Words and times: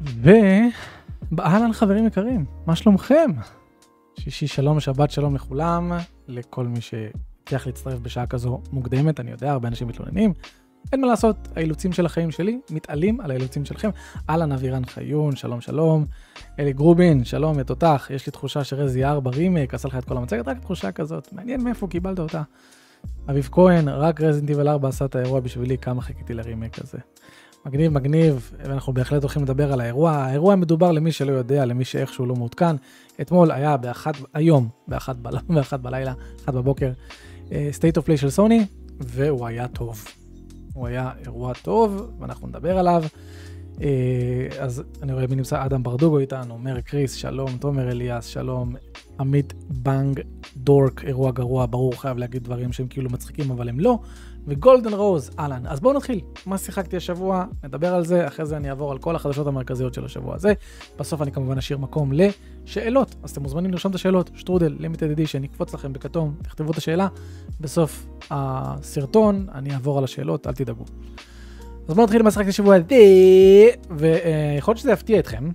ואהלן 0.00 1.72
חברים 1.72 2.06
יקרים, 2.06 2.44
מה 2.66 2.76
שלומכם? 2.76 3.30
שישי 4.20 4.46
שלום, 4.46 4.80
שבת 4.80 5.10
שלום 5.10 5.34
לכולם, 5.34 5.92
לכל 6.28 6.66
מי 6.66 6.80
שהצליח 6.80 7.66
להצטרף 7.66 7.98
בשעה 7.98 8.26
כזו 8.26 8.60
מוקדמת, 8.72 9.20
אני 9.20 9.30
יודע, 9.30 9.52
הרבה 9.52 9.68
אנשים 9.68 9.88
מתלוננים. 9.88 10.32
אין 10.92 11.00
מה 11.00 11.06
לעשות, 11.06 11.36
האילוצים 11.56 11.92
של 11.92 12.06
החיים 12.06 12.30
שלי 12.30 12.60
מתעלים 12.70 13.20
על 13.20 13.30
האילוצים 13.30 13.64
שלכם. 13.64 13.90
אהלן 14.30 14.52
אבירן 14.52 14.84
חיון, 14.84 15.36
שלום 15.36 15.60
שלום. 15.60 16.04
אלי 16.58 16.72
גרובין, 16.72 17.24
שלום, 17.24 17.60
את 17.60 17.70
אותך. 17.70 18.10
יש 18.10 18.26
לי 18.26 18.32
תחושה 18.32 18.64
שרזי 18.64 19.04
אר 19.04 19.20
ברימק 19.20 19.74
עשה 19.74 19.88
לך 19.88 19.96
את 19.96 20.04
כל 20.04 20.16
המצגת, 20.16 20.48
רק 20.48 20.58
תחושה 20.58 20.92
כזאת. 20.92 21.32
מעניין 21.32 21.64
מאיפה 21.64 21.86
קיבלת 21.86 22.18
אותה. 22.18 22.42
אביב 23.30 23.48
כהן, 23.52 23.88
רק 23.88 24.20
רזינטיבל 24.20 24.68
4 24.68 24.88
עשה 24.88 25.04
את 25.04 25.16
האירוע 25.16 25.40
בשבילי, 25.40 25.78
כמה 25.78 26.02
חיכיתי 26.02 26.34
לרימק 26.34 26.78
הזה. 26.78 26.98
מגניב, 27.66 27.92
מגניב, 27.92 28.50
ואנחנו 28.64 28.92
בהחלט 28.92 29.22
הולכים 29.22 29.42
לדבר 29.42 29.72
על 29.72 29.80
האירוע. 29.80 30.12
האירוע 30.12 30.56
מדובר 30.56 30.92
למי 30.92 31.12
שלא 31.12 31.32
יודע, 31.32 31.64
למי 31.64 31.84
שאיכשהו 31.84 32.26
לא 32.26 32.34
מעודכן. 32.36 32.76
אתמול 33.20 33.50
היה 33.50 33.76
באחת, 33.76 34.14
היום, 34.34 34.68
באחת, 34.88 35.16
ב, 35.16 35.28
באחת 35.54 35.80
בלילה, 35.80 36.12
אחת 36.44 36.54
בבוקר, 36.54 36.92
uh, 37.48 37.50
state 37.50 38.02
of 38.02 38.06
play 38.06 38.16
של 38.16 38.30
סוני, 38.30 38.66
והוא 39.00 39.46
היה 39.46 39.68
טוב. 39.68 40.04
הוא 40.74 40.86
היה 40.86 41.10
אירוע 41.24 41.52
טוב, 41.62 42.10
ואנחנו 42.20 42.48
נדבר 42.48 42.78
עליו. 42.78 43.04
Uh, 43.76 43.80
אז 44.60 44.82
אני 45.02 45.12
רואה 45.12 45.26
מי 45.26 45.36
נמצא, 45.36 45.64
אדם 45.64 45.82
ברדוגו 45.82 46.18
איתנו, 46.18 46.58
מר 46.58 46.80
קריס, 46.80 47.14
שלום, 47.14 47.50
תומר 47.60 47.90
אליאס, 47.90 48.26
שלום, 48.26 48.74
עמית 49.20 49.54
בנג 49.68 50.20
דורק, 50.56 51.04
אירוע 51.04 51.30
גרוע, 51.30 51.66
ברור, 51.66 52.00
חייב 52.00 52.18
להגיד 52.18 52.44
דברים 52.44 52.72
שהם 52.72 52.86
כאילו 52.86 53.10
מצחיקים, 53.10 53.50
אבל 53.50 53.68
הם 53.68 53.80
לא. 53.80 53.98
ו 54.48 54.54
Golden 54.54 54.92
Rose, 54.92 55.30
אהלן. 55.38 55.66
אז 55.66 55.80
בואו 55.80 55.94
נתחיל. 55.96 56.20
מה 56.46 56.58
שיחקתי 56.58 56.96
השבוע? 56.96 57.44
נדבר 57.64 57.94
על 57.94 58.04
זה, 58.04 58.26
אחרי 58.26 58.46
זה 58.46 58.56
אני 58.56 58.70
אעבור 58.70 58.92
על 58.92 58.98
כל 58.98 59.16
החדשות 59.16 59.46
המרכזיות 59.46 59.94
של 59.94 60.04
השבוע 60.04 60.34
הזה. 60.34 60.52
בסוף 60.98 61.22
אני 61.22 61.32
כמובן 61.32 61.58
אשאיר 61.58 61.78
מקום 61.78 62.12
לשאלות, 62.12 63.14
אז 63.22 63.30
אתם 63.30 63.42
מוזמנים 63.42 63.70
לרשום 63.70 63.90
את 63.90 63.94
השאלות, 63.94 64.30
שטרודל, 64.34 64.76
Limited 64.78 65.10
Edition, 65.10 65.44
יקפוץ 65.44 65.74
לכם 65.74 65.92
בכתום, 65.92 66.34
תכתבו 66.42 66.70
את 66.70 66.76
השאלה. 66.76 67.08
בסוף 67.60 68.06
הסרטון 68.30 69.46
אני 69.54 69.74
אעבור 69.74 69.98
על 69.98 70.04
השאלות, 70.04 70.46
אל 70.46 70.52
תדאגו. 70.52 70.84
אז 71.88 71.94
בואו 71.94 72.04
נתחיל 72.06 72.20
עם 72.20 72.30
שיחקתי 72.30 72.48
השבוע 72.48 72.76
הזה, 72.76 73.68
ויכול 73.90 74.72
להיות 74.72 74.78
שזה 74.78 74.92
יפתיע 74.92 75.18
אתכם, 75.18 75.50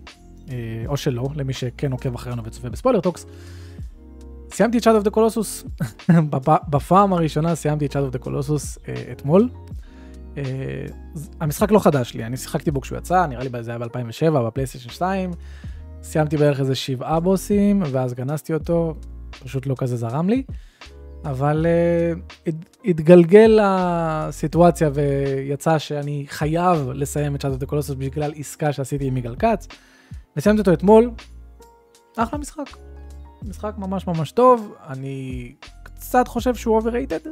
אה, 0.49 0.55
או 0.87 0.97
שלא, 0.97 1.29
למי 1.35 1.53
שכן 1.53 1.91
עוקב 1.91 2.15
אחרינו 2.15 2.43
וצופה 2.43 2.69
ב 2.69 2.73
Spoiler 2.73 2.99
Talks. 3.01 3.25
סיימתי 4.53 4.77
את 4.77 4.83
Shadow 4.83 5.03
of 5.03 5.07
the 5.07 5.15
Colossus, 5.15 5.67
בפעם 6.69 7.13
הראשונה 7.13 7.55
סיימתי 7.55 7.85
את 7.85 7.95
of 7.95 8.15
the 8.15 8.25
Colossus 8.25 8.79
אה, 8.87 8.93
אתמול. 9.11 9.49
אה, 10.37 10.43
המשחק 11.39 11.71
לא 11.71 11.79
חדש 11.79 12.13
לי, 12.13 12.25
אני 12.25 12.37
שיחקתי 12.37 12.71
בו 12.71 12.81
כשהוא 12.81 12.97
יצא, 12.97 13.25
נראה 13.25 13.43
לי 13.43 13.49
זה 13.63 13.71
היה 13.71 13.79
ב-2007, 13.79 14.31
בפלייסטיישן 14.31 14.89
2. 14.89 15.31
סיימתי 16.03 16.37
בערך 16.37 16.59
איזה 16.59 16.75
שבעה 16.75 17.19
בוסים, 17.19 17.83
ואז 17.91 18.13
גנזתי 18.13 18.53
אותו, 18.53 18.95
פשוט 19.43 19.67
לא 19.67 19.75
כזה 19.77 19.97
זרם 19.97 20.29
לי. 20.29 20.43
אבל 21.25 21.65
uh, 22.45 22.51
התגלגל 22.85 23.59
לסיטואציה 23.61 24.89
ויצא 24.93 25.77
שאני 25.77 26.25
חייב 26.29 26.89
לסיים 26.93 27.35
את 27.35 27.45
Shadow 27.45 27.61
of 27.61 27.63
the 27.63 27.69
Colossus 27.71 27.95
בגלל 27.97 28.31
עסקה 28.35 28.73
שעשיתי 28.73 29.05
עם 29.05 29.17
יגאל 29.17 29.35
כץ. 29.35 29.67
וסיימתי 30.37 30.59
אותו 30.59 30.73
אתמול, 30.73 31.11
אחלה 32.17 32.39
משחק. 32.39 32.92
משחק 33.49 33.73
ממש 33.77 34.07
ממש 34.07 34.31
טוב, 34.31 34.73
אני 34.87 35.51
קצת 35.83 36.27
חושב 36.27 36.55
שהוא 36.55 36.81
overrated. 36.81 37.27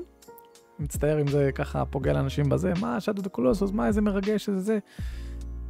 מצטער 0.80 1.22
אם 1.22 1.28
זה 1.28 1.50
ככה 1.56 1.86
פוגע 1.86 2.14
לאנשים 2.14 2.50
בזה, 2.50 2.74
מה 2.82 3.00
שדו 3.00 3.22
דקולוסוס, 3.22 3.72
מה 3.72 3.88
איזה 3.88 4.02
מרגש 4.02 4.50
איזה 4.50 4.60
זה. 4.60 4.80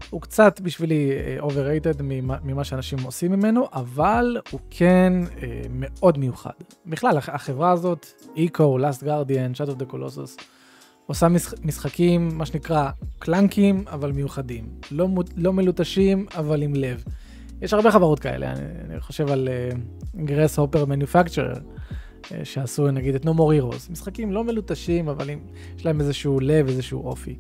הוא 0.09 0.21
קצת 0.21 0.61
בשבילי 0.61 1.09
uh, 1.39 1.43
overrated 1.43 2.03
ממה, 2.03 2.37
ממה 2.43 2.63
שאנשים 2.63 2.99
עושים 2.99 3.31
ממנו, 3.31 3.67
אבל 3.73 4.37
הוא 4.51 4.59
כן 4.69 5.13
uh, 5.25 5.41
מאוד 5.69 6.17
מיוחד. 6.17 6.51
בכלל, 6.85 7.17
החברה 7.17 7.71
הזאת, 7.71 8.07
Eco, 8.35 8.59
Last 8.59 9.03
Guardian, 9.03 9.57
Shadow 9.57 9.79
of 9.79 9.81
the 9.81 9.93
Colossus, 9.93 10.41
עושה 11.05 11.27
משחקים, 11.63 12.29
מה 12.33 12.45
שנקרא, 12.45 12.89
קלנקים, 13.19 13.83
אבל 13.87 14.11
מיוחדים. 14.11 14.69
לא, 14.91 15.07
לא 15.37 15.53
מלוטשים, 15.53 16.25
אבל 16.37 16.61
עם 16.61 16.75
לב. 16.75 17.03
יש 17.61 17.73
הרבה 17.73 17.91
חברות 17.91 18.19
כאלה, 18.19 18.51
אני, 18.51 18.61
אני 18.89 18.99
חושב 18.99 19.27
על 19.27 19.49
גרס 20.15 20.59
הופר 20.59 20.85
מניפקצ'ר, 20.85 21.53
שעשו 22.43 22.91
נגיד 22.91 23.15
את 23.15 23.25
No 23.25 23.29
More 23.29 23.61
Heroes, 23.61 23.91
משחקים 23.91 24.31
לא 24.31 24.43
מלוטשים, 24.43 25.09
אבל 25.09 25.29
עם, 25.29 25.39
יש 25.77 25.85
להם 25.85 26.01
איזשהו 26.01 26.39
לב, 26.39 26.67
איזשהו 26.67 27.07
אופי. 27.07 27.35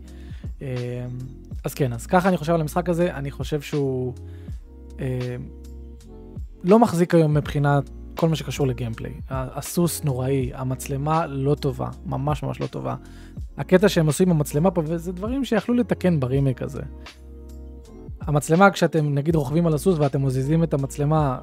Uh, 0.59 0.63
אז 1.63 1.73
כן, 1.73 1.93
אז 1.93 2.05
ככה 2.05 2.29
אני 2.29 2.37
חושב 2.37 2.53
על 2.53 2.61
המשחק 2.61 2.89
הזה, 2.89 3.13
אני 3.13 3.31
חושב 3.31 3.61
שהוא 3.61 4.13
uh, 4.97 4.99
לא 6.63 6.79
מחזיק 6.79 7.15
היום 7.15 7.33
מבחינת 7.33 7.89
כל 8.15 8.29
מה 8.29 8.35
שקשור 8.35 8.67
לגיימפליי. 8.67 9.13
הסוס 9.29 10.03
נוראי, 10.03 10.51
המצלמה 10.53 11.27
לא 11.27 11.55
טובה, 11.55 11.89
ממש 12.05 12.43
ממש 12.43 12.61
לא 12.61 12.67
טובה. 12.67 12.95
הקטע 13.57 13.89
שהם 13.89 14.07
עושים 14.07 14.29
עם 14.29 14.35
המצלמה 14.35 14.71
פה, 14.71 14.81
וזה 14.85 15.11
דברים 15.11 15.45
שיכלו 15.45 15.75
לתקן 15.75 16.19
ברימק 16.19 16.61
הזה. 16.61 16.81
המצלמה, 18.21 18.71
כשאתם 18.71 19.13
נגיד 19.13 19.35
רוכבים 19.35 19.67
על 19.67 19.73
הסוס 19.73 19.99
ואתם 19.99 20.25
מזיזים 20.25 20.63
את 20.63 20.73
המצלמה 20.73 21.39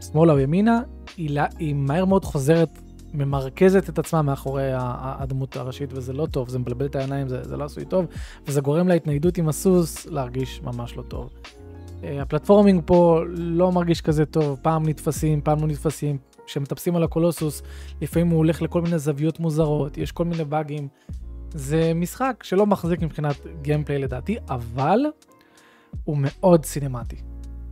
שמאלה 0.00 0.32
או 0.32 0.38
ימינה, 0.38 0.80
היא, 1.16 1.30
לה, 1.30 1.46
היא 1.58 1.74
מהר 1.74 2.04
מאוד 2.04 2.24
חוזרת, 2.24 2.68
ממרכזת 3.14 3.88
את 3.88 3.98
עצמה 3.98 4.22
מאחורי 4.22 4.70
הדמות 4.74 5.56
הראשית, 5.56 5.90
וזה 5.92 6.12
לא 6.12 6.26
טוב, 6.26 6.48
זה 6.48 6.58
מבלבל 6.58 6.86
את 6.86 6.96
העיניים, 6.96 7.28
זה, 7.28 7.42
זה 7.42 7.56
לא 7.56 7.64
עשוי 7.64 7.84
טוב, 7.84 8.06
וזה 8.46 8.60
גורם 8.60 8.88
להתניידות 8.88 9.38
עם 9.38 9.48
הסוס 9.48 10.06
להרגיש 10.06 10.62
ממש 10.62 10.96
לא 10.96 11.02
טוב. 11.02 11.30
אה, 12.04 12.22
הפלטפורמינג 12.22 12.82
פה 12.86 13.20
לא 13.28 13.72
מרגיש 13.72 14.00
כזה 14.00 14.26
טוב, 14.26 14.58
פעם 14.62 14.88
נתפסים, 14.88 15.40
פעם 15.40 15.60
לא 15.60 15.66
נתפסים. 15.66 16.18
כשמטפסים 16.46 16.96
על 16.96 17.02
הקולוסוס, 17.02 17.62
לפעמים 18.00 18.28
הוא 18.28 18.38
הולך 18.38 18.62
לכל 18.62 18.82
מיני 18.82 18.98
זוויות 18.98 19.40
מוזרות, 19.40 19.98
יש 19.98 20.12
כל 20.12 20.24
מיני 20.24 20.44
באגים. 20.44 20.88
זה 21.54 21.92
משחק 21.94 22.42
שלא 22.42 22.66
מחזיק 22.66 23.02
מבחינת 23.02 23.36
gameplay 23.62 23.98
לדעתי, 23.98 24.36
אבל 24.48 25.00
הוא 26.04 26.16
מאוד 26.20 26.64
סינמטי. 26.64 27.16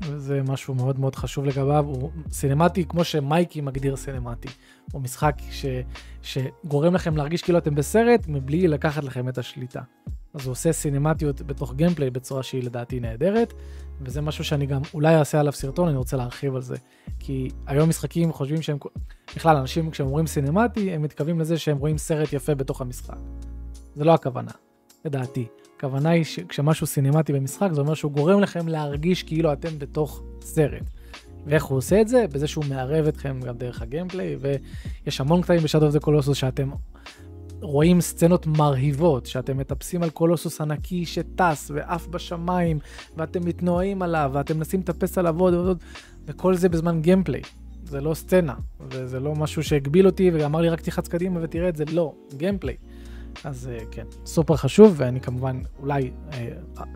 וזה 0.00 0.42
משהו 0.42 0.74
מאוד 0.74 1.00
מאוד 1.00 1.14
חשוב 1.16 1.44
לגביו, 1.44 1.84
הוא 1.84 2.10
סינמטי 2.30 2.84
כמו 2.84 3.04
שמייקי 3.04 3.60
מגדיר 3.60 3.96
סינמטי. 3.96 4.48
הוא 4.92 5.02
משחק 5.02 5.34
ש, 5.50 5.66
שגורם 6.22 6.94
לכם 6.94 7.16
להרגיש 7.16 7.42
כאילו 7.42 7.58
אתם 7.58 7.74
בסרט, 7.74 8.24
מבלי 8.28 8.68
לקחת 8.68 9.04
לכם 9.04 9.28
את 9.28 9.38
השליטה. 9.38 9.80
אז 10.34 10.46
הוא 10.46 10.52
עושה 10.52 10.72
סינמטיות 10.72 11.42
בתוך 11.42 11.74
gameplay 11.74 12.10
בצורה 12.10 12.42
שהיא 12.42 12.62
לדעתי 12.62 13.00
נהדרת, 13.00 13.52
וזה 14.00 14.20
משהו 14.20 14.44
שאני 14.44 14.66
גם 14.66 14.82
אולי 14.94 15.16
אעשה 15.16 15.40
עליו 15.40 15.52
סרטון, 15.52 15.88
אני 15.88 15.96
רוצה 15.96 16.16
להרחיב 16.16 16.54
על 16.54 16.62
זה. 16.62 16.76
כי 17.18 17.50
היום 17.66 17.88
משחקים 17.88 18.32
חושבים 18.32 18.62
שהם, 18.62 18.78
בכלל 19.36 19.56
אנשים 19.56 19.90
כשהם 19.90 20.06
אומרים 20.06 20.26
סינמטי, 20.26 20.92
הם 20.92 21.02
מתכוונים 21.02 21.40
לזה 21.40 21.58
שהם 21.58 21.78
רואים 21.78 21.98
סרט 21.98 22.32
יפה 22.32 22.54
בתוך 22.54 22.80
המשחק. 22.80 23.18
זה 23.94 24.04
לא 24.04 24.14
הכוונה, 24.14 24.52
לדעתי. 25.04 25.46
הכוונה 25.78 26.10
היא 26.10 26.24
שכשמשהו 26.24 26.86
סינמטי 26.86 27.32
במשחק, 27.32 27.68
זה 27.72 27.80
אומר 27.80 27.94
שהוא 27.94 28.12
גורם 28.12 28.40
לכם 28.40 28.68
להרגיש 28.68 29.22
כאילו 29.22 29.52
אתם 29.52 29.78
בתוך 29.78 30.22
סרט. 30.40 30.82
ואיך 31.46 31.64
הוא 31.64 31.78
עושה 31.78 32.00
את 32.00 32.08
זה? 32.08 32.24
בזה 32.32 32.46
שהוא 32.46 32.64
מערב 32.68 33.06
אתכם 33.06 33.40
גם 33.46 33.56
דרך 33.56 33.82
ה 33.82 33.88
gameplay, 33.88 34.36
ויש 34.40 35.20
המון 35.20 35.42
קטעים 35.42 35.60
ב 35.60 35.64
Shadow 35.64 35.86
of 35.86 35.94
the 35.94 36.00
Colossus 36.00 36.38
שאתם 36.38 36.70
רואים 37.60 38.00
סצנות 38.00 38.46
מרהיבות, 38.46 39.26
שאתם 39.26 39.58
מטפסים 39.58 40.02
על 40.02 40.10
קולוסוס 40.10 40.60
ענקי 40.60 41.06
שטס 41.06 41.70
ועף 41.74 42.06
בשמיים, 42.06 42.78
ואתם 43.16 43.44
מתנועעים 43.44 44.02
עליו, 44.02 44.30
ואתם 44.34 44.56
מנסים 44.56 44.80
לטפס 44.80 45.18
עליו 45.18 45.40
עוד 45.40 45.54
ועוד, 45.54 45.78
וכל 46.26 46.54
זה 46.54 46.68
בזמן 46.68 47.00
gameplay. 47.00 47.42
זה 47.84 48.00
לא 48.00 48.14
סצנה, 48.14 48.54
וזה 48.90 49.20
לא 49.20 49.34
משהו 49.34 49.62
שהגביל 49.62 50.06
אותי 50.06 50.30
ואמר 50.30 50.60
לי 50.60 50.68
רק 50.68 50.80
תלחץ 50.80 51.08
קדימה 51.08 51.40
ותראה 51.42 51.68
את 51.68 51.76
זה, 51.76 51.84
לא, 51.92 52.12
gameplay. 52.36 52.76
אז 53.44 53.70
אה, 53.72 53.84
כן, 53.90 54.04
סופר 54.26 54.56
חשוב, 54.56 54.94
ואני 54.96 55.20
כמובן, 55.20 55.60
אולי, 55.80 56.10
אה, 56.32 56.48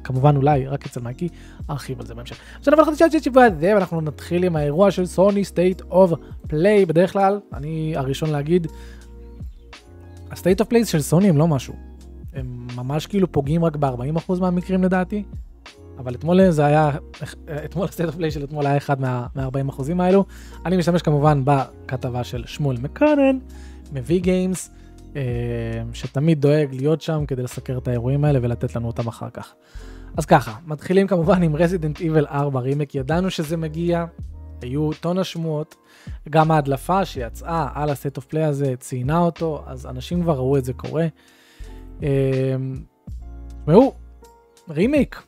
כמובן 0.04 0.36
אולי, 0.36 0.66
רק 0.66 0.86
אצל 0.86 1.00
מייקי, 1.00 1.28
ארחיב 1.70 2.00
על 2.00 2.06
זה 2.06 2.14
בהמשך. 2.14 2.36
עכשיו 2.58 2.74
נעבור 2.74 2.92
לחדשות 2.92 3.10
של 3.10 3.20
שבוע 3.20 3.44
הזה, 3.44 3.72
ואנחנו 3.74 4.00
נתחיל 4.00 4.44
עם 4.44 4.56
האירוע 4.56 4.90
של 4.90 5.06
סוני 5.06 5.44
State 5.44 5.80
of 5.90 6.12
Play. 6.48 6.86
בדרך 6.86 7.12
כלל, 7.12 7.40
אני 7.52 7.96
הראשון 7.96 8.30
להגיד, 8.30 8.66
ה 10.30 10.35
State 10.35 10.60
of 10.60 10.68
Play 10.68 10.84
של 10.84 11.00
סוני 11.00 11.28
הם 11.28 11.36
לא 11.36 11.48
משהו. 11.48 11.74
הם 12.34 12.66
ממש 12.76 13.06
כאילו 13.06 13.32
פוגעים 13.32 13.64
רק 13.64 13.76
ב-40% 13.76 14.40
מהמקרים 14.40 14.84
לדעתי. 14.84 15.24
אבל 15.98 16.14
אתמול 16.14 16.50
זה 16.50 16.66
היה, 16.66 16.90
אתמול 17.64 17.86
ה 17.88 17.91
State 17.91 18.08
of 18.08 18.16
Play 18.16 18.30
של 18.30 18.44
אתמול 18.44 18.66
היה 18.66 18.76
אחד 18.76 19.00
מה-40% 19.00 19.94
מה 19.94 20.04
האלו. 20.04 20.24
אני 20.66 20.76
משתמש 20.76 21.02
כמובן 21.02 21.42
בכתבה 21.44 22.24
של 22.24 22.42
שמואל 22.46 22.76
מקונן, 22.76 23.38
מ 23.92 24.20
VGames. 24.20 24.70
אה, 25.16 25.22
שתמיד 25.92 26.40
דואג 26.40 26.68
להיות 26.72 27.02
שם 27.02 27.26
כדי 27.26 27.42
לסקר 27.42 27.78
את 27.78 27.88
האירועים 27.88 28.24
האלה 28.24 28.38
ולתת 28.42 28.76
לנו 28.76 28.86
אותם 28.86 29.08
אחר 29.08 29.30
כך. 29.30 29.54
אז 30.16 30.26
ככה, 30.26 30.54
מתחילים 30.66 31.06
כמובן 31.06 31.42
עם 31.42 31.56
Resident 31.56 32.00
Evil 32.00 32.26
4 32.26 32.60
רימק, 32.60 32.94
ידענו 32.94 33.30
שזה 33.30 33.56
מגיע, 33.56 34.04
היו 34.62 34.92
טון 34.92 35.18
שמועות, 35.18 35.76
גם 36.30 36.50
ההדלפה 36.50 37.04
שיצאה 37.04 37.68
על 37.74 37.90
ה 37.90 37.94
State 37.94 38.16
of 38.16 38.26
Play 38.26 38.44
הזה 38.44 38.74
ציינה 38.78 39.18
אותו, 39.18 39.62
אז 39.66 39.86
אנשים 39.86 40.22
כבר 40.22 40.36
ראו 40.36 40.56
את 40.56 40.64
זה 40.64 40.72
קורה. 40.72 41.06
אה, 42.02 42.56
תשמעו, 43.64 43.94
רימיק, 44.70 45.22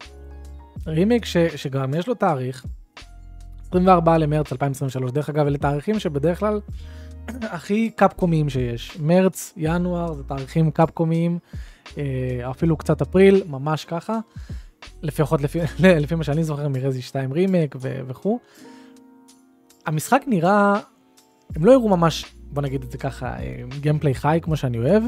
רימייק 0.86 1.24
ש, 1.24 1.36
שגם 1.36 1.94
יש 1.94 2.08
לו 2.08 2.14
תאריך, 2.14 2.64
24 3.68 4.18
למרץ 4.18 4.52
2023, 4.52 5.12
דרך 5.12 5.28
אגב, 5.28 5.46
אלה 5.46 5.58
תאריכים 5.58 5.98
שבדרך 5.98 6.40
כלל 6.40 6.60
הכי 7.28 7.90
קפקומיים 7.90 8.48
שיש. 8.48 8.98
מרץ, 9.00 9.52
ינואר, 9.56 10.12
זה 10.12 10.22
תאריכים 10.24 10.70
קפקומיים, 10.70 11.38
אה, 11.98 12.50
אפילו 12.50 12.76
קצת 12.76 13.02
אפריל, 13.02 13.42
ממש 13.48 13.84
ככה. 13.84 14.18
לפחות 15.02 15.42
לפי, 15.42 15.58
לפי 16.02 16.14
מה 16.14 16.24
שאני 16.24 16.44
זוכר 16.44 16.68
מרזי 16.68 17.02
2 17.02 17.32
רימייק 17.32 17.76
וכו'. 17.80 18.38
המשחק 19.86 20.22
נראה, 20.26 20.80
הם 21.56 21.64
לא 21.64 21.72
הראו 21.72 21.88
ממש, 21.88 22.24
בוא 22.50 22.62
נגיד 22.62 22.82
את 22.82 22.90
זה 22.90 22.98
ככה, 22.98 23.36
gameplay 23.80 24.14
חי 24.14 24.38
כמו 24.42 24.56
שאני 24.56 24.78
אוהב, 24.78 25.02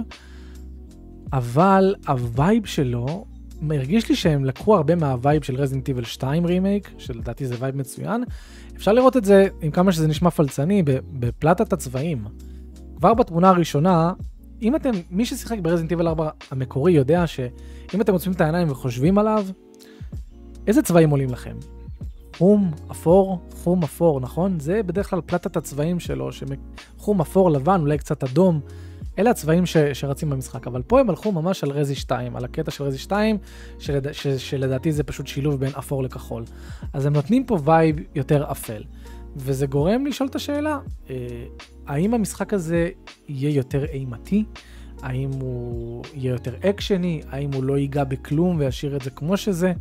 אבל 1.33 1.95
ה 2.07 2.19
vibe 2.19 2.67
שלו, 2.67 3.27
מרגיש 3.61 4.09
לי 4.09 4.17
שהם 4.17 4.45
לקחו 4.45 4.77
הרבה 4.77 4.95
מה 4.95 5.11
vibe 5.11 5.43
של 5.43 5.57
Resident 5.57 5.89
Evil 5.89 6.05
2 6.05 6.45
רימייק, 6.45 6.91
שלדעתי 6.99 7.47
זה 7.47 7.55
vibe 7.59 7.77
מצוין. 7.77 8.25
אפשר 8.77 8.93
לראות 8.93 9.17
את 9.17 9.25
זה, 9.25 9.47
עם 9.63 9.71
כמה 9.71 9.93
שזה 9.93 10.09
נשמע 10.09 10.31
פלצני, 10.31 10.83
בפלטת 11.13 11.73
הצבעים. 11.73 12.25
כבר 12.97 13.15
בתמונה 13.15 13.49
הראשונה, 13.49 14.13
אם 14.63 14.77
אתם, 14.77 14.91
מי 15.11 15.27
ששיחק 15.27 15.59
ב 15.59 15.62
Resident 15.62 15.91
Evil 15.91 16.09
4 16.09 16.29
המקורי 16.51 16.93
יודע 16.93 17.27
שאם 17.27 18.01
אתם 18.01 18.13
עוצמים 18.13 18.35
את 18.35 18.41
העיניים 18.41 18.71
וחושבים 18.71 19.19
עליו, 19.19 19.47
איזה 20.67 20.83
צבעים 20.83 21.11
עולים 21.11 21.31
לכם? 21.31 21.57
חום, 22.37 22.71
אפור, 22.91 23.41
חום, 23.55 23.83
אפור, 23.83 24.21
נכון? 24.21 24.61
זה 24.61 24.83
בדרך 24.83 25.11
כלל 25.11 25.21
פלטת 25.27 25.57
הצבעים 25.57 26.01
שלו, 26.01 26.31
חום, 26.99 27.21
אפור, 27.21 27.51
לבן, 27.51 27.81
אולי 27.81 27.99
קצת 27.99 28.25
אדום. 28.25 28.61
אלה 29.19 29.31
הצבעים 29.31 29.67
ש, 29.67 29.77
שרצים 29.77 30.31
במשחק, 30.31 30.67
אבל 30.67 30.83
פה 30.83 31.01
הם 31.01 31.11
הלכו 31.11 31.33
ממש 31.33 31.65
על 31.65 31.71
Resi 31.71 31.95
2, 31.95 32.37
על 32.37 32.45
הקטע 32.45 32.71
של 32.71 32.85
Resi 32.85 32.99
2, 32.99 33.39
שלד, 33.79 34.13
ש, 34.13 34.27
שלדעתי 34.27 34.93
זה 34.93 35.03
פשוט 35.03 35.27
שילוב 35.27 35.61
בין 35.61 35.73
אפור 35.79 36.03
לכחול. 36.03 36.45
אז 36.93 37.07
הם 37.07 37.13
נותנים 37.13 37.45
פה 37.45 37.59
vibe 37.65 37.97
יותר 38.15 38.51
אפל. 38.51 38.83
וזה 39.37 39.67
גורם 39.67 40.07
לשאול 40.07 40.29
את 40.29 40.35
השאלה, 40.35 40.79
אה, 41.11 41.17
האם 41.87 42.15
המשחק 42.15 42.55
הזה 42.55 42.89
יהיה 43.29 43.57
יותר 43.57 43.85
אימתי? 43.85 44.45
האם 45.03 45.31
הוא 45.31 46.05
יהיה 46.15 46.33
יותר 46.33 46.55
אקשני? 46.71 47.21
האם 47.31 47.53
הוא 47.53 47.65
לא 47.65 47.79
ייגע 47.79 48.05
בכלום 48.05 48.57
וישאיר 48.59 48.97
את 48.97 49.03
זה 49.03 49.11
כמו 49.11 49.37
שזה? 49.37 49.73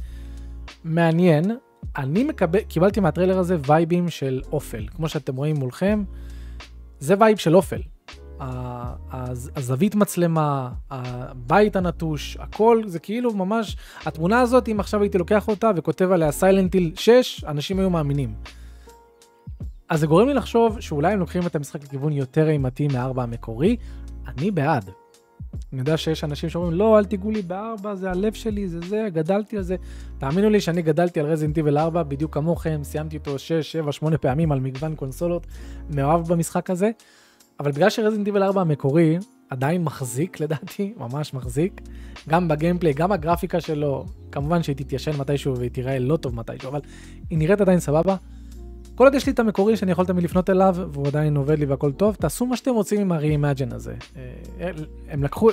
מעניין. 0.84 1.52
אני 1.98 2.24
מקבל, 2.24 2.60
קיבלתי 2.60 3.00
מהטריילר 3.00 3.40
הזה 3.40 3.58
וייבים 3.68 4.10
של 4.10 4.42
אופל. 4.52 4.88
כמו 4.88 5.10
שאתם 5.10 5.36
רואים 5.36 5.56
מולכם, 5.56 6.04
זה 7.00 7.16
vibe 7.20 7.38
של 7.38 7.56
אופל. 7.56 7.82
הזווית 8.40 9.96
מצלמה, 9.96 10.70
הבית 10.92 11.76
הנטוש, 11.76 12.38
הכל 12.40 12.82
זה 12.86 13.00
כאילו 13.00 13.34
ממש, 13.34 13.78
התמונה 14.06 14.42
הזאת, 14.42 14.70
אם 14.70 14.80
עכשיו 14.80 15.02
הייתי 15.02 15.18
לוקח 15.18 15.48
אותה 15.48 15.72
וכותב 15.76 16.12
עליה 16.12 16.32
Silent 16.32 16.68
Hill 16.68 16.92
6, 16.96 17.44
אנשים 17.48 17.80
היו 17.80 17.90
מאמינים. 17.90 18.34
אז 19.90 20.00
זה 20.00 20.08
גורם 20.08 20.28
לי 20.28 20.34
לחשוב 20.34 20.80
שאולי 20.80 21.14
הם 21.14 21.20
לוקחים 21.20 21.48
את 21.48 21.56
המשחק 21.56 21.84
לכיוון 21.84 22.12
יותר 22.12 22.50
אימתי 22.50 22.88
מארבע 22.88 23.24
המקורי, 23.24 23.76
אני 24.28 24.52
בעד. 24.52 24.90
אני 25.74 25.80
יודע 25.80 25.98
שיש 25.98 26.24
אנשים 26.24 26.50
שאומרים, 26.50 26.74
לא, 26.74 26.98
אל 26.98 27.06
תיגעו 27.06 27.32
לי 27.32 27.42
בארבע, 27.42 27.96
זה 27.96 28.12
הלב 28.12 28.34
שלי, 28.34 28.68
זה 28.68 28.80
זה, 28.80 29.08
גדלתי 29.14 29.58
על 29.58 29.64
זה. 29.64 29.76
תאמינו 30.18 30.50
לי 30.50 30.62
שאני 30.62 30.82
גדלתי 30.82 31.20
על 31.20 31.26
Resident 31.26 31.58
Evil 31.58 31.78
4, 31.78 32.04
בדיוק 32.04 32.34
כמוכם, 32.34 32.80
סיימתי 32.84 33.18
אותו 33.18 33.40
6, 33.40 33.72
7, 33.72 33.92
8 33.92 34.18
פעמים 34.18 34.52
על 34.52 34.60
מגוון 34.60 34.96
קונסולות, 34.96 35.48
מאוהב 35.90 36.28
במשחק 36.28 36.70
הזה. 36.70 36.92
אבל 37.60 37.72
בגלל 37.72 37.90
שרזינט 37.90 38.28
איבל 38.28 38.44
4 38.44 38.62
המקורי 38.62 39.18
עדיין 39.50 39.84
מחזיק 39.84 40.40
לדעתי, 40.42 40.94
ממש 40.98 41.34
מחזיק, 41.34 41.81
גם 42.30 42.48
בגיימפליי, 42.48 42.94
גם 42.94 43.12
הגרפיקה 43.12 43.62
שלו, 43.62 44.06
כמובן 44.31 44.63
שהיא 44.63 44.75
תתיישן 44.75 45.18
מתישהו 45.18 45.57
והיא 45.57 45.72
תיראה 45.72 46.00
לא 46.00 46.18
טוב 46.18 46.36
מתישהו, 46.36 46.69
אבל 46.69 46.80
היא 47.30 47.38
נראית 47.38 47.62
עדיין 47.62 47.80
סבבה. 47.80 48.16
כל 48.96 49.04
עוד 49.04 49.13
יש 49.16 49.25
לי 49.25 49.31
את 49.31 49.40
המקורי 49.40 49.78
שאני 49.78 49.92
יכול 49.92 50.06
תמיד 50.06 50.24
לפנות 50.24 50.50
אליו, 50.50 50.75
והוא 50.92 51.07
עדיין 51.07 51.38
עובד 51.38 51.60
לי 51.60 51.66
והכל 51.66 51.92
טוב, 51.92 52.16
תעשו 52.16 52.46
מה 52.46 52.57
שאתם 52.57 52.72
רוצים 52.72 53.02
עם 53.02 53.12
ה-Reimagine 53.12 53.75
הזה. 53.75 53.96
אה, 54.60 54.72
הם 55.10 55.24
לקחו, 55.24 55.50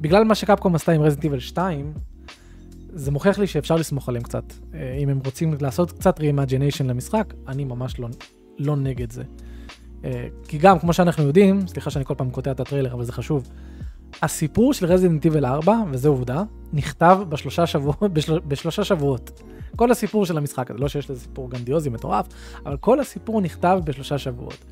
בגלל 0.00 0.24
מה 0.24 0.34
שקפקום 0.34 0.74
עשתה 0.74 0.92
עם 0.92 1.02
רזינט 1.02 1.24
איבל 1.24 1.38
2, 1.38 1.92
זה 2.92 3.10
מוכיח 3.10 3.38
לי 3.38 3.46
שאפשר 3.46 3.76
לסמוך 3.76 4.08
עליהם 4.08 4.22
קצת. 4.22 4.44
אה, 4.74 4.98
אם 5.02 5.08
הם 5.08 5.20
רוצים 5.24 5.54
לעשות 5.60 5.92
קצת 5.92 6.20
Reimagination 6.20 6.84
למשחק, 6.84 7.34
אני 7.48 7.64
ממש 7.64 7.98
לא, 7.98 8.08
לא 8.58 8.76
נגד 8.76 9.12
זה. 9.12 9.22
אה, 10.04 10.26
כי 10.48 10.58
גם, 10.58 10.78
כמו 10.78 10.92
שאנחנו 10.92 11.24
יודעים, 11.24 11.66
סליחה 11.66 11.90
שאני 11.90 12.04
כל 12.04 12.14
פעם 12.14 12.30
קוטע 12.30 12.50
את 12.50 12.60
הטריילר, 12.60 12.92
אבל 12.92 13.04
זה 13.04 13.12
חשוב, 13.12 13.48
הסיפור 14.22 14.72
של 14.72 14.86
Resident 14.86 15.24
Evil 15.24 15.44
4, 15.44 15.74
וזו 15.90 16.08
עובדה, 16.08 16.42
נכתב 16.72 17.18
בשלושה, 17.28 17.66
שבוע, 17.66 17.94
בשל, 18.12 18.38
בשלושה 18.38 18.84
שבועות. 18.84 19.42
כל 19.76 19.90
הסיפור 19.90 20.26
של 20.26 20.38
המשחק 20.38 20.70
הזה, 20.70 20.80
לא 20.80 20.88
שיש 20.88 21.10
לזה 21.10 21.20
סיפור 21.20 21.50
גרנדיוזי 21.50 21.90
מטורף, 21.90 22.26
אבל 22.66 22.76
כל 22.76 23.00
הסיפור 23.00 23.40
נכתב 23.40 23.80
בשלושה 23.84 24.18
שבועות. 24.18 24.64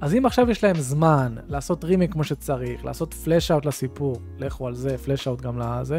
אז 0.00 0.14
אם 0.14 0.26
עכשיו 0.26 0.50
יש 0.50 0.64
להם 0.64 0.76
זמן 0.76 1.34
לעשות 1.48 1.84
רימיק 1.84 2.12
כמו 2.12 2.24
שצריך, 2.24 2.84
לעשות 2.84 3.14
flesh 3.14 3.50
out 3.50 3.66
לסיפור, 3.66 4.16
לכו 4.38 4.66
על 4.66 4.74
זה, 4.74 4.98
flesh 4.98 5.28
out 5.28 5.40
גם 5.40 5.58
לזה. 5.58 5.98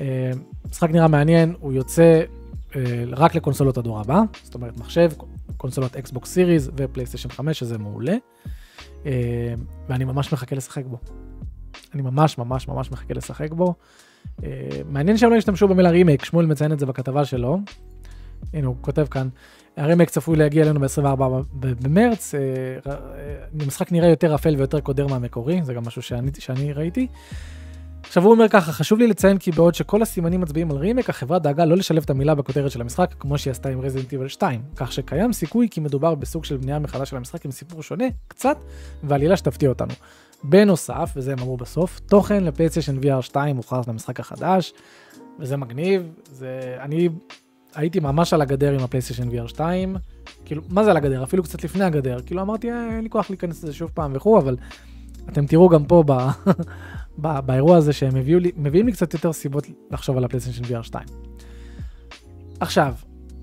אה, 0.00 0.30
משחק 0.70 0.90
נראה 0.90 1.08
מעניין, 1.08 1.54
הוא 1.60 1.72
יוצא 1.72 2.22
אה, 2.76 3.04
רק 3.12 3.34
לקונסולות 3.34 3.78
הדור 3.78 4.00
הבא, 4.00 4.20
זאת 4.42 4.54
אומרת 4.54 4.76
מחשב, 4.78 5.10
קונסולות 5.56 5.96
Xbox 5.96 6.32
Series 6.32 6.68
ו 6.76 6.80
PlayStation 6.80 7.28
5, 7.28 7.58
שזה 7.58 7.78
מעולה. 7.78 8.16
אה, 9.06 9.54
ואני 9.88 10.04
ממש 10.04 10.32
מחכה 10.32 10.56
לשחק 10.56 10.84
בו. 10.84 10.98
אני 11.94 12.02
ממש 12.02 12.38
ממש 12.38 12.68
ממש 12.68 12.90
מחכה 12.90 13.14
לשחק 13.14 13.52
בו. 13.52 13.74
אה, 14.44 14.48
מעניין 14.88 15.16
שהם 15.16 15.30
לא 15.30 15.36
השתמשו 15.36 15.68
במילה 15.68 15.90
רימייק, 15.90 16.24
שמואל 16.24 16.46
מציין 16.46 16.72
את 16.72 16.78
זה 16.78 16.86
בכתבה 16.86 17.24
שלו. 17.24 17.58
הנה 18.52 18.66
הוא 18.66 18.76
כותב 18.80 19.06
כאן, 19.10 19.28
הרימייק 19.76 20.10
צפוי 20.10 20.36
להגיע 20.36 20.64
אלינו 20.64 20.80
ב-24 20.80 21.22
במרץ, 21.54 22.34
המשחק 23.60 23.92
נראה 23.92 24.08
יותר 24.08 24.34
אפל 24.34 24.54
ויותר 24.56 24.80
קודר 24.80 25.06
מהמקורי, 25.06 25.60
זה 25.62 25.74
גם 25.74 25.82
משהו 25.86 26.02
שאני, 26.02 26.30
שאני 26.38 26.72
ראיתי. 26.72 27.06
עכשיו 28.06 28.22
הוא 28.22 28.32
אומר 28.32 28.48
ככה, 28.48 28.72
חשוב 28.72 28.98
לי 28.98 29.06
לציין 29.06 29.38
כי 29.38 29.50
בעוד 29.50 29.74
שכל 29.74 30.02
הסימנים 30.02 30.40
מצביעים 30.40 30.70
על 30.70 30.76
רימק, 30.76 31.10
החברה 31.10 31.38
דאגה 31.38 31.64
לא 31.64 31.76
לשלב 31.76 32.02
את 32.02 32.10
המילה 32.10 32.34
בכותרת 32.34 32.70
של 32.70 32.80
המשחק, 32.80 33.14
כמו 33.18 33.38
שהיא 33.38 33.50
עשתה 33.50 33.68
עם 33.68 33.80
רזידנט 33.80 34.12
איבל 34.12 34.28
2, 34.28 34.62
כך 34.76 34.92
שקיים 34.92 35.32
סיכוי 35.32 35.68
כי 35.70 35.80
מדובר 35.80 36.14
בסוג 36.14 36.44
של 36.44 36.56
בנייה 36.56 36.78
מחדש 36.78 37.10
של 37.10 37.16
המשחק 37.16 37.44
עם 37.44 37.50
סיפור 37.50 37.82
שונה, 37.82 38.04
קצת, 38.28 38.56
ועלילה 39.02 39.36
שתפתיע 39.36 39.68
אותנו. 39.68 39.92
בנוסף, 40.44 41.12
וזה 41.16 41.32
הם 41.32 41.38
אמרו 41.38 41.56
בסוף, 41.56 42.00
תוכן 42.00 42.44
לפלייסטיישן 42.44 42.98
VR 42.98 43.22
2 43.22 43.56
מוכרז 43.56 43.88
למשחק 43.88 44.20
החדש, 44.20 44.72
וזה 45.38 45.56
מגניב, 45.56 46.12
זה... 46.30 46.76
אני 46.80 47.08
הייתי 47.74 48.00
ממש 48.00 48.32
על 48.32 48.42
הגדר 48.42 48.72
עם 48.72 48.80
הפלייסטיישן 48.80 49.28
VR 49.28 49.48
2, 49.48 49.96
כאילו, 50.44 50.62
מה 50.68 50.84
זה 50.84 50.90
על 50.90 50.96
הגדר? 50.96 51.22
אפילו 51.22 51.42
קצת 51.42 51.64
לפני 51.64 51.84
הגדר, 51.84 52.20
כאילו 52.26 52.42
אמרתי, 52.42 52.70
אה, 52.70 52.86
אין 52.90 53.02
לי 53.02 53.10
כוח 53.10 53.30
להיכנס 53.30 53.64
לזה 53.64 53.72
שוב 53.72 53.90
פעם 53.94 54.12
וכו', 54.14 54.38
אבל 54.38 54.56
אתם 55.28 55.46
תראו 55.46 55.68
גם 55.68 55.84
פה 55.84 56.04
ב... 56.06 56.12
באירוע 57.18 57.76
הזה 57.76 57.92
שהם 57.92 58.16
הביאו 58.16 58.38
לי, 58.38 58.52
מביאים 58.56 58.86
לי 58.86 58.92
קצת 58.92 59.14
יותר 59.14 59.32
סיבות 59.32 59.66
לחשוב 59.90 60.16
על 60.16 60.24
ה 60.24 60.27
PlayStation 60.27 60.64
VR 60.64 60.82
2. 60.82 61.04
עכשיו, 62.60 62.94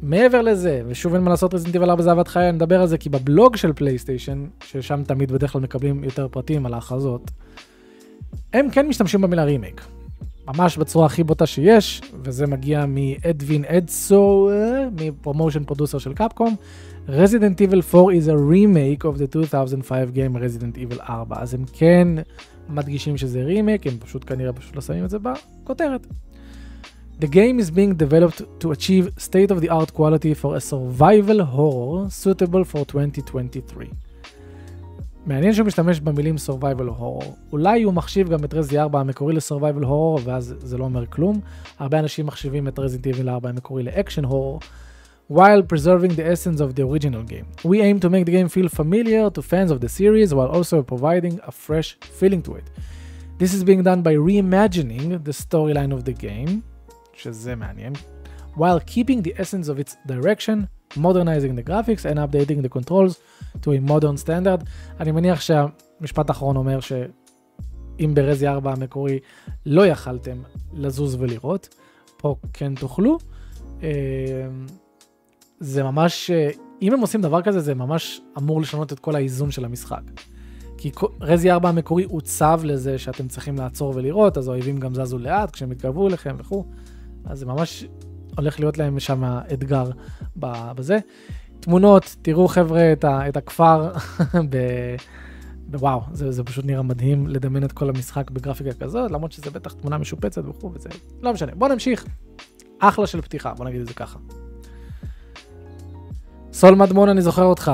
מעבר 0.01 0.41
לזה, 0.41 0.81
ושוב 0.87 1.13
אין 1.13 1.23
מה 1.23 1.29
לעשות 1.29 1.53
Resident 1.53 1.77
Evil 1.77 1.89
4 1.89 2.03
זה 2.03 2.09
אהבת 2.09 2.27
חיי, 2.27 2.51
נדבר 2.51 2.81
על 2.81 2.87
זה 2.87 2.97
כי 2.97 3.09
בבלוג 3.09 3.55
של 3.55 3.73
PlayStation, 3.73 4.45
ששם 4.63 5.03
תמיד 5.03 5.31
בדרך 5.31 5.51
כלל 5.51 5.61
מקבלים 5.61 6.03
יותר 6.03 6.27
פרטים 6.27 6.65
על 6.65 6.73
ההכרזות, 6.73 7.31
הם 8.53 8.69
כן 8.69 8.87
משתמשים 8.87 9.21
במילה 9.21 9.43
רימייק. 9.43 9.81
ממש 10.47 10.77
בצורה 10.77 11.05
הכי 11.05 11.23
בוטה 11.23 11.45
שיש, 11.45 12.01
וזה 12.23 12.47
מגיע 12.47 12.85
מ 12.87 13.00
Edvin 13.00 13.65
Edsö, 13.65 14.49
מ 14.91 14.98
promotion 14.98 15.63
producer 15.63 15.97
של 15.97 16.13
Capcom. 16.13 16.55
Resident 17.07 17.59
Evil 17.59 17.95
4 17.95 18.11
is 18.11 18.27
a 18.27 18.35
remake 18.35 19.03
of 19.03 19.17
the 19.19 19.27
2005 19.35 20.11
game 20.13 20.37
Resident 20.37 20.77
Evil 20.77 21.01
4, 21.09 21.35
אז 21.41 21.53
הם 21.53 21.63
כן 21.73 22.07
מדגישים 22.69 23.17
שזה 23.17 23.43
רימייק, 23.43 23.87
הם 23.87 23.93
פשוט 23.99 24.23
כנראה 24.27 24.53
פשוט 24.53 24.75
לא 24.75 24.81
שמים 24.81 25.05
את 25.05 25.09
זה 25.09 25.17
בכותרת. 25.19 26.07
The 27.21 27.25
game 27.25 27.59
is 27.59 27.69
being 27.69 27.93
developed 27.93 28.41
to 28.59 28.71
achieve 28.71 29.05
state 29.17 29.51
of 29.51 29.61
the 29.61 29.69
art 29.69 29.93
quality 29.93 30.33
for 30.41 30.55
a 30.55 30.61
survival 30.71 31.39
horror 31.55 32.09
suitable 32.09 32.63
for 32.73 32.83
2023. 32.95 33.87
מעניין 35.25 35.53
שהוא 35.53 35.67
משתמש 35.67 35.99
במילים 35.99 36.35
survival 36.47 36.99
horror. 36.99 37.25
אולי 37.51 37.83
הוא 37.83 37.93
מחשיב 37.93 38.29
גם 38.29 38.43
את 38.43 38.53
Resi 38.53 38.79
4 38.79 38.99
המקורי 38.99 39.33
ל-survival 39.33 39.83
horror 39.83 40.21
ואז 40.23 40.55
זה 40.57 40.77
לא 40.77 40.83
אומר 40.83 41.05
כלום. 41.05 41.39
הרבה 41.79 41.99
אנשים 41.99 42.25
מחשיבים 42.25 42.67
את 42.67 42.79
Resident 42.79 42.97
Evil 42.97 43.29
4 43.29 43.49
המקורי 43.49 43.83
ל 43.83 43.89
action 43.89 44.25
horror. 44.25 44.57
while 45.38 45.62
preserving 45.62 46.12
the 46.14 46.26
essence 46.34 46.58
of 46.60 46.74
the 46.74 46.82
original 46.88 47.22
game. 47.22 47.46
We 47.70 47.76
aim 47.88 48.00
to 48.00 48.08
make 48.08 48.24
the 48.24 48.32
game 48.38 48.48
feel 48.48 48.68
familiar 48.80 49.24
to 49.36 49.40
fans 49.42 49.70
of 49.70 49.78
the 49.84 49.90
series 49.98 50.32
while 50.36 50.50
also 50.56 50.82
providing 50.82 51.34
a 51.50 51.52
fresh 51.52 51.88
feeling 52.18 52.42
to 52.46 52.52
it. 52.60 52.66
This 53.40 53.52
is 53.56 53.62
being 53.62 53.82
done 53.82 54.00
by 54.02 54.14
reimagining 54.28 55.04
the 55.28 55.34
storyline 55.44 55.92
of 55.92 56.04
the 56.04 56.14
game, 56.26 56.62
שזה 57.12 57.54
מעניין, 57.54 57.92
while 58.56 58.80
keeping 58.80 59.22
the 59.22 59.32
essence 59.38 59.68
of 59.68 59.78
its 59.78 59.96
direction, 60.06 60.66
modernizing 60.96 61.54
the 61.54 61.62
graphics 61.62 62.04
and 62.04 62.18
updating 62.18 62.62
the 62.62 62.68
controls 62.68 63.12
to 63.62 63.72
a 63.72 63.80
modern 63.80 64.16
standard. 64.16 64.64
אני 65.00 65.12
מניח 65.12 65.40
שהמשפט 65.40 66.30
האחרון 66.30 66.56
אומר 66.56 66.80
שאם 66.80 68.12
ברזי 68.14 68.48
4 68.48 68.72
המקורי 68.72 69.18
לא 69.66 69.86
יכלתם 69.86 70.42
לזוז 70.72 71.16
ולראות, 71.20 71.74
פה 72.16 72.36
כן 72.52 72.74
תוכלו. 72.74 73.18
זה 75.63 75.83
ממש, 75.83 76.31
אם 76.81 76.93
הם 76.93 76.99
עושים 76.99 77.21
דבר 77.21 77.41
כזה, 77.41 77.59
זה 77.59 77.75
ממש 77.75 78.21
אמור 78.37 78.61
לשנות 78.61 78.93
את 78.93 78.99
כל 78.99 79.15
האיזון 79.15 79.51
של 79.51 79.65
המשחק. 79.65 80.01
כי 80.77 80.91
רזי 81.21 81.51
4 81.51 81.69
המקורי 81.69 82.03
עוצב 82.03 82.61
לזה 82.63 82.97
שאתם 82.97 83.27
צריכים 83.27 83.57
לעצור 83.57 83.93
ולראות, 83.95 84.37
אז 84.37 84.47
האויבים 84.47 84.77
גם 84.77 84.95
זזו 84.95 85.17
לאט 85.17 85.51
כשהם 85.51 85.71
יתקרבו 85.71 86.07
אליכם 86.07 86.35
וכו', 86.37 86.65
אז 87.25 87.39
זה 87.39 87.45
ממש 87.45 87.85
הולך 88.37 88.59
להיות 88.59 88.77
להם 88.77 88.99
שם 88.99 89.23
אתגר 89.53 89.91
בזה. 90.75 90.99
תמונות, 91.59 92.15
תראו 92.21 92.47
חבר'ה 92.47 92.93
את, 92.93 93.05
את 93.05 93.37
הכפר, 93.37 93.91
ב, 94.49 94.57
וואו, 95.73 96.01
זה, 96.11 96.31
זה 96.31 96.43
פשוט 96.43 96.65
נראה 96.65 96.81
מדהים 96.81 97.27
לדמיין 97.27 97.63
את 97.63 97.71
כל 97.71 97.89
המשחק 97.89 98.31
בגרפיקה 98.31 98.73
כזאת, 98.73 99.11
למרות 99.11 99.31
שזה 99.31 99.51
בטח 99.51 99.73
תמונה 99.73 99.97
משופצת 99.97 100.41
וכו' 100.45 100.71
וזה, 100.73 100.89
לא 101.21 101.33
משנה. 101.33 101.51
בוא 101.55 101.67
נמשיך. 101.67 102.05
אחלה 102.79 103.07
של 103.07 103.21
פתיחה, 103.21 103.53
בוא 103.53 103.65
נגיד 103.65 103.81
את 103.81 103.87
זה 103.87 103.93
ככה. 103.93 104.19
סול 106.53 106.75
מדמון, 106.75 107.09
אני 107.09 107.21
זוכר 107.21 107.43
אותך. 107.43 107.71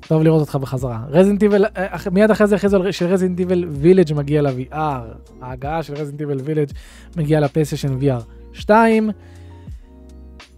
טוב 0.00 0.22
לראות 0.22 0.40
אותך 0.40 0.56
בחזרה. 0.56 1.00
רזינטיבל, 1.08 1.64
אה, 1.64 1.96
מיד 2.12 2.30
אחרי 2.30 2.46
זה 2.46 2.56
הכריזו 2.56 2.80
של 2.90 3.06
רזינטיבל 3.06 3.64
וילג' 3.68 4.14
מגיע 4.14 4.42
ל-VR. 4.42 5.02
ההגעה 5.40 5.82
של 5.82 5.94
רזינטיבל 5.94 6.40
וילג' 6.44 6.68
מגיעה 7.16 7.40
לפייסשן 7.40 7.98
VR 8.00 8.22
2. 8.52 9.10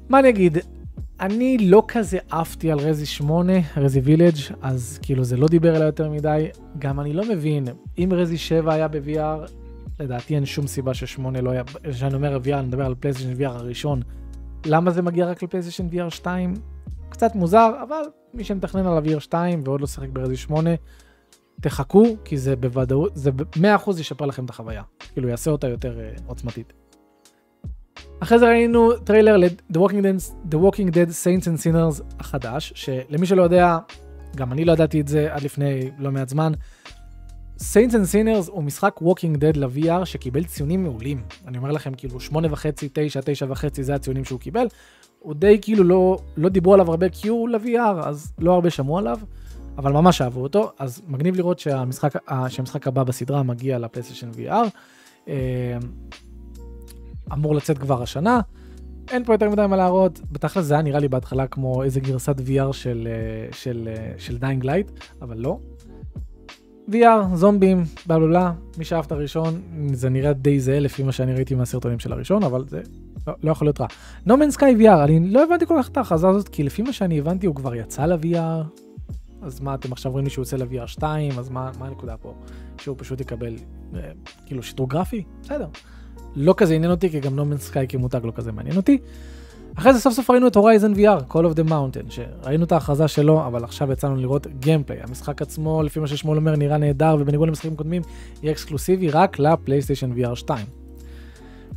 מה 0.08 0.18
אני 0.18 0.28
אגיד? 0.28 0.58
אני 1.20 1.58
לא 1.58 1.82
כזה 1.88 2.18
עפתי 2.30 2.72
על 2.72 2.78
רזי 2.78 3.06
8, 3.06 3.52
רזי 3.76 4.00
וילג', 4.00 4.36
אז 4.62 4.98
כאילו 5.02 5.24
זה 5.24 5.36
לא 5.36 5.48
דיבר 5.48 5.76
אליי 5.76 5.86
יותר 5.86 6.10
מדי. 6.10 6.46
גם 6.78 7.00
אני 7.00 7.12
לא 7.12 7.28
מבין, 7.28 7.64
אם 7.98 8.08
רזי 8.12 8.38
7 8.38 8.74
היה 8.74 8.88
ב-VR, 8.88 9.50
לדעתי 10.00 10.34
אין 10.34 10.46
שום 10.46 10.66
סיבה 10.66 10.94
ש-8 10.94 11.40
לא 11.42 11.50
היה, 11.50 11.62
כשאני 11.90 12.14
אומר 12.14 12.38
VR, 12.44 12.54
אני 12.54 12.66
מדבר 12.66 12.86
על 12.86 12.94
פלייסטיישן 13.00 13.42
VR 13.42 13.48
הראשון. 13.48 14.02
למה 14.66 14.90
זה 14.90 15.02
מגיע 15.02 15.26
רק 15.26 15.42
לפלייסטיישן 15.42 15.86
VR 15.92 16.10
2? 16.10 16.54
קצת 17.08 17.34
מוזר, 17.34 17.70
אבל 17.82 18.02
מי 18.34 18.44
שמתכנן 18.44 18.86
על 18.86 19.04
VR 19.04 19.20
2 19.20 19.62
ועוד 19.64 19.80
לא 19.80 19.86
שיחק 19.86 20.08
ברזי 20.08 20.36
8, 20.36 20.70
תחכו, 21.60 22.04
כי 22.24 22.38
זה 22.38 22.56
בוודאות, 22.56 23.12
זה 23.14 23.30
100% 23.86 24.00
ישפר 24.00 24.26
לכם 24.26 24.44
את 24.44 24.50
החוויה. 24.50 24.82
כאילו 25.12 25.28
יעשה 25.28 25.50
אותה 25.50 25.68
יותר 25.68 25.98
uh, 25.98 26.22
עוצמתית. 26.26 26.72
אחרי 28.20 28.38
זה 28.38 28.46
ראינו 28.46 28.92
טריילר 28.96 29.36
ל-The 29.36 29.76
Walking 29.76 30.54
Walking 30.54 30.90
Dead 30.90 31.10
Saints 31.24 31.44
and 31.44 31.60
Sinners 31.62 32.02
החדש, 32.20 32.72
שלמי 32.76 33.26
שלא 33.26 33.42
יודע, 33.42 33.78
גם 34.36 34.52
אני 34.52 34.64
לא 34.64 34.72
ידעתי 34.72 35.00
את 35.00 35.08
זה 35.08 35.34
עד 35.34 35.42
לפני 35.42 35.90
לא 35.98 36.12
מעט 36.12 36.28
זמן. 36.28 36.52
Saints 37.58 37.92
and 37.92 38.12
Sinners 38.12 38.50
הוא 38.50 38.64
משחק 38.64 39.00
Walking 39.02 39.36
Dead 39.36 39.58
ל-VR 39.58 40.04
שקיבל 40.04 40.44
ציונים 40.44 40.82
מעולים. 40.82 41.22
אני 41.46 41.58
אומר 41.58 41.70
לכם, 41.70 41.94
כאילו, 41.94 42.18
8.5, 42.20 42.30
9, 42.92 43.20
9.5 43.20 43.82
זה 43.82 43.94
הציונים 43.94 44.24
שהוא 44.24 44.40
קיבל. 44.40 44.66
הוא 45.26 45.34
די 45.34 45.58
כאילו 45.62 45.84
לא, 45.84 46.18
לא 46.36 46.48
דיברו 46.48 46.74
עליו 46.74 46.90
הרבה 46.90 47.08
כי 47.08 47.28
הוא 47.28 47.48
ל-VR, 47.48 48.06
אז 48.06 48.32
לא 48.38 48.52
הרבה 48.54 48.70
שמעו 48.70 48.98
עליו, 48.98 49.18
אבל 49.78 49.92
ממש 49.92 50.20
אהבו 50.20 50.42
אותו. 50.42 50.70
אז 50.78 51.02
מגניב 51.08 51.36
לראות 51.36 51.58
שהמשחק, 51.58 52.14
שהמשחק 52.48 52.86
הבא 52.86 53.02
בסדרה 53.02 53.42
מגיע 53.42 53.78
לפלייסטיישן 53.78 54.30
VR. 54.30 54.68
אה, 55.28 55.34
אמור 57.32 57.54
לצאת 57.54 57.78
כבר 57.78 58.02
השנה. 58.02 58.40
אין 59.10 59.24
פה 59.24 59.34
יותר 59.34 59.50
מדי 59.50 59.66
מה 59.68 59.76
להראות, 59.76 60.20
בתכל'ס 60.32 60.64
זה 60.64 60.74
היה 60.74 60.82
נראה 60.82 61.00
לי 61.00 61.08
בהתחלה 61.08 61.46
כמו 61.46 61.82
איזה 61.82 62.00
גרסת 62.00 62.36
VR 62.38 62.72
של, 62.72 63.08
אה, 63.10 63.52
של, 63.52 63.88
אה, 63.96 64.12
של 64.18 64.38
Dying 64.38 64.64
Light, 64.64 64.90
אבל 65.22 65.38
לא. 65.38 65.58
VR, 66.90 67.34
זומבים, 67.34 67.84
בלולה, 68.06 68.52
מי 68.78 68.84
שאהב 68.84 69.04
את 69.04 69.12
הראשון, 69.12 69.60
זה 69.92 70.08
נראה 70.08 70.32
די 70.32 70.60
זהה 70.60 70.80
לפי 70.80 71.02
מה 71.02 71.12
שאני 71.12 71.34
ראיתי 71.34 71.54
מהסרטונים 71.54 71.98
של 71.98 72.12
הראשון, 72.12 72.42
אבל 72.42 72.64
זה 72.68 72.82
לא, 73.26 73.34
לא 73.42 73.50
יכול 73.50 73.66
להיות 73.66 73.80
רע. 73.80 73.86
No 74.26 74.30
Man's 74.30 74.56
VR, 74.56 75.04
אני 75.04 75.28
לא 75.28 75.44
הבנתי 75.44 75.66
כל 75.66 75.74
כך 75.78 75.88
את 75.88 75.96
ההכרזה 75.96 76.28
הזאת, 76.28 76.48
כי 76.48 76.62
לפי 76.62 76.82
מה 76.82 76.92
שאני 76.92 77.18
הבנתי 77.18 77.46
הוא 77.46 77.54
כבר 77.54 77.74
יצא 77.74 78.06
ל-VR, 78.06 78.64
אז 79.42 79.60
מה 79.60 79.74
אתם 79.74 79.92
עכשיו 79.92 80.10
אומרים 80.10 80.24
לי 80.24 80.30
שהוא 80.30 80.42
יוצא 80.42 80.56
ל-VR 80.56 80.86
2, 80.86 81.38
אז 81.38 81.48
מה, 81.48 81.70
מה 81.78 81.86
הנקודה 81.86 82.16
פה? 82.16 82.34
שהוא 82.78 82.96
פשוט 82.98 83.20
יקבל 83.20 83.54
אה, 83.94 84.00
כאילו 84.46 84.62
שיטור 84.62 84.88
גרפי? 84.88 85.24
בסדר. 85.42 85.68
לא 86.36 86.54
כזה 86.56 86.74
עניין 86.74 86.90
אותי, 86.90 87.10
כי 87.10 87.20
גם 87.20 87.38
No 87.38 87.42
Man's 87.42 87.86
כמותג 87.88 88.20
לא 88.24 88.32
כזה 88.36 88.52
מעניין 88.52 88.76
אותי. 88.76 88.98
אחרי 89.78 89.92
זה 89.92 90.00
סוף 90.00 90.14
סוף 90.14 90.30
ראינו 90.30 90.46
את 90.46 90.56
הורייזן 90.56 90.92
VR, 90.94 91.32
Call 91.32 91.34
of 91.34 91.58
the 91.58 91.68
Mountain, 91.68 92.10
שראינו 92.10 92.64
את 92.64 92.72
ההכרזה 92.72 93.08
שלו, 93.08 93.46
אבל 93.46 93.64
עכשיו 93.64 93.92
יצאנו 93.92 94.16
לראות 94.16 94.46
גיימפליי. 94.46 94.98
המשחק 95.02 95.42
עצמו, 95.42 95.82
לפי 95.82 96.00
מה 96.00 96.06
ששמואל 96.06 96.38
אומר, 96.38 96.56
נראה 96.56 96.78
נהדר, 96.78 97.16
ובניגוד 97.20 97.48
למשחקים 97.48 97.76
קודמים, 97.76 98.02
יהיה 98.42 98.52
אקסקלוסיבי 98.52 99.10
רק 99.10 99.38
לפלייסטיישן 99.38 100.12
VR 100.12 100.34
2. 100.34 100.66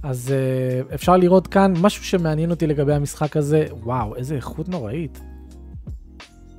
אז 0.04 0.34
uh, 0.34 0.94
אפשר 0.94 1.18
לראות 1.18 1.48
כאן 1.48 1.74
משהו 1.82 2.04
שמעניין 2.04 2.52
אותי 2.52 2.68
לגבי 2.68 2.94
המשחק 2.94 3.38
הזה, 3.38 3.66
וואו, 3.72 4.16
איזה 4.16 4.36
איכות 4.36 4.70
נוראית. 4.70 5.20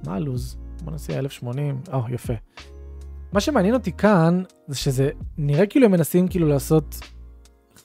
מה 0.06 0.14
הלו"ז? 0.14 0.56
בוא 0.84 0.92
נעשה 0.92 1.18
1080, 1.18 1.80
או, 1.92 2.06
oh, 2.06 2.14
יפה. 2.14 2.32
מה 3.32 3.40
שמעניין 3.40 3.74
אותי 3.74 3.92
כאן, 3.92 4.42
זה 4.68 4.76
שזה 4.76 5.10
נראה 5.38 5.66
כאילו 5.66 5.86
הם 5.86 5.92
מנסים 5.92 6.28
כאילו 6.28 6.48
לעשות 6.48 7.00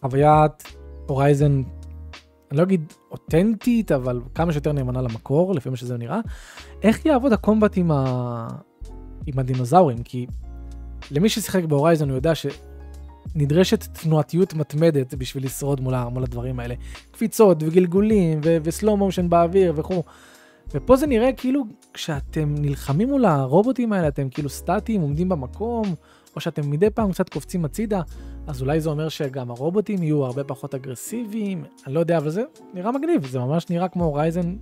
חוויית 0.02 0.64
הורייזן, 1.08 1.62
אני 2.52 2.58
לא 2.58 2.64
אגיד 2.64 2.94
אותנטית, 3.12 3.92
אבל 3.92 4.22
כמה 4.36 4.52
שיותר 4.52 4.72
נאמנה 4.72 5.02
למקור, 5.02 5.56
לפי 5.56 5.70
מה 5.70 5.76
שזה 5.76 5.98
נראה. 5.98 6.20
איך 6.84 7.06
יעבוד 7.06 7.34
הקומבט 7.34 7.78
עם, 7.78 7.92
ה... 7.92 8.48
עם 9.26 9.40
הדינוזאורים? 9.40 10.04
כי 10.04 10.28
למי 11.12 11.30
ששיחק 11.30 11.64
ב-Horizon 11.64 12.10
הוא 12.10 12.16
יודע 12.16 12.36
שנדרשת 13.34 13.84
תנועתיות 13.84 14.54
מתמדת 14.54 15.14
בשביל 15.14 15.46
לשרוד 15.46 15.82
מול, 15.82 16.04
מול 16.10 16.24
הדברים 16.24 16.60
האלה. 16.60 16.76
קפיצות 17.12 17.58
וגלגולים 17.64 18.42
ו- 18.44 18.58
וslow 18.64 18.98
motion 18.98 19.30
באוויר 19.30 19.74
וכו'. 19.76 20.04
ופה 20.74 20.96
זה 20.96 21.08
נראה 21.08 21.34
כאילו 21.34 21.64
כשאתם 21.94 22.56
נלחמים 22.58 23.10
מול 23.10 23.26
הרובוטים 23.26 23.94
האלה, 23.94 24.08
אתם 24.08 24.30
כאילו 24.30 24.50
סטטיים, 24.50 25.02
עומדים 25.02 25.30
במקום, 25.30 25.96
או 26.36 26.42
שאתם 26.42 26.72
מדי 26.72 26.90
פעם 26.90 27.12
קצת 27.12 27.30
קופצים 27.30 27.66
הצידה, 27.66 28.02
אז 28.48 28.62
אולי 28.62 28.82
זה 28.82 28.90
אומר 28.90 29.10
שגם 29.10 29.52
הרובוטים 29.52 30.04
יהיו 30.04 30.26
הרבה 30.26 30.44
פחות 30.44 30.76
אגרסיביים, 30.76 31.64
אני 31.86 31.94
לא 31.94 32.00
יודע, 32.00 32.18
אבל 32.18 32.30
זה 32.30 32.44
נראה 32.74 32.92
מגניב, 32.92 33.28
זה 33.28 33.40
ממש 33.40 33.70
נראה 33.70 33.88
כמו 33.88 34.04
Horizon, 34.04 34.56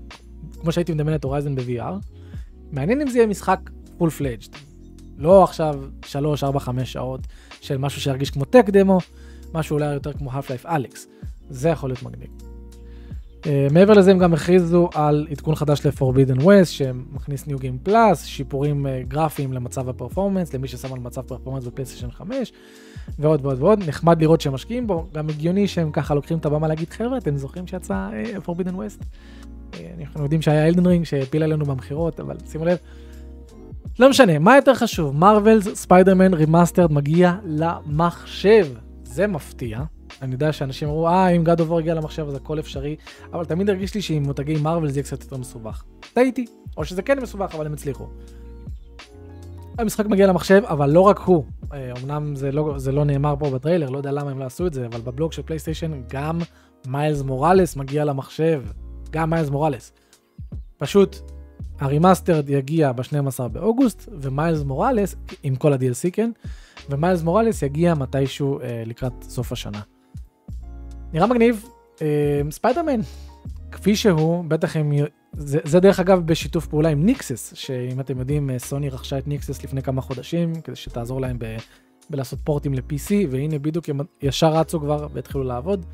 כמו 0.62 0.72
שהייתי 0.72 0.94
מדמיין 0.94 1.18
את 1.18 1.24
Horizon 1.24 1.56
ב-VR. 1.56 1.94
מעניין 2.72 3.02
אם 3.02 3.08
זה 3.08 3.18
יהיה 3.18 3.28
משחק 3.28 3.60
full 3.98 4.10
fledged. 4.10 4.56
לא 5.18 5.44
עכשיו 5.44 5.84
3, 6.06 6.44
4, 6.44 6.60
5 6.60 6.94
שעות 6.94 7.22
של 7.64 7.78
משהו 7.78 8.02
שירגיש 8.02 8.30
כמו 8.30 8.46
tech 8.46 8.70
demo, 8.70 8.98
משהו 9.54 9.74
אולי 9.74 9.94
יותר 9.94 10.14
כמו 10.14 10.32
Half-Life 10.32 10.66
Alyx. 10.66 11.08
זה 11.50 11.70
יכול 11.70 11.90
להיות 11.90 12.04
מגניב. 12.04 12.30
Uh, 13.42 13.46
מעבר 13.74 13.94
לזה 13.94 14.12
הם 14.12 14.18
גם 14.18 14.34
הכריזו 14.34 14.90
על 14.94 15.28
עדכון 15.32 15.56
חדש 15.56 15.86
ל-Forbidden 15.86 16.42
West 16.42 16.66
שמכניס 16.66 17.44
New 17.44 17.58
Game 17.58 17.90
Plus, 17.90 18.16
שיפורים 18.16 18.86
uh, 18.86 19.08
גרפיים 19.08 19.54
למצב 19.54 19.90
ה 19.90 19.95
performance, 19.95 20.54
למי 20.54 20.68
ששם 20.68 20.94
על 20.94 21.00
מצב 21.00 21.22
performance 21.22 21.66
בפלייסטיישן 21.66 22.12
5 22.12 22.52
ועוד 23.20 23.46
ועוד 23.46 23.62
ועוד, 23.62 23.84
נחמד 23.88 24.22
לראות 24.22 24.42
שהם 24.42 24.54
משקיעים 24.54 24.88
בו, 24.88 25.08
גם 25.14 25.30
הגיוני 25.30 25.68
שהם 25.68 25.92
ככה 25.92 26.16
לוקחים 26.16 26.38
את 26.38 26.46
הבמה 26.46 26.68
להגיד 26.68 26.90
חבר'ה 26.90 27.18
אתם 27.18 27.38
זוכרים 27.38 27.68
שיצא 27.68 28.10
uh, 28.10 28.48
Forbidden 28.48 28.74
West? 28.74 29.04
Uh, 29.72 29.78
אנחנו 30.02 30.24
יודעים 30.24 30.42
שהיה 30.42 30.68
Elden 30.68 30.86
Ring 30.86 31.06
שהפיל 31.06 31.44
עלינו 31.44 31.66
במכירות, 31.66 32.20
אבל 32.20 32.36
שימו 32.52 32.66
לב. 32.66 32.78
לא 34.00 34.10
משנה, 34.10 34.40
מה 34.40 34.56
יותר 34.56 34.74
חשוב? 34.74 35.16
Marvel's 35.16 35.68
Spider-Man 35.68 36.34
Remastered 36.34 36.92
מגיע 36.92 37.34
למחשב, 37.46 38.68
זה 39.04 39.28
מפתיע. 39.28 39.80
אני 40.22 40.34
יודע 40.34 40.52
שאנשים 40.52 40.88
אמרו, 40.88 41.08
אה, 41.08 41.28
אם 41.28 41.44
God 41.46 41.60
of 41.60 41.72
War 41.72 41.80
הגיע 41.80 41.94
למחשב 41.94 42.28
אז 42.28 42.36
הכל 42.36 42.60
אפשרי, 42.60 42.96
אבל 43.34 43.46
תמיד 43.46 43.70
הרגיש 43.70 43.96
לי 43.96 44.02
שעם 44.02 44.24
מותגי 44.24 44.56
מרוויל 44.56 44.92
זה 44.92 45.00
יהיה 45.00 45.04
קצת 45.04 45.24
יותר 45.24 45.38
מסובך. 45.38 45.84
טעיתי, 46.14 46.46
או 46.78 46.86
שזה 46.86 47.02
כן 47.02 47.20
מסובך, 47.20 47.56
אבל 47.56 47.66
הם 47.66 47.74
הצליחו. 47.74 48.08
המשחק 49.78 50.06
מגיע 50.06 50.28
למחשב, 50.28 50.62
אבל 50.66 50.90
לא 50.90 51.02
רק 51.02 51.20
הוא. 51.20 51.44
אה, 51.74 51.92
אמנם 52.04 52.36
זה 52.36 52.52
לא, 52.52 52.74
זה 52.78 52.92
לא 52.92 53.04
נאמר 53.04 53.36
פה 53.40 53.50
בטריילר, 53.50 53.90
לא 53.90 53.98
יודע 53.98 54.12
למה 54.12 54.32
הם 54.32 54.40
לא 54.40 54.46
עשו 54.46 54.68
את 54.68 54.74
זה, 54.74 54.86
אבל 54.86 55.02
בבלוג 55.02 55.32
של 55.32 55.42
פלייסטיישן 55.42 56.02
גם 56.08 56.40
מיילס 56.88 57.22
מוראלס 57.22 57.76
מגיע 57.76 58.06
למחשב. 58.06 58.64
גם 59.12 59.30
מיילס 59.30 59.50
מוראלס. 59.50 59.94
פשוט 60.78 61.33
ה 61.84 61.90
Remastered 61.90 62.50
יגיע 62.50 62.92
ב-12 62.92 63.48
באוגוסט, 63.48 64.10
ומיילס 64.22 64.64
מוראלס, 64.64 65.16
עם 65.44 65.56
כל 65.56 65.74
ה-DLC 65.74 66.12
כן, 66.14 66.32
ומיילס 66.90 67.24
מוראלס 67.24 67.62
יגיע 67.62 67.94
מתישהו 67.94 68.60
אה, 68.60 68.84
לקראת 68.86 69.14
סוף 69.22 69.52
השנה. 69.52 69.82
נראה 71.14 71.28
מגניב. 71.28 71.66
אה, 72.02 72.42
ספיידרמן, 72.52 73.00
כפי 73.72 73.96
שהוא, 73.96 74.46
בטח 74.48 74.76
הם... 74.76 74.92
זה, 75.34 75.60
זה 75.64 75.80
דרך 75.80 76.00
אגב 76.00 76.20
בשיתוף 76.26 76.68
פעולה 76.68 76.90
עם 76.90 77.06
Nixxes, 77.06 77.54
שאם 77.56 78.00
אתם 78.00 78.20
יודעים, 78.20 78.50
אה, 78.50 78.60
סוני 78.60 78.90
רכשה 78.90 79.18
את 79.18 79.28
Nixxes 79.28 79.64
לפני 79.64 79.82
כמה 79.82 80.02
חודשים, 80.02 80.62
כדי 80.62 80.76
שתעזור 80.76 81.22
להם 81.22 81.40
ב, 81.40 81.46
בלעשות 82.10 82.40
פורטים 82.44 82.74
ל-PC, 82.74 83.12
והנה 83.32 83.60
בדיוק 83.60 83.90
הם 83.90 84.00
ישר 84.22 84.54
רצו 84.54 84.80
כבר 84.80 85.08
והתחילו 85.14 85.44
לעבוד. 85.44 85.86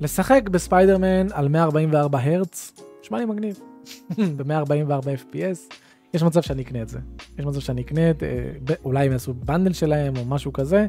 לשחק 0.00 0.48
בספיידרמן 0.48 1.26
על 1.32 1.48
144 1.48 2.18
הרץ, 2.18 2.72
נשמע 3.02 3.18
לי 3.18 3.24
מגניב. 3.24 3.69
ב-144 4.36 5.04
FPS, 5.04 5.74
יש 6.14 6.22
מצב 6.22 6.42
שאני 6.42 6.62
אקנה 6.62 6.82
את 6.82 6.88
זה. 6.88 6.98
יש 7.38 7.44
מצב 7.44 7.60
שאני 7.60 7.82
אקנה 7.82 8.10
את, 8.10 8.22
אה, 8.22 8.74
אולי 8.84 9.06
הם 9.06 9.12
יעשו 9.12 9.34
bundle 9.34 9.72
שלהם 9.72 10.16
או 10.16 10.24
משהו 10.24 10.52
כזה, 10.52 10.86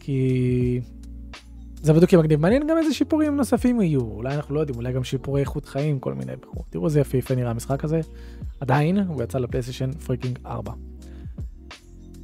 כי 0.00 0.80
זה 1.82 1.92
בדיוק 1.92 2.14
מגניב. 2.14 2.40
מעניין 2.40 2.66
גם 2.66 2.78
איזה 2.78 2.94
שיפורים 2.94 3.36
נוספים 3.36 3.80
יהיו. 3.80 4.00
אולי 4.00 4.34
אנחנו 4.34 4.54
לא 4.54 4.60
יודעים, 4.60 4.78
אולי 4.78 4.92
גם 4.92 5.04
שיפורי 5.04 5.40
איכות 5.40 5.64
חיים, 5.64 5.98
כל 5.98 6.14
מיני. 6.14 6.32
תראו 6.70 6.86
איזה 6.86 7.00
יפהפה 7.00 7.34
נראה 7.34 7.50
המשחק 7.50 7.84
הזה. 7.84 8.00
עדיין, 8.60 8.98
הוא 8.98 9.22
יצא 9.22 9.38
לפלייסטיישן 9.38 9.92
freaking 9.92 10.38
4. 10.46 10.72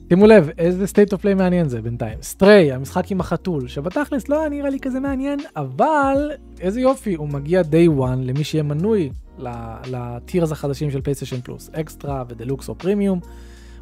שימו 0.09 0.27
לב, 0.27 0.51
איזה 0.59 0.85
state 0.85 1.17
of 1.17 1.23
play 1.23 1.35
מעניין 1.35 1.69
זה 1.69 1.83
בינתיים. 1.83 2.19
Stray, 2.23 2.73
המשחק 2.73 3.11
עם 3.11 3.21
החתול, 3.21 3.69
שבתכלס 3.69 4.29
לא 4.29 4.49
נראה 4.49 4.71
לי 4.71 4.81
כזה 4.81 5.01
מעניין, 5.01 5.39
אבל 5.57 6.31
איזה 6.61 6.81
יופי, 6.81 7.15
הוא 7.15 7.29
מגיע 7.29 7.61
day 7.61 8.01
one 8.01 8.17
למי 8.25 8.45
שיהיה 8.45 8.63
מנוי 8.63 9.11
ל 9.87 9.98
tiers 9.98 10.53
החדשים 10.53 10.91
של 10.91 11.01
פלייסטיישן 11.01 11.41
Plus, 11.41 11.71
Extra 11.73 12.25
ו 12.29 12.35
Deluxe 12.35 12.69
או 12.69 12.75
פרימיום. 12.75 13.21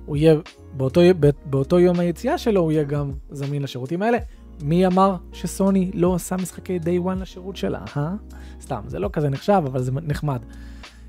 הוא 0.07 0.17
יהיה, 0.17 0.35
באותו, 0.73 1.01
באותו 1.45 1.81
יום 1.81 2.01
היציאה 2.01 2.39
שלו, 2.39 2.61
הוא 2.61 2.73
יהיה 2.73 2.85
גם 2.85 3.13
זמין 3.31 3.63
לשירותים 3.63 4.03
האלה. 4.03 4.19
מי 4.63 4.87
אמר 4.87 5.17
שסוני 5.33 5.91
לא 5.95 6.09
עושה 6.09 6.37
משחקי 6.37 6.79
day 6.83 7.07
one 7.07 7.21
לשירות 7.21 7.57
שלה, 7.57 7.81
אה? 7.97 8.15
סתם, 8.61 8.81
זה 8.87 8.99
לא 8.99 9.11
כזה 9.13 9.29
נחשב, 9.29 9.63
אבל 9.67 9.83
זה 9.83 9.93
נחמד. 9.93 10.41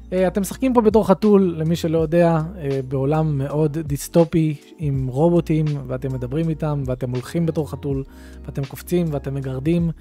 Uh, 0.09 0.13
אתם 0.27 0.41
משחקים 0.41 0.73
פה 0.73 0.81
בתור 0.81 1.07
חתול, 1.07 1.55
למי 1.57 1.75
שלא 1.75 1.97
יודע, 1.97 2.41
uh, 2.55 2.59
בעולם 2.87 3.37
מאוד 3.37 3.77
דיסטופי 3.77 4.55
עם 4.77 5.07
רובוטים, 5.07 5.65
ואתם 5.87 6.13
מדברים 6.13 6.49
איתם, 6.49 6.83
ואתם 6.85 7.11
הולכים 7.11 7.45
בתור 7.45 7.71
חתול, 7.71 8.03
ואתם 8.45 8.65
קופצים, 8.65 9.07
ואתם 9.11 9.33
מגרדים, 9.33 9.91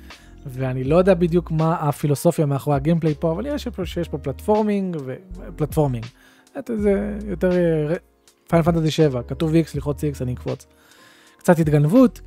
ואני 0.47 0.85
לא 0.85 0.97
יודע 0.97 1.15
בדיוק 1.15 1.50
מה 1.50 1.75
הפילוסופיה 1.75 2.47
מאחורי 2.47 2.76
ה 2.76 2.81
gameplay 2.81 3.14
פה, 3.15 3.33
אבל 3.33 3.47
יש 3.47 3.69
פה 3.69 3.87
שיש 3.87 4.09
פה 4.09 4.19
platforming 4.19 4.97
ו 5.37 5.42
platforming. 5.42 6.07
זה 6.76 7.19
יותר 7.26 7.50
Final 8.49 8.64
Fantasy 8.64 8.90
7, 8.91 9.23
כתוב 9.23 9.53
X, 9.53 9.71
ללחוץ 9.75 10.05
X, 10.05 10.07
אני 10.21 10.35
אקפוץ. 10.35 10.67
קצת 11.38 11.59
התגנבות, 11.59 12.21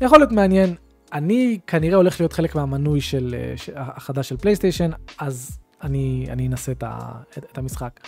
יכול 0.00 0.18
להיות 0.18 0.32
מעניין. 0.32 0.74
אני 1.12 1.58
כנראה 1.66 1.96
הולך 1.96 2.20
להיות 2.20 2.32
חלק 2.32 2.54
מהמנוי 2.54 3.00
של, 3.00 3.34
אה, 3.38 3.56
של 3.56 3.72
החדש 3.76 4.28
של 4.28 4.36
פלייסטיישן, 4.36 4.90
אז 5.18 5.58
אני, 5.82 6.26
אני 6.30 6.46
אנסה 6.46 6.72
את, 6.72 6.82
ה, 6.82 6.98
את, 7.38 7.44
את 7.52 7.58
המשחק. 7.58 8.00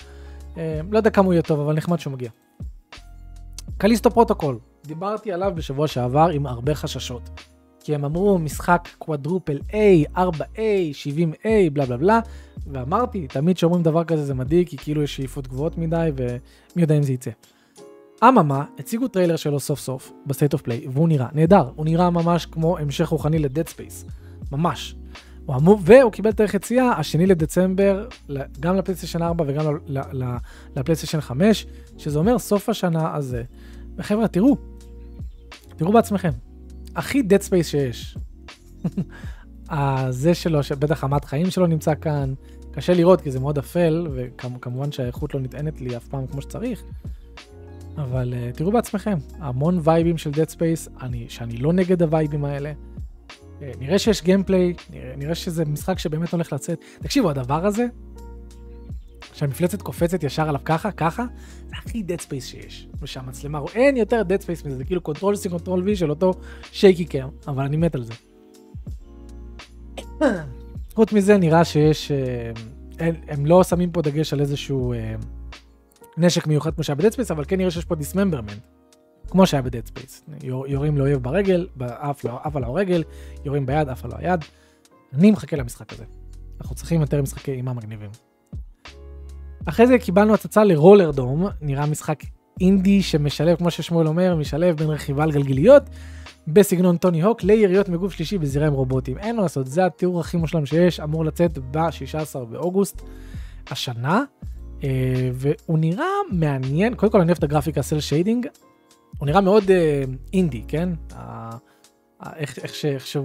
אה, 0.56 0.80
לא 0.90 0.96
יודע 0.96 1.10
כמה 1.10 1.24
הוא 1.24 1.32
יהיה 1.32 1.42
טוב, 1.42 1.60
אבל 1.60 1.74
נחמד 1.74 1.98
שהוא 1.98 2.12
מגיע. 2.12 2.30
Callisto 3.78 4.10
Protocol, 4.10 4.58
דיברתי 4.86 5.32
עליו 5.32 5.52
בשבוע 5.54 5.86
שעבר 5.86 6.28
עם 6.28 6.46
הרבה 6.46 6.74
חששות. 6.74 7.30
כי 7.88 7.94
הם 7.94 8.04
אמרו 8.04 8.38
משחק 8.38 8.88
quadruple 8.98 9.58
A, 9.70 10.16
4A, 10.16 10.58
70A, 10.94 11.46
בלה 11.72 11.86
בלה 11.86 11.96
בלה, 11.96 12.20
ואמרתי, 12.72 13.26
תמיד 13.28 13.56
כשאומרים 13.56 13.82
דבר 13.82 14.04
כזה 14.04 14.24
זה 14.24 14.34
מדאיג, 14.34 14.68
כי 14.68 14.76
כאילו 14.76 15.02
יש 15.02 15.16
שאיפות 15.16 15.48
גבוהות 15.48 15.78
מדי, 15.78 16.10
ומי 16.16 16.82
יודע 16.82 16.96
אם 16.96 17.02
זה 17.02 17.12
יצא. 17.12 17.30
אממה, 18.24 18.64
הציגו 18.78 19.08
טריילר 19.08 19.36
שלו 19.36 19.60
סוף 19.60 19.80
סוף 19.80 20.12
ב 20.26 20.30
State 20.30 20.52
of 20.52 20.62
Play, 20.62 20.86
והוא 20.88 21.08
נראה 21.08 21.26
נהדר, 21.32 21.70
הוא 21.76 21.84
נראה 21.84 22.10
ממש 22.10 22.46
כמו 22.46 22.78
המשך 22.78 23.08
רוחני 23.08 23.38
ל 23.38 23.44
Dead 23.44 23.68
Space, 23.68 24.04
ממש. 24.52 24.94
הוא 25.46 25.56
אמור, 25.56 25.78
והוא 25.82 26.12
קיבל 26.12 26.32
תאריך 26.32 26.54
יציאה, 26.54 26.92
השני 26.98 27.26
לדצמבר, 27.26 28.08
גם 28.60 28.76
לפלייסטיישן 28.76 29.22
4 29.22 29.44
וגם 29.48 29.78
לפלייסטיישן 30.76 31.20
5, 31.20 31.66
שזה 31.98 32.18
אומר 32.18 32.38
סוף 32.38 32.68
השנה 32.68 33.16
הזה. 33.16 33.42
וחבר'ה, 33.96 34.28
תראו, 34.28 34.56
תראו 35.76 35.92
בעצמכם, 35.92 36.30
הכי 36.96 37.20
dead 37.20 37.48
space 37.48 37.62
שיש. 37.62 38.16
זה 40.10 40.34
שלו, 40.34 40.62
שבטח 40.62 41.04
רמת 41.04 41.24
חיים 41.24 41.50
שלו 41.50 41.66
נמצא 41.66 41.94
כאן, 42.00 42.34
קשה 42.72 42.94
לראות 42.94 43.20
כי 43.20 43.30
זה 43.30 43.40
מאוד 43.40 43.58
אפל, 43.58 44.06
וכמובן 44.14 44.92
שהאיכות 44.92 45.34
לא 45.34 45.40
נטענת 45.40 45.80
לי 45.80 45.96
אף 45.96 46.08
פעם 46.08 46.26
כמו 46.26 46.42
שצריך, 46.42 46.82
אבל 47.96 48.34
uh, 48.34 48.56
תראו 48.56 48.72
בעצמכם, 48.72 49.18
המון 49.38 49.80
vibeים 49.84 50.18
של 50.18 50.30
dead 50.30 50.54
space, 50.54 51.02
אני, 51.02 51.26
שאני 51.28 51.56
לא 51.56 51.72
נגד 51.72 52.02
ה 52.02 52.08
vibeים 52.08 52.44
האלה. 52.44 52.72
Uh, 53.28 53.62
נראה 53.80 53.98
שיש 53.98 54.22
gameplay, 54.22 54.74
נראה, 54.90 55.14
נראה 55.16 55.34
שזה 55.34 55.64
משחק 55.64 55.98
שבאמת 55.98 56.32
הולך 56.32 56.52
לצאת. 56.52 56.78
תקשיבו, 57.00 57.30
הדבר 57.30 57.66
הזה, 57.66 57.86
שהמפלצת 59.38 59.82
קופצת 59.82 60.22
ישר 60.22 60.48
עליו 60.48 60.60
ככה, 60.64 60.90
ככה, 60.90 61.24
זה 61.68 61.74
הכי 61.76 62.02
dead 62.08 62.20
space 62.20 62.40
שיש. 62.40 62.88
ושהמצלמה, 63.02 63.60
אין 63.74 63.96
יותר 63.96 64.22
dead 64.28 64.42
space 64.42 64.66
מזה, 64.66 64.76
זה 64.76 64.84
כאילו 64.84 65.00
control 65.00 65.34
C, 65.34 65.50
control 65.50 65.88
V 65.88 65.96
של 65.96 66.10
אותו 66.10 66.32
שייקי 66.72 67.04
קר, 67.04 67.28
אבל 67.48 67.64
אני 67.64 67.76
מת 67.76 67.94
על 67.94 68.04
זה. 68.04 68.12
חוץ 70.94 71.12
מזה 71.12 71.38
נראה 71.38 71.64
שיש, 71.64 72.12
אה, 72.12 73.10
הם, 73.28 73.46
לא 73.46 73.64
שמים 73.64 73.90
פה 73.90 74.02
דגש 74.02 74.32
על 74.32 74.40
איזשהו 74.40 74.92
אה, 74.92 75.14
נשק 76.16 76.46
מיוחד 76.46 76.74
כמו 76.74 76.84
שהיה 76.84 76.96
ב 76.96 76.99
Dead 76.99 77.12
Space, 77.12 77.30
אבל 77.30 77.44
כן 77.48 77.56
נראה 77.56 77.70
שיש 77.70 77.84
פה 77.84 77.94
dismemberment, 77.94 78.62
כמו 79.30 79.46
שהיה 79.46 79.62
ב 79.62 79.67
Dead 79.67 79.86
Space. 79.86 80.24
יורים 80.42 80.98
לאויב 80.98 81.22
ברגל, 81.22 81.66
עף 81.80 82.56
על 82.56 82.64
הרגל, 82.64 83.04
יורים 83.44 83.66
ביד, 83.66 83.88
עף 83.88 84.04
על 84.04 84.10
היד. 84.16 84.40
אני 85.12 85.30
מחכה 85.30 85.56
למשחק 85.56 85.92
הזה. 85.92 86.04
אנחנו 86.60 86.76
צריכים 86.76 87.00
יותר 87.00 87.22
משחקי 87.22 87.52
אימה 87.52 87.72
מגניבים. 87.72 88.27
אחרי 89.68 89.86
זה 89.86 89.98
קיבלנו 89.98 90.34
הצצה 90.34 90.64
ל 90.64 91.10
Rollerdrome, 91.10 91.46
נראה 91.60 91.86
משחק 91.86 92.24
אינדי 92.60 93.02
שמשלב, 93.02 93.56
כמו 93.56 93.70
ששמואל 93.70 94.06
אומר, 94.06 94.36
משלב 94.36 94.76
בין 94.76 94.90
רכיבה 94.90 95.22
על 95.22 95.32
גלגיליות 95.32 95.82
בסגנון 96.46 96.96
טוני 96.96 97.22
הוק 97.22 97.42
ליריות 97.42 97.88
מגוף 97.88 98.12
שלישי 98.12 98.38
בזירה 98.38 98.66
עם 98.66 98.72
רובוטים. 98.72 99.18
אין 99.18 99.36
מה 99.36 99.42
לעשות, 99.42 99.66
זה 99.66 99.86
התיאור 99.86 100.20
הכי 100.20 100.36
מושלם 100.36 100.66
שיש, 100.66 101.00
אמור 101.00 101.24
לצאת 101.24 101.58
ב-16 101.58 102.38
באוגוסט 102.50 103.02
השנה, 103.70 104.24
אה, 104.84 105.30
והוא 105.32 105.78
נראה 105.78 106.06
מעניין, 106.30 106.94
קודם 106.94 107.12
כל 107.12 107.20
אני 107.20 107.28
אוהב 107.28 107.38
את 107.38 107.44
הגרפיקה 107.44 107.82
cel 107.82 108.00
shading, 108.00 108.46
הוא 109.18 109.26
נראה 109.26 109.40
מאוד 109.40 109.70
אה, 109.70 110.02
אינדי, 110.32 110.62
כן? 110.68 110.88
איך, 112.36 112.58
איך, 112.58 112.84
איך, 112.84 113.16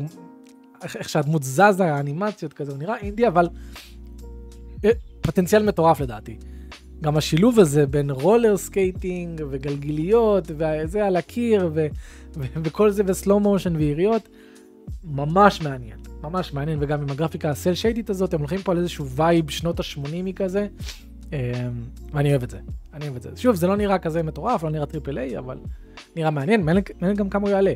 איך, 0.83 0.95
איך 0.95 1.09
שהדמות 1.09 1.43
זזה, 1.43 1.93
האנימציות 1.93 2.53
כזה, 2.53 2.71
הוא 2.71 2.79
נראה 2.79 2.97
אינדי, 2.97 3.27
אבל 3.27 3.49
אה, 4.85 4.91
פוטנציאל 5.23 5.63
מטורף 5.63 5.99
לדעתי. 5.99 6.37
גם 7.01 7.17
השילוב 7.17 7.59
הזה 7.59 7.87
בין 7.87 8.11
roller 8.11 8.57
skating 8.57 9.41
וגלגיליות 9.49 10.43
וזה 10.47 11.05
על 11.05 11.15
הקיר 11.15 11.69
ו- 11.73 11.87
ו- 12.37 12.59
וכל 12.63 12.89
זה 12.89 13.03
ו 13.05 13.12
slow 13.12 13.39
motion 13.39 13.75
ויריות, 13.75 14.29
ממש 15.03 15.61
מעניין, 15.61 15.99
ממש 16.23 16.53
מעניין, 16.53 16.77
וגם 16.81 17.01
עם 17.01 17.09
הגרפיקה 17.09 17.49
הסל 17.49 17.73
שיידית 17.73 18.09
הזאת, 18.09 18.33
הם 18.33 18.39
הולכים 18.39 18.59
פה 18.59 18.71
על 18.71 18.77
איזשהו 18.77 19.07
vibe 19.09 19.49
שנות 19.49 19.79
ה-80 19.79 20.33
כזה, 20.35 20.67
אמ, 21.33 21.37
ואני 22.13 22.29
אוהב 22.29 22.43
את 22.43 22.49
זה, 22.49 22.57
אני 22.93 23.05
אוהב 23.05 23.15
את 23.15 23.21
זה. 23.21 23.29
שוב, 23.35 23.55
זה 23.55 23.67
לא 23.67 23.75
נראה 23.75 23.99
כזה 23.99 24.23
מטורף, 24.23 24.63
לא 24.63 24.69
נראה 24.69 24.85
triple 24.85 25.17
A, 25.17 25.37
אבל 25.37 25.57
נראה 26.15 26.31
מעניין, 26.31 26.61
מעניין, 26.61 27.15
גם 27.15 27.29
כמה 27.29 27.41
הוא 27.41 27.49
יעלה. 27.49 27.73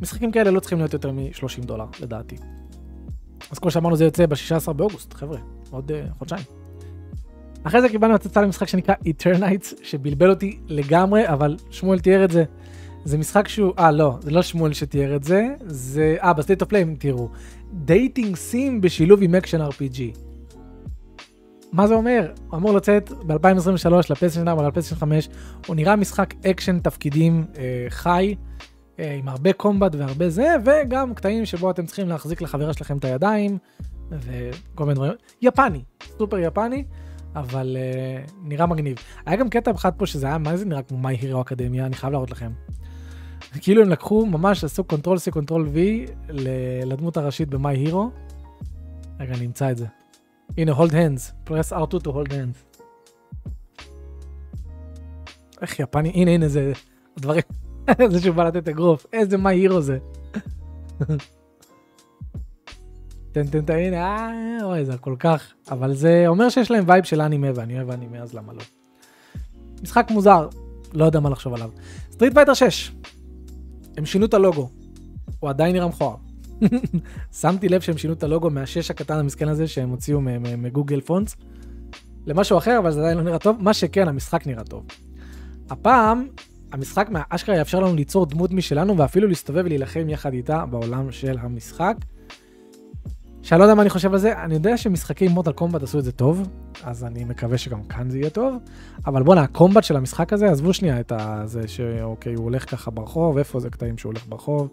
משחקים 0.00 0.32
כאלה 0.32 0.50
לא 0.50 0.60
צריכים 0.60 0.78
להיות 0.78 0.92
יותר 0.92 1.12
מ-30 1.12 1.64
דולר, 1.64 1.86
לדעתי. 2.00 2.36
אז 3.50 3.58
כמו 3.58 3.70
שאמרנו, 3.70 3.96
זה 3.96 4.04
יוצא 4.04 4.26
ב-16 4.26 4.72
באוגוסט, 4.72 5.12
חבר'ה, 5.12 5.38
עוד 5.70 5.90
אה, 5.90 6.14
חודשיים. 6.18 6.63
אחרי 7.64 7.80
זה 7.80 7.88
קיבלנו 7.88 8.14
הצצה 8.14 8.42
למשחק 8.42 8.68
שנקרא 8.68 8.94
Eternights, 8.94 9.74
שבלבל 9.82 10.30
אותי 10.30 10.58
לגמרי, 10.66 11.28
אבל 11.28 11.56
שמואל 11.70 11.98
תיאר 11.98 12.24
את 12.24 12.30
זה. 12.30 12.44
זה 13.04 13.18
משחק 13.18 13.48
שהוא, 13.48 13.72
אה 13.78 13.90
לא, 13.90 14.18
זה 14.20 14.30
לא 14.30 14.42
שמואל 14.42 14.72
שתיאר 14.72 15.16
את 15.16 15.24
זה, 15.24 15.48
זה, 15.66 16.16
אה 16.22 16.32
ב 16.32 16.37
State 16.37 16.60
of 16.60 16.68
Play 16.68 16.84
תראו. 16.98 17.28
dating 17.72 18.36
sim 18.36 18.80
בשילוב 18.80 19.22
עם 19.22 19.34
אקשן 19.34 19.60
RPG. 19.60 20.18
מה 21.72 21.86
זה 21.86 21.94
אומר? 21.94 22.32
הוא 22.48 22.58
אמור 22.58 22.72
לצאת 22.72 23.10
ב-2023 23.26 23.88
לפלייסטיישן 24.10 24.48
4 24.48 24.68
לפלייסטיישן 24.68 25.00
5, 25.00 25.28
הוא 25.66 25.76
נראה 25.76 25.96
משחק 25.96 26.34
אקשן 26.46 26.78
תפקידים 26.78 27.44
אה, 27.58 27.86
חי, 27.88 28.34
אה, 28.98 29.14
עם 29.14 29.28
הרבה 29.28 29.52
קומבט 29.52 29.94
והרבה 29.94 30.30
זה, 30.30 30.54
וגם 30.64 31.14
קטעים 31.14 31.46
שבו 31.46 31.70
אתם 31.70 31.86
צריכים 31.86 32.08
להחזיק 32.08 32.42
לחברה 32.42 32.72
שלכם 32.72 32.98
את 32.98 33.04
הידיים, 33.04 33.58
וכל 34.10 34.84
מיני 34.84 34.94
דברים. 34.94 35.12
יפני, 35.42 35.82
סופר 36.18 36.38
יפני. 36.38 36.84
אבל 37.34 37.76
אה, 37.76 38.30
נראה 38.42 38.66
מגניב. 38.66 38.96
היה 39.26 39.36
גם 39.36 39.48
קטע 39.48 39.70
אחד 39.70 39.92
פה 39.96 40.06
שזה 40.06 40.26
היה, 40.26 40.38
מה 40.38 40.56
זה 40.56 40.64
נראה 40.64 40.82
כמו 40.82 40.98
My 40.98 41.16
Hero 41.16 41.42
Academia, 41.42 41.86
אני 41.86 41.94
חייב 41.94 42.12
להראות 42.12 42.30
לכם. 42.30 42.50
כאילו 43.60 43.82
הם 43.82 43.88
לקחו, 43.88 44.26
ממש 44.26 44.64
עשו 44.64 44.84
Control 44.84 45.18
C, 45.18 45.30
Control 45.30 45.68
V 45.74 45.78
לדמות 46.84 47.16
הראשית 47.16 47.48
ב 47.48 47.57
My 47.57 47.76
Hero. 47.76 48.10
רגע, 49.20 49.34
אני 49.34 49.46
אמצא 49.46 49.70
את 49.70 49.76
זה. 49.76 49.86
הנה, 50.58 50.72
hold 50.72 50.90
hands, 50.90 51.50
press 51.50 51.72
R2 51.72 52.04
to 52.04 52.06
hold 52.06 52.30
hands. 52.30 52.80
איך 55.62 55.80
יפני, 55.80 56.10
הנה, 56.10 56.30
הנה, 56.30 56.48
זה 56.48 56.72
דברים, 57.18 57.42
זה 58.10 58.20
שהוא 58.20 58.36
בא 58.36 58.44
לתת 58.44 58.68
אגרוף, 58.68 59.06
איזה 59.12 59.38
My 59.38 59.58
Hero 59.60 59.80
זה. 59.80 59.98
תן 63.34 63.62
תן 63.62 63.74
הנה, 63.74 63.96
אה, 63.96 64.58
אוי 64.62 64.84
זה 64.84 64.96
כל 64.96 65.14
כך, 65.18 65.52
אבל 65.70 65.94
זה 65.94 66.24
אומר 66.26 66.48
שיש 66.48 66.70
להם 66.70 66.84
vibe 66.86 67.04
של 67.04 67.20
אנימה 67.20 67.46
ואני 67.54 67.76
אוהב 67.76 67.90
אנימה 67.90 68.18
אז 68.18 68.34
למה 68.34 68.52
לא. 68.52 68.62
משחק 69.82 70.06
מוזר, 70.10 70.48
לא 70.92 71.04
יודע 71.04 71.20
מה 71.20 71.30
לחשוב 71.30 71.54
עליו. 71.54 71.70
Street 72.12 72.34
Fighter 72.34 72.54
6, 72.54 72.92
הם 73.96 74.06
שינו 74.06 74.26
את 74.26 74.34
הלוגו, 74.34 74.68
הוא 75.40 75.50
עדיין 75.50 75.72
נראה 75.72 75.88
מכוער. 75.88 76.16
שמתי 77.40 77.68
לב 77.68 77.80
שהם 77.80 77.98
שינו 77.98 78.12
את 78.12 78.22
הלוגו 78.22 78.50
מהשש 78.50 78.90
הקטן 78.90 79.18
המסכן 79.18 79.48
הזה 79.48 79.68
שהם 79.68 79.88
הוציאו 79.88 80.20
מ 80.58 80.64
Google 80.64 81.00
Fonts 81.00 81.36
למשהו 82.26 82.58
אחר 82.58 82.78
אבל 82.78 82.90
זה 82.90 83.00
עדיין 83.00 83.18
לא 83.18 83.24
נראה 83.24 83.38
טוב, 83.38 83.56
מה 83.60 83.74
שכן 83.74 84.08
המשחק 84.08 84.46
נראה 84.46 84.64
טוב. 84.64 84.86
הפעם 85.70 86.26
המשחק 86.72 87.08
מהאשכרה 87.10 87.56
יאפשר 87.56 87.80
לנו 87.80 87.94
ליצור 87.94 88.26
דמות 88.26 88.50
משלנו 88.50 88.98
ואפילו 88.98 89.28
להסתובב 89.28 89.62
ולהילחם 89.64 90.08
יחד 90.08 90.32
איתה 90.32 90.66
בעולם 90.66 91.12
של 91.12 91.38
המשחק. 91.40 91.96
שאני 93.44 93.58
לא 93.58 93.64
יודע 93.64 93.74
מה 93.74 93.82
אני 93.82 93.90
חושב 93.90 94.12
על 94.12 94.18
זה, 94.18 94.42
אני 94.42 94.54
יודע 94.54 94.76
שמשחקי 94.76 95.28
Mortal 95.28 95.52
Kombat 95.52 95.82
עשו 95.82 95.98
את 95.98 96.04
זה 96.04 96.12
טוב, 96.12 96.48
אז 96.82 97.04
אני 97.04 97.24
מקווה 97.24 97.58
שגם 97.58 97.84
כאן 97.84 98.10
זה 98.10 98.18
יהיה 98.18 98.30
טוב, 98.30 98.56
אבל 99.06 99.22
בואנה, 99.22 99.42
הקומבט 99.42 99.84
של 99.84 99.96
המשחק 99.96 100.32
הזה, 100.32 100.50
עזבו 100.50 100.72
שנייה 100.72 101.00
את 101.00 101.12
זה 101.44 101.68
שאוקיי, 101.68 102.34
הוא 102.34 102.44
הולך 102.44 102.70
ככה 102.70 102.90
ברחוב, 102.90 103.38
איפה 103.38 103.60
זה 103.60 103.70
קטעים 103.70 103.98
שהוא 103.98 104.10
הולך 104.10 104.26
ברחוב? 104.28 104.68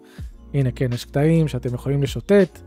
הנה, 0.54 0.70
כן, 0.70 0.92
יש 0.92 1.04
קטעים 1.04 1.48
שאתם 1.48 1.74
יכולים 1.74 2.02
לשוטט, 2.02 2.58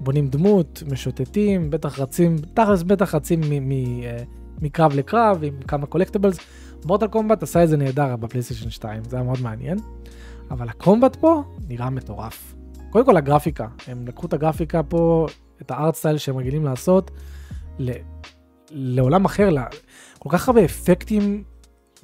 בונים 0.00 0.28
דמות, 0.28 0.82
משוטטים, 0.92 1.70
בטח 1.70 1.98
רצים, 1.98 2.36
תכלס 2.54 2.82
בטח 2.82 3.14
רצים 3.14 3.40
אה, 3.42 4.22
מקרב 4.62 4.92
לקרב 4.94 5.44
עם 5.44 5.54
כמה 5.68 5.86
קולקטיבלס. 5.86 6.38
מורטל 6.84 7.06
קומבט 7.06 7.42
עשה 7.42 7.64
את 7.64 7.68
זה 7.68 7.76
נהדר 7.76 8.16
בפלייסטיישן 8.16 8.70
2, 8.70 9.02
זה 9.04 9.16
היה 9.16 9.24
מאוד 9.24 9.40
מעניין. 9.42 9.78
אבל 10.50 10.68
הקומבט 10.68 11.16
פה 11.16 11.42
נראה 11.68 11.90
מטורף. 11.90 12.59
קודם 12.90 13.04
כל 13.04 13.16
הגרפיקה, 13.16 13.66
הם 13.86 14.06
לקחו 14.06 14.26
את 14.26 14.32
הגרפיקה 14.32 14.82
פה, 14.82 15.26
את 15.62 15.70
הארט 15.70 15.94
סטייל 15.94 16.18
שהם 16.18 16.36
רגילים 16.36 16.64
לעשות, 16.64 17.10
ל... 17.78 17.90
לעולם 18.70 19.24
אחר, 19.24 19.50
ל... 19.50 19.58
כל 20.18 20.28
כך 20.32 20.48
הרבה 20.48 20.64
אפקטים 20.64 21.44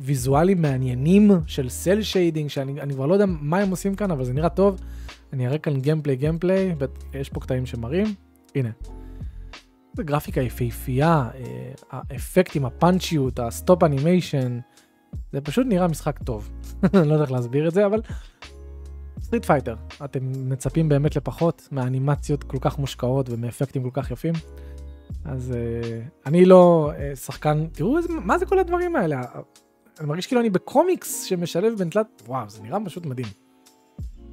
ויזואליים 0.00 0.62
מעניינים 0.62 1.30
של 1.46 1.68
cel 1.68 2.02
shading, 2.02 2.50
שאני 2.50 2.92
כבר 2.92 3.06
לא 3.06 3.12
יודע 3.14 3.26
מה 3.26 3.58
הם 3.58 3.70
עושים 3.70 3.94
כאן, 3.94 4.10
אבל 4.10 4.24
זה 4.24 4.32
נראה 4.32 4.48
טוב. 4.48 4.80
אני 5.32 5.46
אראה 5.46 5.58
כאן 5.58 5.80
gameplay 5.80 6.16
gameplay, 6.16 6.74
יש 7.14 7.28
פה 7.28 7.40
קטעים 7.40 7.66
שמראים, 7.66 8.06
הנה. 8.54 8.70
זה 9.96 10.02
גרפיקה 10.02 10.40
יפהפייה, 10.40 11.28
אה, 11.34 11.72
האפקטים, 11.90 12.64
הפאנצ'יות, 12.64 13.38
ה 13.38 13.47
stop 13.47 13.82
animation, 13.82 14.58
זה 15.32 15.40
פשוט 15.40 15.66
נראה 15.66 15.88
משחק 15.88 16.18
טוב. 16.18 16.50
אני 16.94 17.08
לא 17.08 17.12
יודע 17.12 17.24
איך 17.24 17.32
להסביר 17.32 17.68
את 17.68 17.74
זה, 17.74 17.86
אבל 17.86 18.00
Street 19.26 19.44
Fighter, 19.44 19.74
אתם 20.04 20.48
מצפים 20.48 20.88
באמת 20.88 21.16
לפחות 21.16 21.68
מאנימציות 21.72 22.44
כל 22.44 22.58
כך 22.60 22.78
מושקעות 22.78 23.30
ומאפקטים 23.30 23.82
כל 23.82 24.02
כך 24.02 24.10
יפים. 24.10 24.34
אז 25.24 25.54
uh, 25.54 26.26
אני 26.26 26.44
לא 26.44 26.92
uh, 26.92 27.16
שחקן, 27.16 27.66
תראו 27.72 27.98
איזה, 27.98 28.08
מה 28.12 28.38
זה 28.38 28.46
כל 28.46 28.58
הדברים 28.58 28.96
האלה? 28.96 29.20
אני 30.00 30.08
מרגיש 30.08 30.26
כאילו 30.26 30.40
אני 30.40 30.50
בקומיקס 30.50 31.22
שמשלב 31.22 31.78
בין 31.78 31.90
תלת, 31.90 32.22
וואו, 32.26 32.48
זה 32.48 32.62
נראה 32.62 32.78
פשוט 32.84 33.06
מדהים. 33.06 33.26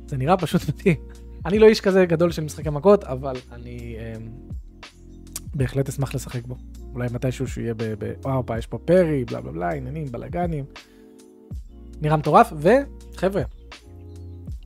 זה 0.08 0.18
נראה 0.18 0.38
פשוט 0.38 0.62
מדהים. 0.70 0.96
אני 1.46 1.60
לא 1.60 1.68
איש 1.68 1.82
כזה 1.82 2.06
גדול 2.06 2.32
של 2.32 2.44
משחקי 2.44 2.70
מכות, 2.70 3.04
אבל 3.04 3.36
אני 3.52 3.98
um, 3.98 4.54
בהחלט 5.56 5.90
אשמח 5.90 6.16
לשחק 6.16 6.46
בו. 6.46 6.56
אולי 6.94 7.08
מתישהו 7.14 7.48
שהוא 7.48 7.62
יהיה 7.62 7.74
ב... 7.74 7.84
ב 7.84 8.14
וואו, 8.24 8.44
יש 8.58 8.68
פה 8.68 8.78
פרי, 8.78 9.26
בלה 9.26 9.42
בלה 9.42 9.52
בלה, 9.52 9.74
עניינים, 9.74 10.06
בלאגנים. 10.06 10.66
נראה 12.02 12.18
מטורף, 12.18 12.54
וחבר'ה, 12.58 13.44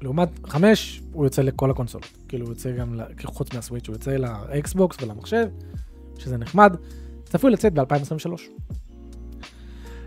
לעומת 0.02 0.30
5, 0.48 1.02
הוא 1.14 1.26
יוצא 1.26 1.42
לכל 1.42 1.72
הקונסולות. 1.72 2.18
כאילו, 2.28 2.46
הוא 2.46 2.52
יוצא 2.52 2.72
גם, 2.72 3.00
חוץ 3.26 3.54
מהסוויץ', 3.54 3.88
הוא 3.88 3.96
יוצא 3.96 4.12
לאקסבוקס 4.12 4.98
ולמחשב, 5.02 5.48
שזה 6.18 6.38
נחמד. 6.38 6.76
צפוי 7.24 7.52
לצאת 7.52 7.74
ב-2023. 7.74 8.42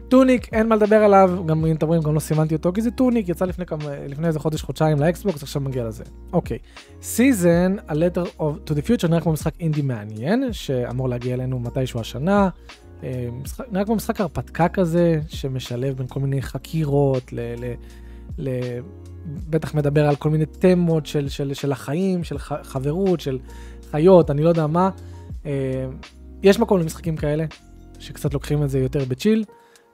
Tunic, 0.08 0.54
אין 0.54 0.68
מה 0.68 0.76
לדבר 0.76 0.96
עליו, 0.96 1.42
גם 1.46 1.66
אם 1.66 1.76
אתם 1.76 1.86
רואים, 1.86 2.02
גם 2.02 2.14
לא 2.14 2.20
סימנתי 2.20 2.54
אותו, 2.54 2.72
כי 2.72 2.82
זה 2.82 2.90
Tunic, 2.90 3.28
יצא 3.28 3.44
לפני, 3.44 3.66
כמה, 3.66 3.84
לפני 4.08 4.26
איזה 4.26 4.38
חודש, 4.38 4.62
חודשיים 4.62 5.00
לאקסבוקס, 5.00 5.42
עכשיו 5.42 5.62
מגיע 5.62 5.84
לזה. 5.84 6.04
אוקיי. 6.32 6.58
Season, 7.02 7.76
a 7.88 7.92
letter 7.92 8.40
of, 8.40 8.70
to 8.70 8.72
the 8.72 8.86
future, 8.86 9.08
נראה 9.08 9.20
כמו 9.20 9.32
משחק 9.32 9.54
אינדי 9.60 9.82
מעניין, 9.82 10.52
שאמור 10.52 11.08
להגיע 11.08 11.34
אלינו 11.34 11.58
מתישהו 11.58 12.00
השנה. 12.00 12.48
אה, 13.02 13.28
משחק, 13.42 13.64
נראה 13.72 13.84
כמו 13.84 13.94
משחק 13.94 14.20
הרפתקה 14.20 14.68
כזה, 14.68 15.20
שמשלב 15.28 15.96
בין 15.96 16.06
כל 16.06 16.20
מיני 16.20 16.42
חקירות, 16.42 17.32
ל... 17.32 17.40
ל, 17.40 17.74
ל 18.38 18.48
בטח 19.26 19.74
מדבר 19.74 20.08
על 20.08 20.16
כל 20.16 20.30
מיני 20.30 20.46
תמות 20.46 21.06
של, 21.06 21.28
של, 21.28 21.54
של 21.54 21.72
החיים, 21.72 22.24
של 22.24 22.38
ח, 22.38 22.52
חברות, 22.62 23.20
של 23.20 23.38
חיות, 23.90 24.30
אני 24.30 24.42
לא 24.42 24.48
יודע 24.48 24.66
מה. 24.66 24.90
אה, 25.46 25.86
יש 26.42 26.60
מקום 26.60 26.80
למשחקים 26.80 27.16
כאלה, 27.16 27.44
שקצת 27.98 28.34
לוקחים 28.34 28.62
את 28.62 28.70
זה 28.70 28.78
יותר 28.78 29.04
ב 29.04 29.10
chill. 29.10 29.44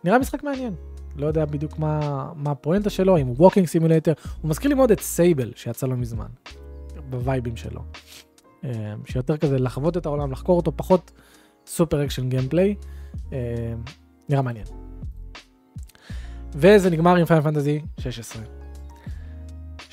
נראה 0.05 0.19
משחק 0.19 0.45
מעניין. 0.45 0.75
לא 1.17 1.27
יודע 1.27 1.45
בדיוק 1.45 1.79
מה, 1.79 2.27
מה 2.37 2.51
הפואנטה 2.51 2.91
שלו, 2.91 3.19
אם 3.19 3.27
הוא 3.27 3.37
walking 3.39 3.67
simulator. 3.67 4.13
הוא 4.43 4.51
מזכיר 4.51 4.69
לי 4.69 4.75
מאוד 4.75 4.91
את 4.91 5.01
Sable, 5.01 5.53
שיצא 5.57 5.87
לא 5.87 5.97
מזמן, 5.97 6.29
בווייבים 7.11 7.57
שלו. 7.57 7.81
אה, 8.65 8.71
שיותר 9.05 9.37
כזה 9.37 9.59
לחוות 9.59 9.97
את 9.97 10.07
העולם, 10.07 10.33
לחקור 10.33 10.57
אותו, 10.57 10.73
פחות 10.77 11.11
סופר 11.67 12.05
אקשן 12.05 12.29
gameplay. 12.29 12.75
נראה 14.29 14.43
מעניין. 14.43 14.67
וזה 16.55 16.91
נגמר 16.91 17.17
עם 17.17 17.25
פיין 17.25 17.43
פנטזי 17.43 17.81
16. 17.99 18.56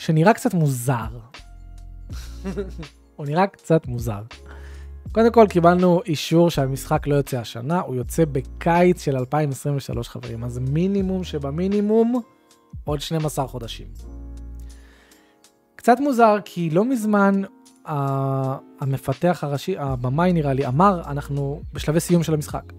שנראה 0.03 0.33
קצת 0.33 0.53
מוזר. 0.53 1.07
הוא 3.15 3.25
נראה 3.25 3.47
קצת 3.47 3.87
מוזר. 3.87 4.21
קודם 5.11 5.31
כל 5.31 5.45
קיבלנו 5.49 6.01
אישור 6.05 6.49
שהמשחק 6.49 7.07
לא 7.07 7.15
יוצא 7.15 7.37
השנה, 7.39 7.79
הוא 7.79 7.95
יוצא 7.95 8.25
בקיץ 8.25 9.01
של 9.01 9.15
2023 9.17 10.09
חברים, 10.09 10.43
אז 10.43 10.59
מינימום 10.59 11.23
שבמינימום 11.23 12.21
עוד 12.83 13.01
12 13.01 13.47
חודשים. 13.47 13.87
קצת 15.75 15.99
מוזר 15.99 16.35
כי 16.45 16.69
לא 16.69 16.85
מזמן 16.85 17.41
uh, 17.85 17.89
המפתח 18.79 19.39
הראשי, 19.41 19.77
הבמאי 19.77 20.33
נראה 20.33 20.53
לי, 20.53 20.67
אמר 20.67 21.01
אנחנו 21.05 21.61
בשלבי 21.73 21.99
סיום 21.99 22.23
של 22.23 22.33
המשחק. 22.33 22.73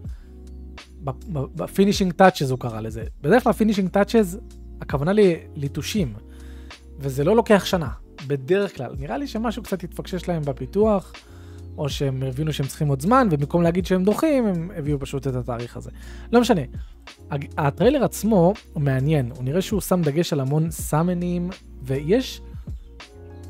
ב 1.34 1.42
finishing 1.42 2.12
touches 2.12 2.50
הוא 2.50 2.58
קרא 2.58 2.80
לזה. 2.80 3.04
בדרך 3.20 3.42
כלל 3.42 3.52
finishing 3.52 3.88
touches 3.88 4.38
הכוונה 4.80 5.12
ליטושים. 5.56 6.14
וזה 6.98 7.24
לא 7.24 7.36
לוקח 7.36 7.64
שנה, 7.64 7.88
בדרך 8.26 8.76
כלל. 8.76 8.94
נראה 8.98 9.18
לי 9.18 9.26
שמשהו 9.26 9.62
קצת 9.62 9.84
התפקשש 9.84 10.28
להם 10.28 10.42
בפיתוח, 10.42 11.12
או 11.78 11.88
שהם 11.88 12.22
הבינו 12.22 12.52
שהם 12.52 12.66
צריכים 12.66 12.88
עוד 12.88 13.02
זמן, 13.02 13.28
ובמקום 13.30 13.62
להגיד 13.62 13.86
שהם 13.86 14.04
דוחים, 14.04 14.46
הם 14.46 14.70
הביאו 14.76 15.00
פשוט 15.00 15.26
את 15.26 15.34
התאריך 15.34 15.76
הזה. 15.76 15.90
לא 16.32 16.40
משנה. 16.40 16.62
הטריילר 17.58 18.04
עצמו 18.04 18.54
הוא 18.72 18.82
מעניין, 18.82 19.30
הוא 19.36 19.44
נראה 19.44 19.62
שהוא 19.62 19.80
שם 19.80 20.02
דגש 20.02 20.32
על 20.32 20.40
המון 20.40 20.70
סאמנים, 20.70 21.50
ויש 21.82 22.40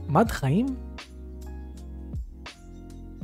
מד 0.08 0.30
חיים? 0.30 0.66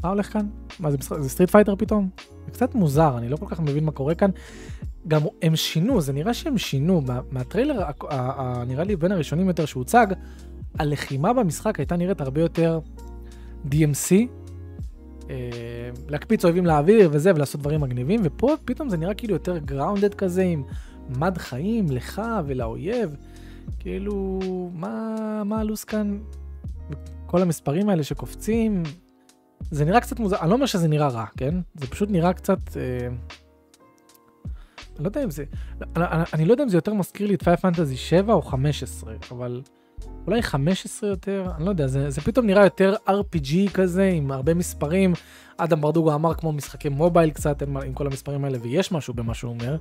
מה 0.03 0.09
הולך 0.09 0.33
כאן? 0.33 0.49
מה 0.81 0.91
זה, 0.91 0.97
זה 1.21 1.29
Street 1.29 1.51
Fighter 1.51 1.77
פתאום? 1.77 2.09
זה 2.47 2.53
קצת 2.53 2.75
מוזר, 2.75 3.19
אני 3.19 3.29
לא 3.29 3.37
כל 3.37 3.47
כך 3.49 3.61
מבין 3.61 3.85
מה 3.85 3.93
קורה 3.93 4.15
כאן. 4.15 4.31
גם 5.09 5.21
הם 5.43 5.57
שינו, 5.57 6.01
זה 6.01 6.13
נראה 6.13 6.35
שהם 6.35 6.59
שינו, 6.59 7.01
מה, 7.01 7.21
מהטריילר, 7.31 7.83
נראה 8.67 8.85
לי 8.85 8.97
בין 8.97 9.13
הראשונים 9.13 9.49
יותר 9.49 9.65
שהוצג, 9.65 10.07
הלחימה 10.79 11.33
במשחק 11.33 11.79
הייתה 11.79 11.97
נראית 11.97 12.21
הרבה 12.21 12.41
יותר 12.41 12.81
DMC, 13.67 14.13
אה, 15.31 15.91
להקפיץ 16.09 16.45
אויבים 16.45 16.67
לאוויר 16.67 17.09
וזה, 17.13 17.35
ולעשות 17.35 17.61
דברים 17.61 17.81
מגניבים, 17.81 18.21
ופה 18.25 18.55
פתאום 18.65 18.89
זה 18.89 18.97
נראה 18.97 19.15
כאילו 19.15 19.35
יותר 19.35 19.59
grounded 19.59 20.15
כזה, 20.15 20.43
עם 20.43 20.63
מד 21.09 21.39
חיים 21.39 21.87
לך 21.91 22.23
ולאויב, 22.47 23.17
כאילו, 23.79 24.39
מה, 24.75 25.17
מה 25.45 25.61
הלו"ז 25.61 25.85
כאן? 25.85 26.19
כל 27.27 27.43
המספרים 27.43 27.89
האלה 27.89 28.03
שקופצים, 28.03 28.83
זה 29.71 29.85
נראה 29.85 30.01
קצת 30.01 30.19
מוזר, 30.19 30.37
אני 30.41 30.51
לא 30.51 30.55
אומר 30.55 30.67
שזה 30.67 30.89
נראה 30.89 31.09
רע, 31.09 31.27
כן? 31.37 31.55
זה 31.75 31.87
פשוט 31.87 32.11
נראה 32.11 32.33
קצת... 32.33 32.77
אה, 32.77 33.09
לא 35.01 35.09
יודע 35.09 35.25
אם 35.25 35.31
זה, 35.31 35.45
אני, 35.97 36.25
אני 36.35 36.45
לא 36.45 36.53
יודע 36.53 36.65
אם 36.65 36.69
זה 36.69 36.77
יותר 36.77 36.95
מזכיר 36.95 37.27
לי 37.27 37.35
את 37.35 37.43
פייר 37.43 37.57
פנטזי 37.57 37.97
7 37.97 38.35
או 38.35 38.43
15, 38.43 39.15
אבל 39.31 39.63
אולי 40.27 40.43
15 40.43 41.11
יותר, 41.11 41.53
אני 41.57 41.65
לא 41.65 41.71
יודע, 41.71 41.87
זה, 41.87 42.11
זה 42.11 42.21
פתאום 42.21 42.47
נראה 42.47 42.65
יותר 42.65 42.95
RPG 43.09 43.71
כזה, 43.75 44.05
עם 44.05 44.33
הרבה 44.33 44.55
מספרים. 44.55 45.13
אדם 45.57 45.81
ברדוגו 45.81 46.15
אמר 46.15 46.35
כמו 46.35 46.53
משחקי 46.53 46.89
מובייל 46.89 47.31
קצת, 47.31 47.63
עם, 47.63 47.77
עם 47.77 47.93
כל 47.93 48.07
המספרים 48.07 48.45
האלה, 48.45 48.59
ויש 48.63 48.93
משהו 48.93 49.15
במה 49.15 49.35
שהוא 49.35 49.51
אומר. 49.51 49.77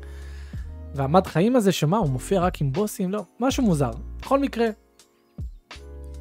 והמד 0.96 1.28
חיים 1.28 1.56
הזה, 1.56 1.72
שמה, 1.72 1.98
הוא 1.98 2.10
מופיע 2.10 2.42
רק 2.42 2.62
עם 2.62 2.72
בוסים? 2.72 3.12
לא, 3.12 3.24
משהו 3.40 3.64
מוזר. 3.64 3.92
בכל 4.22 4.40
מקרה, 4.40 4.68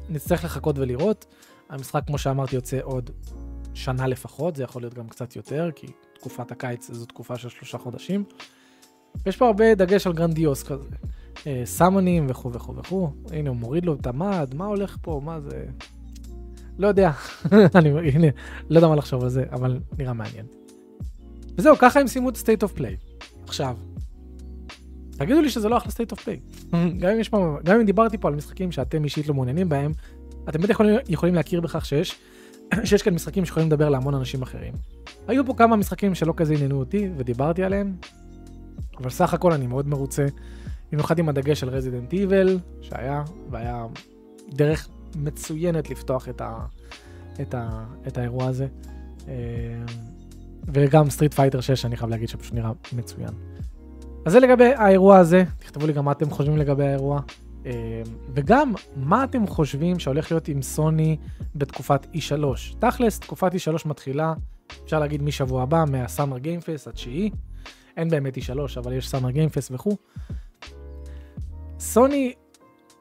נצטרך 0.09 0.43
לחכות 0.43 0.79
ולראות. 0.79 1.25
המשחק, 1.69 2.01
כמו 2.07 2.17
שאמרתי, 2.17 2.55
יוצא 2.55 2.79
עוד 2.83 3.09
שנה 3.73 4.07
לפחות, 4.07 4.55
זה 4.55 4.63
יכול 4.63 4.81
להיות 4.81 4.93
גם 4.93 5.07
קצת 5.07 5.35
יותר, 5.35 5.69
כי 5.75 5.87
תקופת 6.13 6.51
הקיץ 6.51 6.91
זו 6.91 7.05
תקופה 7.05 7.37
של 7.37 7.49
שלושה 7.49 7.77
חודשים. 7.77 8.23
יש 9.25 9.37
פה 9.37 9.45
הרבה 9.45 9.75
דגש 9.75 10.07
על 10.07 10.13
גרנדיוס 10.13 10.63
כזה. 10.63 10.89
אה, 11.47 11.61
סמונים 11.65 12.25
וכו' 12.29 12.53
וכו' 12.53 12.75
וכו'. 12.75 13.09
הנה, 13.31 13.49
הוא 13.49 13.57
מוריד 13.57 13.85
לו 13.85 13.93
את 13.93 14.07
המד, 14.07 14.53
מה 14.55 14.65
הולך 14.65 14.97
פה, 15.01 15.21
מה 15.23 15.39
זה... 15.39 15.65
לא 16.77 16.87
יודע, 16.87 17.11
אני 17.75 17.89
הנה, 17.89 18.27
לא 18.69 18.77
יודע 18.77 18.87
מה 18.87 18.95
לחשוב 18.95 19.23
על 19.23 19.29
זה, 19.29 19.43
אבל 19.51 19.79
נראה 19.99 20.13
מעניין. 20.13 20.45
וזהו, 21.57 21.75
ככה 21.77 21.99
הם 21.99 22.07
סיימו 22.07 22.29
את 22.29 22.35
state 22.35 22.63
of 22.63 22.79
play. 22.79 23.23
עכשיו, 23.43 23.77
תגידו 25.11 25.41
לי 25.41 25.49
שזה 25.49 25.69
לא 25.69 25.77
אחלה 25.77 25.91
state 25.91 26.13
of 26.13 26.19
play. 26.19 26.67
גם, 27.01 27.09
אם 27.09 27.19
יש 27.19 27.29
פה, 27.29 27.57
גם 27.63 27.79
אם 27.79 27.85
דיברתי 27.85 28.17
פה 28.17 28.27
על 28.27 28.35
משחקים 28.35 28.71
שאתם 28.71 29.03
אישית 29.03 29.27
לא 29.27 29.33
מעוניינים 29.33 29.69
בהם, 29.69 29.91
אתם 30.49 30.61
בטח 30.61 30.69
יכולים, 30.69 30.99
יכולים 31.09 31.35
להכיר 31.35 31.61
בכך 31.61 31.85
שיש, 31.85 32.15
שיש 32.83 33.01
כאן 33.01 33.13
משחקים 33.13 33.45
שיכולים 33.45 33.67
לדבר 33.67 33.89
להמון 33.89 34.13
אנשים 34.13 34.41
אחרים. 34.41 34.73
היו 35.27 35.45
פה 35.45 35.53
כמה 35.53 35.75
משחקים 35.75 36.15
שלא 36.15 36.33
כזה 36.37 36.53
עניינו 36.53 36.79
אותי 36.79 37.09
ודיברתי 37.17 37.63
עליהם, 37.63 37.95
אבל 38.97 39.09
סך 39.09 39.33
הכל 39.33 39.51
אני 39.51 39.67
מאוד 39.67 39.87
מרוצה. 39.87 40.25
במיוחד 40.91 41.19
עם 41.19 41.29
הדגש 41.29 41.59
של 41.59 41.69
רזידנט 41.69 42.13
איבל 42.13 42.59
שהיה, 42.81 43.23
והיה 43.49 43.85
דרך 44.49 44.89
מצוינת 45.15 45.89
לפתוח 45.89 46.29
את, 46.29 46.41
ה, 46.41 46.57
את, 47.41 47.53
ה, 47.53 47.85
את 48.07 48.17
האירוע 48.17 48.45
הזה. 48.45 48.67
אה, 49.27 49.33
וגם 50.67 51.09
Street 51.09 51.33
Fighter 51.33 51.61
6, 51.61 51.85
אני 51.85 51.97
חייב 51.97 52.09
להגיד 52.09 52.29
שפשוט 52.29 52.53
נראה 52.53 52.71
מצוין. 52.93 53.33
אז 54.25 54.31
זה 54.31 54.39
לגבי 54.39 54.73
האירוע 54.73 55.17
הזה, 55.17 55.43
תכתבו 55.57 55.87
לי 55.87 55.93
גם 55.93 56.05
מה 56.05 56.11
אתם 56.11 56.29
חושבים 56.29 56.57
לגבי 56.57 56.87
האירוע. 56.87 57.21
אה, 57.65 58.01
וגם, 58.33 58.73
מה 58.95 59.23
אתם 59.23 59.47
חושבים 59.47 59.99
שהולך 59.99 60.31
להיות 60.31 60.47
עם 60.47 60.61
סוני 60.61 61.17
בתקופת 61.55 62.07
E3? 62.13 62.43
תכלס, 62.79 63.19
תקופת 63.19 63.51
E3 63.53 63.87
מתחילה, 63.87 64.33
אפשר 64.83 64.99
להגיד 64.99 65.21
משבוע 65.21 65.63
הבא, 65.63 65.83
מה 65.91 66.02
Summer 66.02 66.37
Game 66.37 66.62
Fest 66.62 66.87
התשיעי. 66.87 67.29
אין 67.99 68.09
באמת 68.09 68.37
E3, 68.37 68.51
אבל 68.77 68.93
יש 68.93 69.09
Summer 69.09 69.31
Game 69.31 69.51
Fest 69.51 69.71
וכו'. 69.71 69.97
סוני 71.79 72.33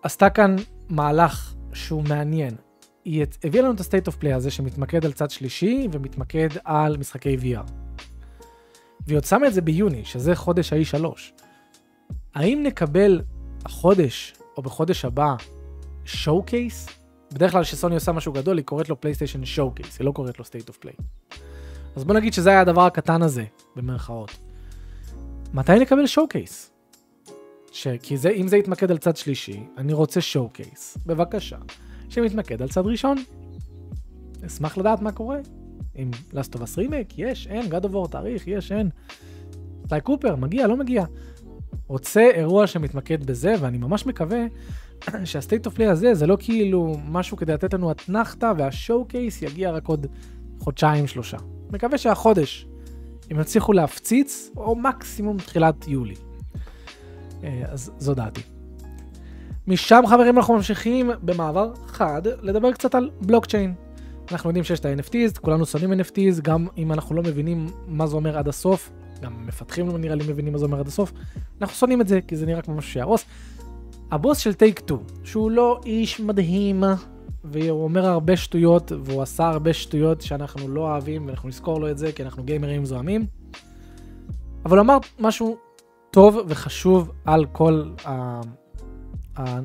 עשתה 0.02 0.30
כאן 0.30 0.56
מהלך 0.88 1.54
שהוא 1.72 2.02
מעניין. 2.08 2.54
היא 3.04 3.26
הביאה 3.44 3.64
לנו 3.64 3.74
את 3.74 3.80
ה-state 3.80 4.12
of 4.12 4.22
play 4.22 4.34
הזה 4.34 4.50
שמתמקד 4.50 5.04
על 5.04 5.12
צד 5.12 5.30
שלישי 5.30 5.88
ומתמקד 5.92 6.48
על 6.64 6.96
משחקי 6.96 7.36
VR. 7.36 7.70
והיא 9.06 9.16
עוד 9.16 9.24
שמה 9.24 9.46
את 9.46 9.54
זה 9.54 9.60
ביוני, 9.60 10.04
שזה 10.04 10.34
חודש 10.34 10.72
ה-E3. 10.72 11.04
האם 12.34 12.62
נקבל 12.62 13.20
החודש 13.64 14.34
או 14.56 14.62
בחודש 14.62 15.04
הבא 15.04 15.34
שואו 16.04 16.42
קייס? 16.42 16.88
בדרך 17.32 17.52
כלל 17.52 17.62
כשסוני 17.62 17.94
עושה 17.94 18.12
משהו 18.12 18.32
גדול 18.32 18.56
היא 18.56 18.64
קוראת 18.64 18.88
לו 18.88 19.00
פלייסטיישן 19.00 19.44
שואו 19.44 19.70
קייס, 19.70 19.98
היא 19.98 20.04
לא 20.06 20.12
קוראת 20.12 20.38
לו 20.38 20.44
state 20.44 20.70
of 20.70 20.84
play. 20.84 21.02
אז 21.96 22.04
בוא 22.04 22.14
נגיד 22.14 22.32
שזה 22.32 22.50
היה 22.50 22.60
הדבר 22.60 22.82
הקטן 22.82 23.22
הזה, 23.22 23.44
במרכאות. 23.76 24.47
מתי 25.54 25.78
נקבל 25.78 26.06
showcase? 26.06 26.72
כי 28.02 28.16
זה, 28.16 28.30
אם 28.30 28.48
זה 28.48 28.56
יתמקד 28.56 28.90
על 28.90 28.98
צד 28.98 29.16
שלישי, 29.16 29.62
אני 29.76 29.92
רוצה 29.92 30.20
showcase, 30.20 30.98
בבקשה, 31.06 31.56
שמתמקד 32.08 32.62
על 32.62 32.68
צד 32.68 32.86
ראשון. 32.86 33.16
אשמח 34.46 34.78
לדעת 34.78 35.02
מה 35.02 35.12
קורה. 35.12 35.38
עם 35.94 36.10
Last 36.32 36.56
of 36.56 36.58
Us 36.58 36.78
Remake, 36.78 37.14
יש, 37.16 37.46
אין, 37.46 37.72
God 37.72 37.84
of 37.84 37.88
War 37.92 38.08
תאריך, 38.10 38.48
יש, 38.48 38.72
אין. 38.72 38.90
סליי 39.86 40.04
קופר, 40.04 40.36
מגיע, 40.36 40.66
לא 40.66 40.76
מגיע. 40.76 41.04
רוצה 41.86 42.30
אירוע 42.34 42.66
שמתמקד 42.66 43.26
בזה, 43.26 43.54
ואני 43.60 43.78
ממש 43.78 44.06
מקווה 44.06 44.38
of 45.66 45.74
Play 45.74 45.88
הזה 45.88 46.14
זה 46.14 46.26
לא 46.26 46.36
כאילו 46.40 46.96
משהו 47.08 47.36
כדי 47.36 47.52
לתת 47.52 47.74
לנו 47.74 47.90
אתנחתא 47.90 48.52
וה 48.58 49.04
showcase 49.04 49.42
יגיע 49.42 49.70
רק 49.70 49.86
עוד 49.86 50.06
חודשיים 50.58 51.06
שלושה. 51.06 51.36
מקווה 51.70 51.98
שהחודש 51.98 52.67
הם 53.30 53.40
יצליחו 53.40 53.72
להפציץ, 53.72 54.50
או 54.56 54.76
מקסימום 54.76 55.36
תחילת 55.36 55.88
יולי. 55.88 56.14
אה, 57.44 57.62
אז 57.68 57.90
זו 57.98 58.14
דעתי. 58.14 58.40
משם 59.66 60.02
חברים 60.06 60.38
אנחנו 60.38 60.54
ממשיכים 60.54 61.10
במעבר 61.22 61.72
חד 61.86 62.22
לדבר 62.42 62.72
קצת 62.72 62.94
על 62.94 63.10
בלוקצ'יין. 63.20 63.74
אנחנו 64.32 64.50
יודעים 64.50 64.64
שיש 64.64 64.80
את 64.80 64.84
ה-NFTs, 64.84 65.40
כולנו 65.40 65.66
שונאים 65.66 66.00
NFTs, 66.00 66.40
גם 66.42 66.66
אם 66.76 66.92
אנחנו 66.92 67.14
לא 67.14 67.22
מבינים 67.22 67.66
מה 67.86 68.06
זה 68.06 68.16
אומר 68.16 68.38
עד 68.38 68.48
הסוף, 68.48 68.90
גם 69.22 69.46
מפתחים 69.46 69.88
לא 69.88 69.98
נראה 69.98 70.14
לי 70.14 70.24
מבינים 70.28 70.52
מה 70.52 70.58
זה 70.58 70.64
אומר 70.64 70.80
עד 70.80 70.86
הסוף, 70.86 71.12
אנחנו 71.60 71.76
שונאים 71.76 72.00
את 72.00 72.08
זה, 72.08 72.20
כי 72.28 72.36
זה 72.36 72.46
נראה 72.46 72.62
כמו 72.62 72.74
משהו 72.74 72.92
שיהרוס. 72.92 73.24
הבוס 74.10 74.38
של 74.38 74.54
טייק 74.54 74.78
2, 74.78 75.00
שהוא 75.24 75.50
לא 75.50 75.80
איש 75.86 76.20
מדהים, 76.20 76.84
והוא 77.44 77.84
אומר 77.84 78.06
הרבה 78.06 78.36
שטויות, 78.36 78.92
והוא 79.04 79.22
עשה 79.22 79.48
הרבה 79.48 79.72
שטויות 79.72 80.20
שאנחנו 80.20 80.68
לא 80.68 80.80
אוהבים, 80.80 81.26
ואנחנו 81.26 81.48
נזכור 81.48 81.80
לו 81.80 81.90
את 81.90 81.98
זה, 81.98 82.12
כי 82.12 82.22
אנחנו 82.22 82.44
גיימרים 82.44 82.84
זוהמים. 82.84 83.26
אבל 84.64 84.78
הוא 84.78 84.84
אמר 84.84 84.98
משהו 85.18 85.56
טוב 86.10 86.38
וחשוב 86.48 87.12
על 87.24 87.46
כל 87.52 87.82
ה... 88.04 88.40
ה... 89.38 89.60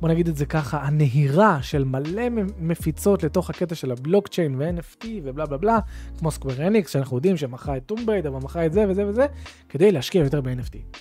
בוא 0.00 0.08
נגיד 0.08 0.28
את 0.28 0.36
זה 0.36 0.46
ככה, 0.46 0.78
הנהירה 0.82 1.62
של 1.62 1.84
מלא 1.84 2.22
מפיצות 2.58 3.22
לתוך 3.22 3.50
הקטע 3.50 3.74
של 3.74 3.90
הבלוקצ'יין 3.90 4.54
ו-NFT 4.58 5.06
ובלה 5.24 5.46
בלה 5.46 5.56
בלה, 5.56 5.78
כמו 6.18 6.30
סקוויר 6.30 6.66
אניקס, 6.66 6.90
שאנחנו 6.90 7.16
יודעים 7.16 7.36
שמכרה 7.36 7.76
את 7.76 7.86
טומברייד, 7.86 8.26
אבל 8.26 8.38
מכרה 8.38 8.66
את 8.66 8.72
זה 8.72 8.84
וזה 8.88 9.06
וזה, 9.06 9.26
כדי 9.68 9.92
להשקיע 9.92 10.24
יותר 10.24 10.40
ב-NFT. 10.40 10.98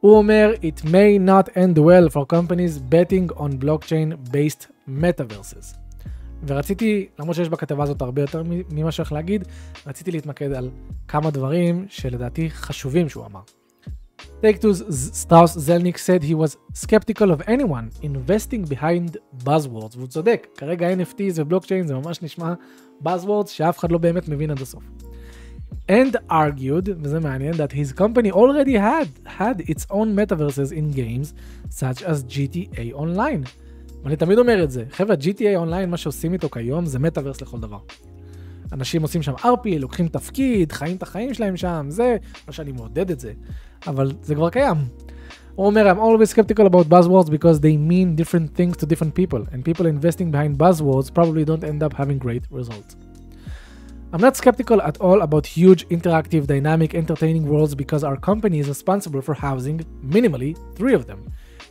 הוא 0.00 0.16
אומר, 0.16 0.52
It 0.62 0.84
may 0.84 1.18
not 1.28 1.48
end 1.48 1.78
well 1.78 2.14
for 2.14 2.26
companies 2.26 2.78
betting 2.92 3.36
on 3.36 3.64
blockchain 3.64 4.32
metaverses. 4.88 5.76
ורציתי, 6.46 7.06
למרות 7.18 7.36
שיש 7.36 7.48
בכתבה 7.48 7.82
הזאת 7.82 8.02
הרבה 8.02 8.20
יותר 8.20 8.42
ממה 8.46 8.92
שהולך 8.92 9.12
להגיד, 9.12 9.44
רציתי 9.86 10.10
להתמקד 10.10 10.52
על 10.52 10.70
כמה 11.08 11.30
דברים 11.30 11.86
שלדעתי 11.88 12.50
חשובים 12.50 13.08
שהוא 13.08 13.26
אמר. 13.26 13.40
Take 14.42 14.60
Two's 14.60 14.82
Strauss 15.22 15.56
Zelnick 15.56 15.98
said 15.98 16.22
he 16.22 16.34
was 16.34 16.56
skeptical 16.74 17.30
of 17.30 17.40
anyone 17.48 17.90
investing 18.02 18.64
behind 18.64 19.16
buzzwords, 19.44 19.96
והוא 19.96 20.06
צודק, 20.06 20.46
כרגע 20.56 20.94
NFTs 20.94 21.34
ובלוקצ'יין 21.34 21.86
זה 21.86 21.94
ממש 21.94 22.22
נשמע 22.22 22.54
buzzwords 23.04 23.48
שאף 23.48 23.78
אחד 23.78 23.92
לא 23.92 23.98
באמת 23.98 24.28
מבין 24.28 24.50
עד 24.50 24.60
הסוף. 24.60 24.82
And 25.88 26.16
argued, 26.30 26.90
וזה 27.00 27.20
מעניין, 27.20 27.54
that 27.54 27.72
his 27.72 27.92
company 27.92 28.30
already 28.30 28.76
had, 28.76 29.28
had 29.38 29.60
its 29.70 29.86
own 29.90 30.14
metaverses 30.16 30.72
in 30.72 30.90
games 30.96 31.34
such 31.70 32.02
as 32.02 32.24
GTA 32.24 32.92
Online. 32.92 33.44
ואני 34.04 34.16
תמיד 34.16 34.38
אומר 34.38 34.64
את 34.64 34.70
זה, 34.70 34.84
חבר'ה, 34.90 35.16
GTA 35.20 35.66
Online, 35.66 35.86
מה 35.86 35.96
שעושים 35.96 36.32
איתו 36.32 36.50
כיום 36.50 36.86
זה 36.86 36.98
מטאברס 36.98 37.40
לכל 37.40 37.60
דבר. 37.60 37.78
אנשים 38.72 39.02
עושים 39.02 39.22
שם 39.22 39.32
RP, 39.34 39.78
לוקחים 39.78 40.08
תפקיד, 40.08 40.72
חיים 40.72 40.96
את 40.96 41.02
החיים 41.02 41.34
שלהם 41.34 41.56
שם, 41.56 41.86
זה, 41.88 42.16
לא 42.48 42.52
שאני 42.52 42.72
מעודד 42.72 43.10
את 43.10 43.20
זה, 43.20 43.32
אבל 43.86 44.12
זה 44.22 44.34
כבר 44.34 44.50
קיים. 44.50 44.76
הוא 45.54 45.66
אומר, 45.66 45.92
I'm 45.92 45.98
always 45.98 46.30
skeptical 46.30 46.66
about 46.66 46.88
buzzwords 46.88 47.30
because 47.30 47.60
they 47.60 47.76
mean 47.76 48.16
different 48.16 48.56
things 48.56 48.76
to 48.76 48.86
different 48.86 49.14
people, 49.14 49.42
and 49.52 49.64
people 49.64 49.86
investing 49.86 50.30
behind 50.30 50.58
buzzwords 50.58 51.08
probably 51.14 51.44
don't 51.44 51.64
end 51.64 51.82
up 51.82 51.92
having 51.92 52.18
great 52.18 52.44
results. 52.50 52.96
I'm 54.12 54.20
not 54.20 54.36
skeptical 54.36 54.80
at 54.82 54.96
all 55.00 55.22
about 55.22 55.44
huge, 55.46 55.88
interactive, 55.88 56.46
dynamic, 56.46 56.94
entertaining 56.94 57.44
worlds 57.52 57.74
because 57.74 58.02
our 58.08 58.16
company 58.16 58.58
is 58.62 58.68
responsible 58.68 59.22
for 59.26 59.34
housing, 59.34 59.78
minimally, 60.16 60.52
three 60.76 60.94
of 60.94 61.06
them, 61.08 61.20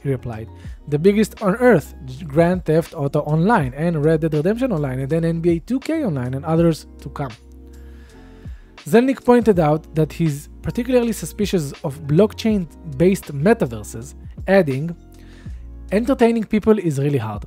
he 0.04 0.10
replied. 0.10 0.50
The 0.90 1.00
biggest 1.00 1.42
on 1.42 1.56
earth, 1.56 1.96
Grand 2.28 2.66
Theft 2.66 2.94
Auto 2.94 3.22
Online 3.22 3.74
and 3.74 4.04
Red 4.04 4.22
Dead 4.22 4.34
Redemption 4.34 4.72
Online, 4.72 5.00
and 5.00 5.10
then 5.10 5.24
NBA 5.24 5.64
2K 5.64 6.06
Online 6.06 6.34
and 6.34 6.46
others 6.46 6.86
to 7.00 7.10
come. 7.10 7.32
Zelnick 8.86 9.24
pointed 9.24 9.60
out 9.60 9.96
that 9.96 10.12
he's 10.12 10.50
particularly 10.62 11.14
suspicious 11.14 11.72
of 11.84 12.02
blockchain 12.02 12.68
based 12.98 13.34
metaverses, 13.34 14.14
adding, 14.48 14.96
Entertaining 15.92 16.44
people 16.44 16.80
is 16.80 16.98
really 16.98 17.20
hard. 17.20 17.46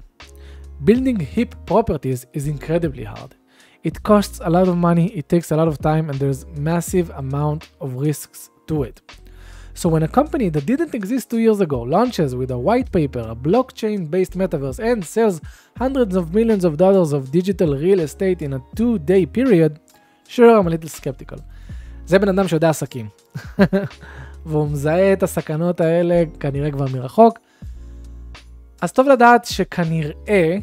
Building 0.85 1.19
hip 1.19 1.55
properties 1.67 2.27
is 2.33 2.47
incredibly 2.47 3.03
hard. 3.03 3.35
It 3.83 4.03
costs 4.03 4.41
a 4.43 4.49
lot 4.49 4.69
of 4.69 4.77
money, 4.77 5.09
it 5.09 5.29
takes 5.29 5.51
a 5.51 5.57
lot 5.57 5.69
of 5.69 5.79
time, 5.79 6.11
and 6.11 6.19
there's 6.19 6.47
massive 6.57 7.11
amount 7.11 7.69
of 7.81 7.95
risks 7.95 8.51
to 8.69 8.85
it. 8.85 9.01
So 9.81 9.87
when 9.95 10.03
a 10.11 10.13
company 10.21 10.49
that 10.55 10.65
didn't 10.73 10.95
exist 11.01 11.25
two 11.33 11.41
years 11.47 11.61
ago 11.67 11.79
launches 11.97 12.31
with 12.41 12.51
a 12.59 12.61
white 12.69 12.91
paper, 12.99 13.23
a 13.35 13.37
blockchain-based 13.49 14.35
metaverse, 14.41 14.79
and 14.89 15.01
sells 15.15 15.37
hundreds 15.83 16.15
of 16.21 16.25
millions 16.39 16.65
of 16.69 16.73
dollars 16.85 17.11
of 17.17 17.21
digital 17.39 17.71
real 17.85 18.01
estate 18.09 18.41
in 18.47 18.51
a 18.59 18.61
two-day 18.79 19.23
period, 19.39 19.73
sure, 20.35 20.51
I'm 20.59 20.67
a 20.67 20.71
little 20.71 20.89
skeptical. 20.89 21.39
זה 22.07 22.19
בן 22.19 22.29
אדם 22.29 22.49
שיודע 22.49 22.69
עסקים. 22.71 23.09
והוא 24.47 24.69
מזהה 24.69 25.13
את 25.13 25.23
הסכנות 25.23 25.81
האלה 25.81 26.23
כנראה 26.41 26.71
כבר 26.71 26.87
מרחוק. 26.93 27.39
אז 28.81 28.93
טוב 28.93 29.09
לדעת 29.09 29.45
שכנראה, 29.45 30.57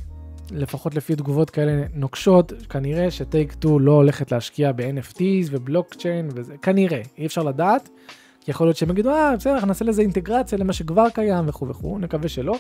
לפחות 0.51 0.95
לפי 0.95 1.15
תגובות 1.15 1.49
כאלה 1.49 1.83
נוקשות, 1.93 2.53
כנראה 2.69 3.11
שטייק 3.11 3.51
2 3.51 3.79
לא 3.79 3.91
הולכת 3.91 4.31
להשקיע 4.31 4.71
ב-NFTs 4.71 5.47
ובלוקצ'יין 5.51 6.29
וזה, 6.33 6.57
כנראה, 6.57 7.01
אי 7.17 7.25
אפשר 7.25 7.43
לדעת. 7.43 7.89
כי 8.43 8.51
יכול 8.51 8.67
להיות 8.67 8.77
שהם 8.77 8.89
יגידו, 8.89 9.09
אה, 9.09 9.35
בסדר, 9.35 9.65
נעשה 9.65 9.85
לזה 9.85 10.01
אינטגרציה 10.01 10.57
למה 10.57 10.73
שכבר 10.73 11.09
קיים 11.13 11.45
וכו' 11.47 11.67
וכו', 11.67 11.99
נקווה 11.99 12.29
שלא. 12.29 12.55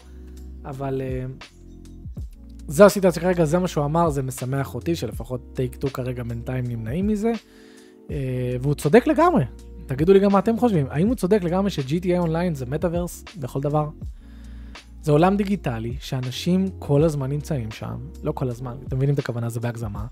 אבל 0.65 1.01
uh, 1.01 1.45
זו 2.67 2.85
הסיטואציה 2.85 3.21
כרגע, 3.21 3.45
זה 3.45 3.59
מה 3.59 3.67
שהוא 3.67 3.85
אמר, 3.85 4.09
זה 4.09 4.23
משמח 4.23 4.75
אותי, 4.75 4.95
שלפחות 4.95 5.41
טייק 5.53 5.75
2 5.75 5.93
כרגע 5.93 6.23
בינתיים 6.23 6.65
נמנעים 6.67 7.07
מזה. 7.07 7.31
Uh, 8.07 8.11
והוא 8.61 8.73
צודק 8.73 9.07
לגמרי. 9.07 9.43
תגידו 9.85 10.13
לי 10.13 10.19
גם 10.19 10.31
מה 10.31 10.39
אתם 10.39 10.57
חושבים, 10.57 10.85
האם 10.89 11.07
הוא 11.07 11.15
צודק 11.15 11.43
לגמרי 11.43 11.69
ש-GTA 11.69 12.17
אונליין 12.17 12.55
זה 12.55 12.65
מטאוורס 12.65 13.23
בכל 13.39 13.61
דבר? 13.61 13.89
זה 15.01 15.11
עולם 15.11 15.37
דיגיטלי 15.37 15.95
שאנשים 15.99 16.67
כל 16.79 17.03
הזמן 17.03 17.29
נמצאים 17.29 17.71
שם, 17.71 17.95
לא 18.23 18.31
כל 18.31 18.49
הזמן, 18.49 18.75
אתם 18.87 18.97
מבינים 18.97 19.13
את 19.13 19.19
הכוונה, 19.19 19.49
זה 19.49 19.59
בהגזמה. 19.59 20.05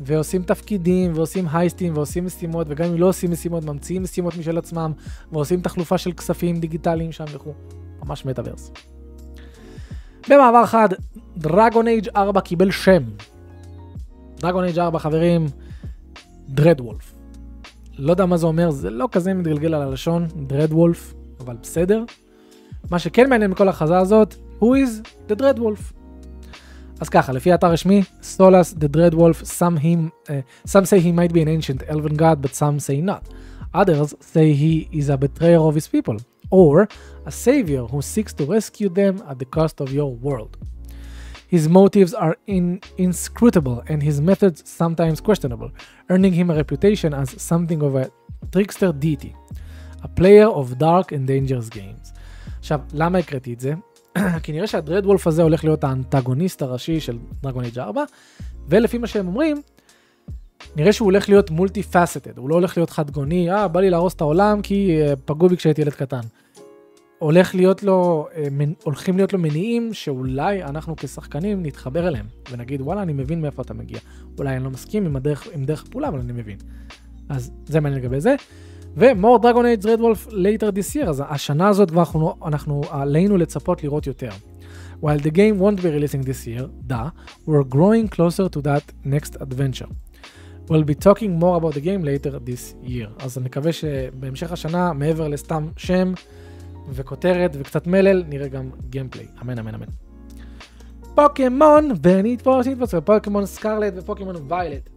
ועושים 0.00 0.42
תפקידים, 0.42 1.12
ועושים 1.14 1.46
הייסטים, 1.52 1.96
ועושים 1.96 2.26
משימות, 2.26 2.66
וגם 2.70 2.86
אם 2.86 2.96
לא 2.96 3.08
עושים 3.08 3.30
משימות, 3.30 3.64
ממציאים 3.64 4.02
משימות 4.02 4.36
משל 4.36 4.58
עצמם, 4.58 4.92
ועושים 5.32 5.60
תחלופה 5.60 5.98
של 5.98 6.12
כספים 6.12 6.60
דיגיטליים 6.60 7.12
שם 7.12 7.24
וכו'. 7.32 7.52
ממש 8.04 8.26
מטאוורס. 8.26 8.72
במעבר 10.28 10.66
חד, 10.66 10.88
דרגון 11.36 11.88
אייג' 11.88 12.08
4 12.16 12.40
קיבל 12.40 12.70
שם. 12.70 13.02
דרגון 14.36 14.64
אייג' 14.64 14.78
4, 14.78 14.98
חברים, 14.98 15.46
דרד 16.48 16.80
וולף. 16.80 17.14
לא 17.98 18.10
יודע 18.10 18.26
מה 18.26 18.36
זה 18.36 18.46
אומר, 18.46 18.70
זה 18.70 18.90
לא 18.90 19.08
כזה 19.12 19.34
מתגלגל 19.34 19.74
על 19.74 19.82
הלשון, 19.82 20.26
דרד 20.46 20.72
וולף, 20.72 21.14
אבל 21.40 21.56
בסדר. 21.62 22.04
מה 22.90 22.98
שכן 22.98 23.30
מעניין 23.30 23.50
מכל 23.50 23.66
ההכרזה 23.66 23.98
הזאת, 23.98 24.34
who 24.60 24.64
is 24.64 25.08
the 25.28 25.34
dread 25.34 25.58
wolf. 25.58 26.01
אז 27.01 27.09
ככה, 27.09 27.33
לפי 27.33 27.51
האתר 27.51 27.71
רשמי, 27.71 28.03
סולס, 28.23 28.73
the 28.73 28.87
dread 28.87 29.13
wolf, 29.13 29.43
some, 29.43 29.77
him, 29.77 30.11
uh, 30.27 30.69
some 30.69 30.85
say 30.85 30.99
he 30.99 31.11
might 31.11 31.33
be 31.33 31.41
an 31.41 31.47
ancient 31.47 31.83
elven 31.87 32.15
god, 32.15 32.41
but 32.41 32.55
some 32.55 32.79
say 32.79 33.01
not. 33.01 33.23
Others 33.73 34.15
say 34.19 34.53
he 34.53 34.89
is 34.91 35.09
a 35.09 35.17
betrayer 35.17 35.59
of 35.59 35.75
his 35.75 35.87
people, 35.87 36.17
or 36.49 36.87
a 37.25 37.31
savior 37.31 37.83
who 37.91 38.01
seeks 38.01 38.33
to 38.33 38.43
rescue 38.45 38.89
them 38.89 39.21
at 39.29 39.37
the 39.39 39.45
cost 39.45 39.75
of 39.79 39.93
your 39.93 40.11
world. 40.25 40.57
His 41.47 41.69
motives 41.69 42.13
are 42.13 42.35
in, 42.47 42.81
inscrutable 42.97 43.83
and 43.87 44.03
his 44.03 44.19
methods 44.19 44.63
sometimes 44.81 45.21
questionable, 45.21 45.71
earning 46.09 46.33
him 46.33 46.49
a 46.49 46.55
reputation 46.55 47.13
as 47.13 47.41
something 47.41 47.81
of 47.87 47.95
a 47.95 48.09
trickster 48.51 48.91
deity, 48.91 49.33
a 50.03 50.09
player 50.19 50.47
of 50.47 50.77
dark 50.77 51.11
and 51.11 51.27
dangerous 51.27 51.69
games. 51.69 52.13
עכשיו, 52.59 52.79
למה 52.93 53.17
הקראתי 53.17 53.53
את 53.53 53.59
זה? 53.59 53.73
כי 54.42 54.52
נראה 54.52 54.66
שהדרד 54.66 55.06
וולף 55.06 55.26
הזה 55.26 55.42
הולך 55.42 55.64
להיות 55.64 55.84
האנטגוניסט 55.84 56.62
הראשי 56.62 57.00
של 57.00 57.18
דרגון 57.42 57.64
אייג' 57.64 57.78
4, 57.78 58.04
ולפי 58.68 58.98
מה 58.98 59.06
שהם 59.06 59.26
אומרים, 59.26 59.62
נראה 60.76 60.92
שהוא 60.92 61.06
הולך 61.06 61.28
להיות 61.28 61.50
מולטי 61.50 61.82
פאסטד, 61.82 62.38
הוא 62.38 62.48
לא 62.48 62.54
הולך 62.54 62.76
להיות 62.76 62.90
חד 62.90 63.10
גוני, 63.10 63.52
אה, 63.52 63.68
בא 63.68 63.80
לי 63.80 63.90
להרוס 63.90 64.14
את 64.14 64.20
העולם 64.20 64.62
כי 64.62 64.98
uh, 65.02 65.16
פגעו 65.24 65.48
בי 65.48 65.56
כשהייתי 65.56 65.82
ילד 65.82 65.92
קטן. 65.92 66.20
הולך 67.18 67.54
להיות 67.54 67.82
לו, 67.82 68.28
מנ... 68.50 68.72
הולכים 68.82 69.16
להיות 69.16 69.32
לו 69.32 69.38
מניעים 69.38 69.94
שאולי 69.94 70.64
אנחנו 70.64 70.96
כשחקנים 70.96 71.62
נתחבר 71.62 72.08
אליהם, 72.08 72.26
ונגיד 72.50 72.80
וואלה 72.80 73.02
אני 73.02 73.12
מבין 73.12 73.40
מאיפה 73.40 73.62
אתה 73.62 73.74
מגיע. 73.74 73.98
אולי 74.38 74.56
אני 74.56 74.64
לא 74.64 74.70
מסכים 74.70 75.06
עם, 75.06 75.16
הדרך, 75.16 75.46
עם 75.54 75.64
דרך 75.64 75.84
הפעולה, 75.88 76.08
אבל 76.08 76.18
אני 76.18 76.32
מבין. 76.32 76.56
אז 77.28 77.50
זה 77.66 77.80
מעניין 77.80 78.02
לגבי 78.02 78.20
זה. 78.20 78.34
ומור 78.96 79.38
דרגון 79.38 79.66
אייג' 79.66 79.86
רד 79.86 80.00
וולף 80.00 80.26
later 80.28 80.72
this 80.74 80.96
year, 80.96 81.08
אז 81.08 81.22
השנה 81.28 81.68
הזאת 81.68 81.90
כבר 81.90 82.00
אנחנו, 82.00 82.34
אנחנו 82.46 82.82
עלינו 82.90 83.36
לצפות 83.36 83.84
לראות 83.84 84.06
יותר. 84.06 84.30
While 85.02 85.20
the 85.20 85.30
game 85.30 85.58
won't 85.60 85.80
be 85.80 85.88
releasing 85.88 86.22
this 86.22 86.46
year, 86.46 86.68
duh, 86.86 87.10
we're 87.46 87.74
growing 87.74 88.08
closer 88.16 88.48
to 88.48 88.60
that 88.62 88.84
next 89.04 89.36
adventure. 89.40 89.88
We'll 90.68 90.84
be 90.84 90.94
talking 90.94 91.30
more 91.42 91.56
about 91.60 91.74
the 91.74 91.80
game 91.80 92.02
later 92.04 92.38
this 92.38 92.88
year. 92.88 93.24
אז 93.24 93.38
אני 93.38 93.46
מקווה 93.46 93.72
שבהמשך 93.72 94.52
השנה, 94.52 94.92
מעבר 94.92 95.28
לסתם 95.28 95.68
שם 95.76 96.12
וכותרת 96.90 97.56
וקצת 97.58 97.86
מלל, 97.86 98.24
נראה 98.28 98.48
גם 98.48 98.70
gameplay. 98.90 99.26
אמן, 99.42 99.58
אמן, 99.58 99.74
אמן. 99.74 99.86
פוקימון 101.14 101.88
ונתפוס, 102.02 102.66
נתפוס, 102.66 102.94
פוקימון 103.04 103.46
סקרלט 103.46 103.94
ופוקימון 103.96 104.36
ויילט. 104.48 104.90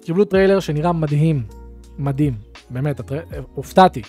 קיבלו 0.00 0.24
טריילר 0.24 0.60
שנראה 0.60 0.92
מדהים, 0.92 1.42
מדהים, 1.98 2.34
באמת, 2.70 3.00
הטר... 3.00 3.20
הופתעתי. 3.54 4.02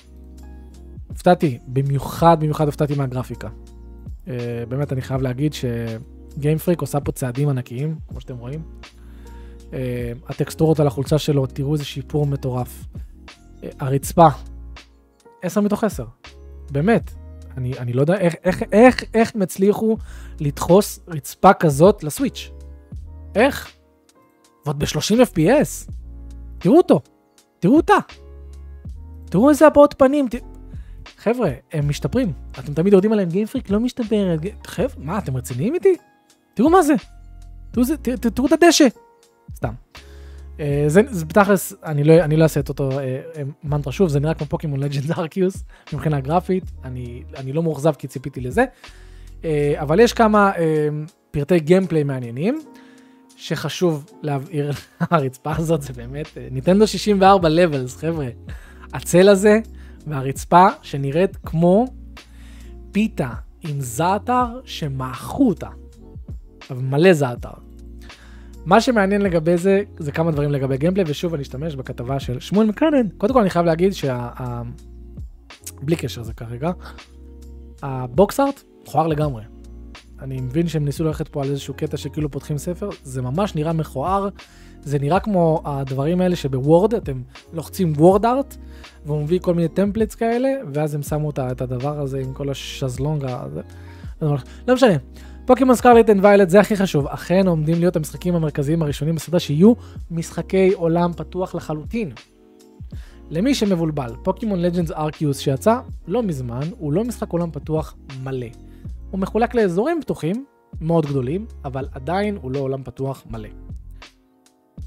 הופתעתי, 1.08 1.60
במיוחד, 1.68 2.38
במיוחד 2.40 2.66
הופתעתי 2.66 2.96
מהגרפיקה. 2.96 3.50
Uh, 4.26 4.30
באמת, 4.70 4.94
אני 4.94 5.02
חייב 5.02 5.22
להגיד 5.22 5.54
שגיימפריק 5.54 6.82
עושה 6.82 7.00
פה 7.00 7.12
צעדים 7.12 7.50
ענקיים, 7.50 7.96
כמו 8.08 8.22
שאתם 8.22 8.38
רואים. 8.38 8.62
Uh, 9.62 9.74
הטקסטורות 10.28 10.80
על 10.80 10.88
החולצה 10.88 11.18
שלו, 11.18 11.46
תראו 11.46 11.74
איזה 11.74 11.86
שיפור 11.86 12.26
מטורף. 12.26 12.86
Uh, 13.62 13.66
הרצפה, 13.80 14.28
10 15.42 15.62
מתוך 15.62 15.84
10. 15.84 16.06
באמת, 16.72 17.12
אני, 17.58 17.80
אני 17.80 17.94
לא 17.94 18.02
יודע 18.02 18.18
איך, 18.18 18.36
איך, 18.44 18.64
איך, 18.72 19.04
איך 19.14 19.36
הם 19.36 19.42
הצליחו 19.42 19.98
לדחוס 20.40 21.00
רצפה 21.08 21.54
כזאת 21.54 22.04
לסוויץ'. 22.04 22.52
איך? 23.36 23.72
ועוד 24.66 24.80
ב-30 24.80 25.16
FPS. 25.34 25.92
תראו 26.58 26.78
אותו, 26.78 27.02
תראו 27.60 27.78
אותה. 27.78 27.98
תראו 29.30 29.50
איזה 29.50 29.68
הבעות 29.68 29.96
פנים. 29.98 30.28
ת... 30.28 30.36
חבר'ה, 31.18 31.52
הם 31.72 31.90
משתפרים. 31.90 32.34
אתם 32.60 32.74
תמיד 32.74 32.94
יורדים 32.94 33.12
עליהם 33.12 33.30
גיימפריק 33.30 33.70
לא 33.70 33.80
משתפרת. 33.80 34.40
חבר'ה, 34.66 34.96
מה, 34.98 35.18
אתם 35.18 35.38
רציניים 35.38 35.74
איתי? 35.74 35.96
תראו 36.54 36.70
מה 36.70 36.82
זה. 36.82 36.94
תראו, 37.72 37.86
זה, 37.86 37.98
ת, 37.98 38.10
ת, 38.10 38.28
תראו 38.28 38.48
את 38.48 38.52
הדשא. 38.52 38.88
סתם. 39.56 39.74
אה, 40.60 40.84
זה, 40.88 41.02
זה 41.10 41.26
בתכלס, 41.26 41.74
אני 41.84 42.04
לא, 42.04 42.26
לא 42.26 42.44
אעשה 42.44 42.60
את 42.60 42.70
אותו 42.70 43.00
אה, 43.00 43.22
מנטרה 43.64 43.94
שוב, 43.94 44.10
זה 44.10 44.20
נראה 44.20 44.34
כמו 44.34 44.48
פוקימון 44.48 44.80
לג'נד 44.80 45.12
ארקיוס 45.12 45.64
מבחינה 45.94 46.20
גרפית, 46.20 46.64
אני, 46.84 47.24
אני 47.36 47.54
לא 47.54 47.64
מאוכזב 47.64 47.94
כי 47.94 48.08
ציפיתי 48.08 48.42
לזה, 48.42 48.66
אה, 49.46 49.74
אבל 49.78 50.00
יש 50.00 50.14
כמה 50.14 50.52
אה, 50.58 50.90
פרטי 51.32 51.60
gameplay 51.60 52.04
מעניינים, 52.04 52.60
שחשוב 53.36 54.06
להבהיר, 54.22 54.72
הרצפה 55.00 55.56
הזאת 55.56 55.82
זה 55.82 55.94
באמת, 55.94 56.28
ניתן 56.52 56.86
64 56.86 57.50
לבלס, 57.50 57.98
חבר'ה, 57.98 58.28
הצל 58.94 59.30
הזה 59.30 59.60
והרצפה 60.08 60.68
שנראית 60.82 61.38
כמו 61.46 61.88
פיתה 62.92 63.30
עם 63.62 63.82
זעתר 63.82 64.46
שמעכו 64.66 65.50
אותה, 65.50 65.70
אבל 66.70 66.82
מלא 66.82 67.14
זעתר. 67.14 67.50
מה 68.66 68.82
שמעניין 68.82 69.22
לגבי 69.22 69.58
זה, 69.58 69.84
זה 70.00 70.12
כמה 70.12 70.32
דברים 70.32 70.52
לגבי 70.52 70.78
גיימפליי, 70.78 71.06
ושוב 71.08 71.34
אני 71.34 71.44
אשתמש 71.44 71.76
בכתבה 71.76 72.20
של 72.20 72.40
שמואל 72.40 72.68
מקרנן. 72.68 73.08
קודם 73.18 73.34
כל 73.34 73.42
אני 73.42 73.50
חייב 73.50 73.66
להגיד 73.66 73.94
שה... 73.94 74.30
בלי 75.82 75.96
קשר 75.96 76.24
זה 76.24 76.34
כרגע, 76.34 76.72
הבוקס 77.82 78.40
ארט 78.40 78.64
מכוער 78.84 79.08
לגמרי. 79.08 79.44
אני 80.22 80.42
מבין 80.42 80.68
שהם 80.68 80.86
ניסו 80.86 81.04
ללכת 81.04 81.28
פה 81.28 81.44
על 81.44 81.50
איזשהו 81.50 81.74
קטע 81.74 81.98
שכאילו 81.98 82.32
פותחים 82.32 82.58
ספר, 82.58 82.90
זה 83.04 83.22
ממש 83.22 83.56
נראה 83.56 83.74
מכוער, 83.74 84.30
זה 84.88 85.00
נראה 85.00 85.20
כמו 85.20 85.62
הדברים 85.66 86.22
האלה 86.22 86.36
שבוורד, 86.36 86.94
אתם 86.94 87.22
לוחצים 87.54 87.94
WordArt, 87.98 88.58
והוא 89.06 89.22
מביא 89.22 89.40
כל 89.40 89.54
מיני 89.54 89.68
templates 89.68 90.16
כאלה, 90.16 90.50
ואז 90.74 90.96
הם 90.96 91.02
שמו 91.02 91.30
את 91.30 91.62
הדבר 91.62 92.00
הזה 92.00 92.20
עם 92.20 92.34
כל 92.34 92.50
השזלונג 92.50 93.26
הזה. 93.28 93.62
לא 94.68 94.74
משנה. 94.74 94.94
פוקימון 95.46 95.76
Scarlet 95.76 96.10
and 96.10 96.26
Violet 96.26 96.50
זה 96.50 96.60
הכי 96.60 96.76
חשוב, 96.76 97.08
אכן 97.08 97.48
עומדים 97.48 97.80
להיות 97.80 97.96
המשחקים 97.96 98.36
המרכזיים 98.36 98.82
הראשונים 98.82 99.16
בסדרה 99.16 99.40
שיהיו 99.40 99.74
משחקי 100.12 100.74
עולם 100.74 101.14
פתוח 101.14 101.56
לחלוטין. 101.56 102.12
למי 103.30 103.56
שמבולבל, 103.56 104.12
פוקימון 104.24 104.60
לג'נדס 104.60 104.92
ארקיוס 104.92 105.40
שיצא 105.40 105.80
לא 106.08 106.24
מזמן, 106.24 106.64
הוא 106.80 106.94
לא 106.94 107.04
משחק 107.04 107.30
עולם 107.30 107.52
פתוח 107.52 107.96
מלא. 108.24 108.48
הוא 109.12 109.20
מחולק 109.20 109.56
לאזורים 109.56 110.02
פתוחים, 110.02 110.46
מאוד 110.82 111.06
גדולים, 111.06 111.46
אבל 111.66 111.88
עדיין 111.92 112.38
הוא 112.42 112.52
לא 112.52 112.60
עולם 112.60 112.84
פתוח 112.84 113.24
מלא. 113.30 113.67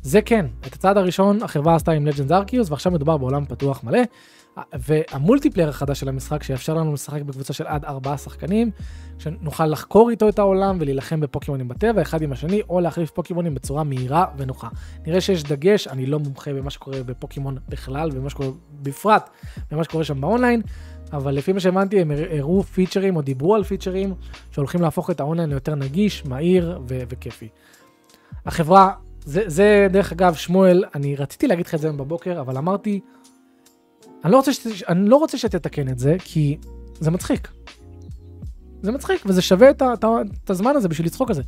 זה 0.02 0.22
כן, 0.22 0.46
את 0.66 0.74
הצעד 0.74 0.96
הראשון 0.96 1.42
החברה 1.42 1.74
עשתה 1.74 1.92
עם 1.92 2.06
לג'נדס 2.06 2.32
ארקיוס, 2.32 2.70
ועכשיו 2.70 2.92
מדובר 2.92 3.16
בעולם 3.16 3.44
פתוח 3.44 3.84
מלא. 3.84 4.00
והמולטיפלייר 4.74 5.68
החדש 5.68 6.00
של 6.00 6.08
המשחק 6.08 6.42
שיאפשר 6.42 6.74
לנו 6.74 6.92
לשחק 6.92 7.22
בקבוצה 7.22 7.52
של 7.52 7.66
עד 7.66 7.84
ארבעה 7.84 8.18
שחקנים, 8.18 8.70
שנוכל 9.18 9.66
לחקור 9.66 10.10
איתו 10.10 10.28
את 10.28 10.38
העולם 10.38 10.76
ולהילחם 10.80 11.20
בפוקימונים 11.20 11.68
בטבע 11.68 12.02
אחד 12.02 12.22
עם 12.22 12.32
השני, 12.32 12.62
או 12.68 12.80
להחליף 12.80 13.10
פוקימונים 13.10 13.54
בצורה 13.54 13.84
מהירה 13.84 14.24
ונוחה. 14.36 14.68
נראה 15.06 15.20
שיש 15.20 15.42
דגש, 15.42 15.88
אני 15.88 16.06
לא 16.06 16.18
מומחה 16.18 16.52
במה 16.52 16.70
שקורה 16.70 17.02
בפוקימון 17.02 17.58
בכלל, 17.68 18.10
ובמה 18.12 18.30
שקורה 18.30 18.48
בפרט, 18.82 19.30
במה 19.70 19.84
שקורה 19.84 20.04
שם 20.04 20.20
באונליין, 20.20 20.62
אבל 21.12 21.34
לפי 21.34 21.52
מה 21.52 21.60
שהבנתי 21.60 22.00
הם 22.00 22.10
הראו 22.38 22.62
פיצ'רים 22.62 23.16
או 23.16 23.22
דיברו 23.22 23.54
על 23.54 23.64
פיצ'רים 23.64 24.14
שהולכים 24.50 24.80
להפוך 24.80 25.10
את 25.10 25.20
האונליין 25.20 25.50
ליותר 25.50 25.74
נגיש, 25.74 26.24
מהיר 26.24 26.80
ו- 26.88 27.02
וכיפי. 27.08 27.48
החברה, 28.46 28.92
זה, 29.24 29.42
זה 29.46 29.86
דרך 29.90 30.12
אגב 30.12 30.34
שמואל, 30.34 30.84
אני 30.94 31.16
רציתי 31.16 31.46
להגיד 31.46 31.66
לך 31.66 31.74
את 31.74 31.80
זה 31.80 31.86
היום 31.86 31.96
בבוקר, 31.96 32.40
אבל 32.40 32.56
אמרתי, 32.56 33.00
אני 34.24 34.32
לא 34.32 34.36
רוצה, 34.36 34.52
שת, 34.52 34.66
אני 34.88 35.08
לא 35.08 35.16
רוצה 35.16 35.38
שתתקן 35.38 35.88
את 35.88 35.98
זה, 35.98 36.16
כי 36.24 36.58
זה 37.00 37.10
מצחיק. 37.10 37.48
זה 38.82 38.92
מצחיק, 38.92 39.22
וזה 39.26 39.42
שווה 39.42 39.70
את, 39.70 39.82
את, 39.82 40.04
את 40.44 40.50
הזמן 40.50 40.76
הזה 40.76 40.88
בשביל 40.88 41.06
לצחוק 41.06 41.28
על 41.28 41.34
זה. 41.34 41.42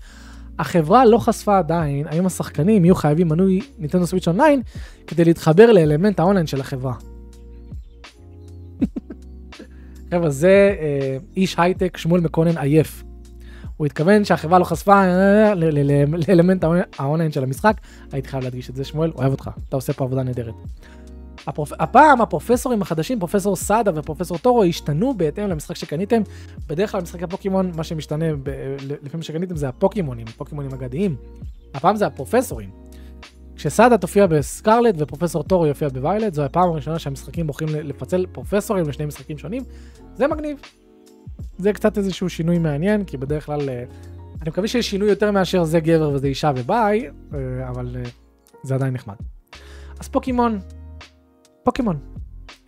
החברה 0.59 1.05
לא 1.05 1.19
חשפה 1.19 1.59
עדיין 1.59 2.07
האם 2.07 2.27
השחקנים 2.27 2.85
יהיו 2.85 2.95
חייבים 2.95 3.29
מנוי 3.29 3.61
ניטנדו 3.79 4.07
סוויץ' 4.07 4.29
אונליין 4.29 4.63
כדי 5.07 5.25
להתחבר 5.25 5.73
לאלמנט 5.73 6.21
האונליין 6.21 6.47
של 6.47 6.61
החברה. 6.61 6.95
חבר'ה, 10.11 10.31
זה 10.31 10.77
אה, 10.81 11.17
איש 11.37 11.55
הייטק, 11.59 11.97
שמואל 11.97 12.21
מקונן 12.21 12.59
עייף. 12.59 13.05
הוא 13.77 13.87
התכוון 13.87 14.25
שהחברה 14.25 14.59
לא 14.59 14.65
חשפה 14.65 15.05
אה, 15.05 15.55
לאלמנט 16.29 16.65
האונליין 16.99 17.33
של 17.33 17.43
המשחק. 17.43 17.77
הייתי 18.13 18.29
חייב 18.29 18.45
להדגיש 18.45 18.71
את 18.71 18.77
זה, 18.77 18.85
שמואל, 18.85 19.13
אוהב 19.15 19.33
אותך, 19.33 19.51
אתה 19.69 19.77
עושה 19.77 19.93
פה 19.93 20.05
עבודה 20.05 20.23
נהדרת. 20.23 20.55
הפעם 21.57 22.21
הפרופסורים 22.21 22.83
החדשים, 22.83 23.19
פרופסור 23.19 23.57
סאדה 23.57 23.91
ופרופסור 23.95 24.39
טורו, 24.39 24.65
השתנו 24.65 25.15
בהתאם 25.15 25.49
למשחק 25.49 25.77
שקניתם. 25.77 26.23
בדרך 26.67 26.93
כלל 26.93 27.01
במשחקי 27.01 27.27
פוקימון, 27.27 27.73
מה 27.77 27.85
שמשתנה. 27.85 28.25
לפי 29.03 29.17
מה 29.17 29.23
שקניתם 29.23 29.57
זה 29.57 29.69
הפוקימונים, 29.69 30.27
פוקימונים 30.27 30.71
אגדיים. 30.75 31.17
הפעם 31.75 31.97
זה 31.97 32.07
הפרופסורים. 32.07 32.71
כשסאדה 33.57 33.99
תופיע 33.99 34.27
בסקרלט 34.27 34.95
ופרופסור 34.99 35.43
טורו 35.43 35.67
יופיע 35.67 35.89
בוויילט, 35.89 36.35
זו 36.35 36.43
הפעם 36.43 36.69
הראשונה 36.69 36.99
שהמשחקים 36.99 37.47
בוחרים 37.47 37.69
לפצל 37.75 38.27
פרופסורים 38.33 38.89
לשני 38.89 39.07
משחקים 39.07 39.39
שונים. 39.39 39.63
זה 40.15 40.27
מגניב. 40.27 40.59
זה 41.59 41.73
קצת 41.73 41.99
איזשהו 41.99 42.29
שינוי 42.29 42.59
מעניין, 42.59 43.05
כי 43.05 43.17
בדרך 43.17 43.47
כלל, 43.47 43.69
אה, 43.69 43.85
אני 44.43 44.51
מקווה 44.51 44.69
שיש 44.69 44.91
שינוי 44.91 45.09
יותר 45.09 45.31
מאשר 45.31 45.65
זה 45.65 45.81
גבר 45.81 46.11
וזה 46.15 46.27
אישה 46.27 46.53
וביי, 46.57 47.11
אה, 47.35 47.69
אבל 47.69 47.97
אה, 47.97 48.03
זה 48.63 48.75
עדיין 48.75 48.95
נחמד. 48.95 49.15
אז 50.01 50.09
פוקימון, 50.09 50.59
פוקימון. 51.63 51.99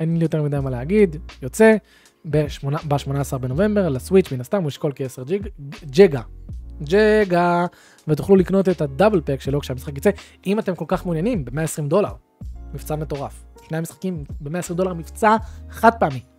אין 0.00 0.16
לי 0.16 0.24
יותר 0.24 0.42
מדי 0.42 0.58
מה 0.60 0.70
להגיד, 0.70 1.16
יוצא, 1.42 1.76
ב-18 2.30 3.38
בנובמבר 3.38 3.88
לסוויץ', 3.88 4.32
מן 4.32 4.40
הסתם 4.40 4.62
הוא 4.62 4.68
ישקול 4.68 4.92
כ-10 4.94 5.32
ג'גה. 5.84 6.20
ג'גה, 6.82 7.66
ותוכלו 8.08 8.36
לקנות 8.36 8.68
את 8.68 8.80
ה 8.80 8.86
double 8.86 9.20
pack 9.20 9.40
שלו 9.40 9.60
כשהמשחק 9.60 9.98
יצא, 9.98 10.10
אם 10.46 10.58
אתם 10.58 10.74
כל 10.74 10.84
כך 10.88 11.04
מעוניינים, 11.04 11.44
ב-120 11.44 11.88
דולר. 11.88 12.12
מבצע 12.74 12.96
מטורף. 12.96 13.44
שני 13.68 13.76
המשחקים 13.76 14.24
ב-120 14.40 14.74
דולר, 14.74 14.94
מבצע 14.94 15.36
חד 15.70 15.90
פעמי. 16.00 16.33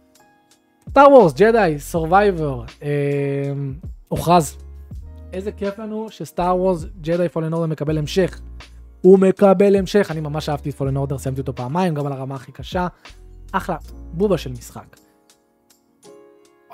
סטאר 0.90 1.12
וורס, 1.12 1.34
ג'די, 1.34 1.76
Survivor, 1.80 2.64
הוכרז. 4.08 4.58
איזה 5.34 5.52
כיף 5.52 5.80
לנו 5.80 6.08
שסטאר 6.10 6.58
וורס, 6.58 6.86
ג'די 7.02 7.30
Fallen 7.30 7.54
Order 7.54 7.68
מקבל 7.68 7.98
המשך. 7.98 8.40
הוא 9.02 9.20
מקבל 9.20 9.76
המשך, 9.76 10.12
אני 10.12 10.20
ממש 10.20 10.50
אהבתי 10.50 10.70
את 10.70 10.76
Fallen 10.76 10.98
Order, 10.98 11.18
סיימתי 11.18 11.42
אותו 11.42 11.56
פעמיים, 11.56 11.94
גם 11.96 12.06
על 12.06 12.12
הרמה 12.12 12.36
הכי 12.36 12.52
קשה. 12.52 12.88
אחלה, 13.52 13.78
בובה 14.14 14.38
של 14.38 14.52
משחק. 14.52 14.98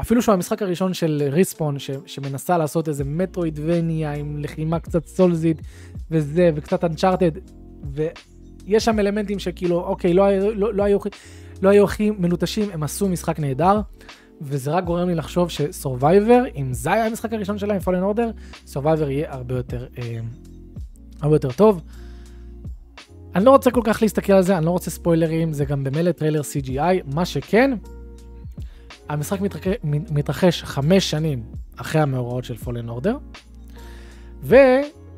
אפילו 0.02 0.22
שהוא 0.22 0.34
המשחק 0.34 0.62
הראשון 0.62 0.94
של 0.94 1.24
Respawn, 1.32 1.80
ש, 1.80 1.92
שמנסה 2.06 2.58
לעשות 2.58 2.88
איזה 2.88 3.04
מטרוידבניה 3.04 4.14
עם 4.14 4.40
לחימה 4.40 4.80
קצת 4.80 5.06
סולזית 5.06 5.62
וזה, 6.12 6.52
וקצת 6.56 6.84
אנצ'ארטד, 6.84 7.32
ויש 7.84 8.86
שם 8.86 9.00
אלמנטים 9.00 9.40
שכאילו, 9.40 9.84
אוקיי, 9.84 10.14
לא, 10.14 10.32
לא, 10.40 10.74
לא, 10.74 10.84
היו, 10.84 11.00
לא 11.62 11.70
היו 11.70 11.84
הכי 11.84 12.12
מלוטשים, 12.12 12.70
הם 12.74 12.84
עשו 12.84 13.10
משחק 13.10 13.40
נהדר, 13.40 13.82
וזה 14.42 14.72
רק 14.72 14.84
גורם 14.84 15.08
לי 15.08 15.16
לחשוב 15.16 15.50
ש 15.50 15.67
Survivor, 15.67 16.44
אם 16.56 16.74
זה 16.74 16.92
היה 16.92 17.06
המשחק 17.06 17.34
הראשון 17.34 17.58
שלהם, 17.58 17.80
Fallen 17.80 18.04
Order, 18.04 18.32
Survivor 18.68 19.10
יהיה 19.10 19.34
הרבה 19.34 19.56
יותר, 19.56 19.88
אה, 19.98 20.20
הרבה 21.22 21.36
יותר 21.36 21.52
טוב. 21.52 21.82
אני 23.36 23.46
לא 23.46 23.52
רוצה 23.52 23.72
כל 23.72 23.82
כך 23.84 24.02
להסתכל 24.02 24.34
על 24.34 24.44
זה, 24.44 24.58
אני 24.58 24.66
לא 24.66 24.72
רוצה 24.72 24.92
ספוילרים, 24.92 25.54
זה 25.54 25.66
גם 25.66 25.84
במילא 25.84 26.12
טריילר 26.12 26.42
CGI, 26.42 27.14
מה 27.16 27.26
שכן, 27.26 27.72
המשחק 29.10 29.40
מתרחש, 29.84 30.64
חמש 30.64 31.10
שנים 31.10 31.44
אחרי 31.76 32.02
המאורעות 32.02 32.44
של 32.44 32.58
Fallen 32.58 32.90
Order, 32.90 33.18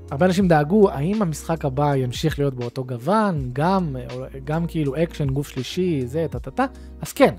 והרבה 0.10 0.26
אנשים 0.26 0.48
דאגו 0.48 0.90
האם 0.90 1.22
המשחק 1.22 1.66
הבא 1.66 1.96
ימשיך 1.96 2.40
להיות 2.40 2.54
באותו 2.54 2.84
גוון, 2.84 3.50
גם, 3.54 3.96
גם 4.44 4.68
כאילו 4.68 5.04
אקשן, 5.04 5.28
גוף 5.28 5.48
שלישי, 5.48 6.02
זה, 6.06 6.26
טה 6.30 6.40
טה 6.40 6.52
טה, 6.52 6.66
אז 7.02 7.14
כן. 7.14 7.36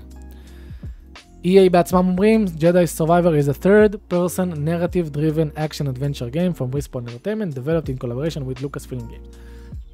EA 1.45 1.69
בעצמם 1.71 2.07
אומרים, 2.07 2.45
Jedi 2.57 2.99
Survivor 2.99 3.33
is 3.43 3.49
a 3.49 3.63
third 3.63 4.13
person 4.13 4.49
narrative 4.65 5.11
driven 5.11 5.57
action 5.57 5.87
adventure 5.87 6.29
game 6.31 6.53
from 6.57 6.71
Respawn 6.75 7.03
Entertainment 7.07 7.53
developed 7.55 7.89
in 7.89 7.97
collaboration 7.97 8.41
with 8.47 8.61
Lucasfilm 8.63 9.07
Games. 9.11 9.37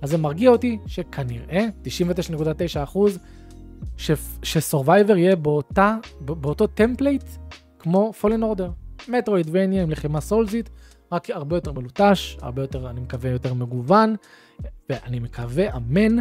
אז 0.01 0.09
זה 0.09 0.17
מרגיע 0.17 0.49
אותי 0.49 0.77
שכנראה 0.87 1.65
99.9% 3.97 3.99
ש 4.43 4.58
Survivor 4.58 5.17
יהיה 5.17 5.35
באותה, 5.35 5.97
באותו 6.21 6.67
template 6.67 7.23
כמו 7.79 8.13
Fallen 8.13 8.43
Order. 8.43 8.71
מטרוידבניה 9.07 9.83
עם 9.83 9.89
לחימה 9.89 10.21
סולזית, 10.21 10.69
רק 11.11 11.29
הרבה 11.29 11.55
יותר 11.55 11.71
מלוטש, 11.71 12.37
הרבה 12.41 12.61
יותר, 12.61 12.89
אני 12.89 13.01
מקווה, 13.01 13.29
יותר 13.29 13.53
מגוון, 13.53 14.15
ואני 14.89 15.19
מקווה, 15.19 15.75
אמן, 15.75 16.17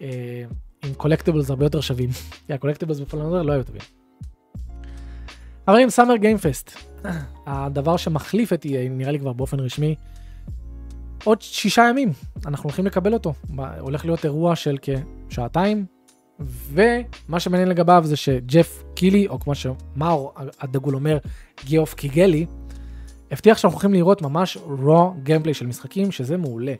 אה, 0.00 0.44
עם 0.84 0.94
collectibles 0.94 1.50
הרבה 1.50 1.64
יותר 1.64 1.80
שווים, 1.80 2.10
כי 2.46 2.52
ה 2.52 2.56
collectibles 2.56 3.00
ב 3.00 3.03
Fallen 3.03 3.24
Order 3.24 3.42
לא 3.42 3.52
היו 3.52 3.64
טובים. 3.64 3.82
אבל 5.68 5.78
עם 5.78 5.90
Summer 5.90 6.16
Game 6.16 6.40
Fest, 6.40 6.70
הדבר 7.46 7.96
שמחליף 7.96 8.52
את 8.52 8.64
EA, 8.64 8.68
נראה 8.90 9.12
לי 9.12 9.18
כבר 9.18 9.32
באופן 9.32 9.60
רשמי, 9.60 9.94
עוד 11.24 11.42
שישה 11.42 11.86
ימים, 11.90 12.12
אנחנו 12.46 12.64
הולכים 12.64 12.86
לקבל 12.86 13.14
אותו. 13.14 13.34
הולך 13.80 14.04
להיות 14.04 14.24
אירוע 14.24 14.56
של 14.56 14.76
כשעתיים, 15.28 15.86
ומה 16.40 17.40
שמעניין 17.40 17.68
לגביו 17.68 18.02
זה 18.06 18.16
שג'ף 18.16 18.82
קילי, 18.94 19.26
או 19.28 19.40
כמו 19.40 19.54
שמאור 19.54 20.34
הדגול 20.60 20.94
אומר, 20.94 21.18
גיאוף 21.64 21.94
קיגלי, 21.94 22.46
הבטיח 23.30 23.58
שאנחנו 23.58 23.76
הולכים 23.76 23.92
לראות 23.92 24.22
ממש 24.22 24.56
raw 24.56 25.22
gameplay 25.22 25.54
של 25.54 25.66
משחקים, 25.66 26.12
שזה 26.12 26.36
מעולה. 26.36 26.74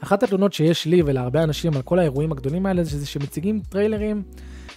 אחת 0.00 0.22
התלונות 0.22 0.52
שיש 0.52 0.86
לי 0.86 1.02
ולהרבה 1.02 1.42
אנשים 1.42 1.76
על 1.76 1.82
כל 1.82 1.98
האירועים 1.98 2.32
הגדולים 2.32 2.66
האלה, 2.66 2.84
זה 2.84 3.06
שמציגים 3.06 3.60
טריילרים, 3.68 4.22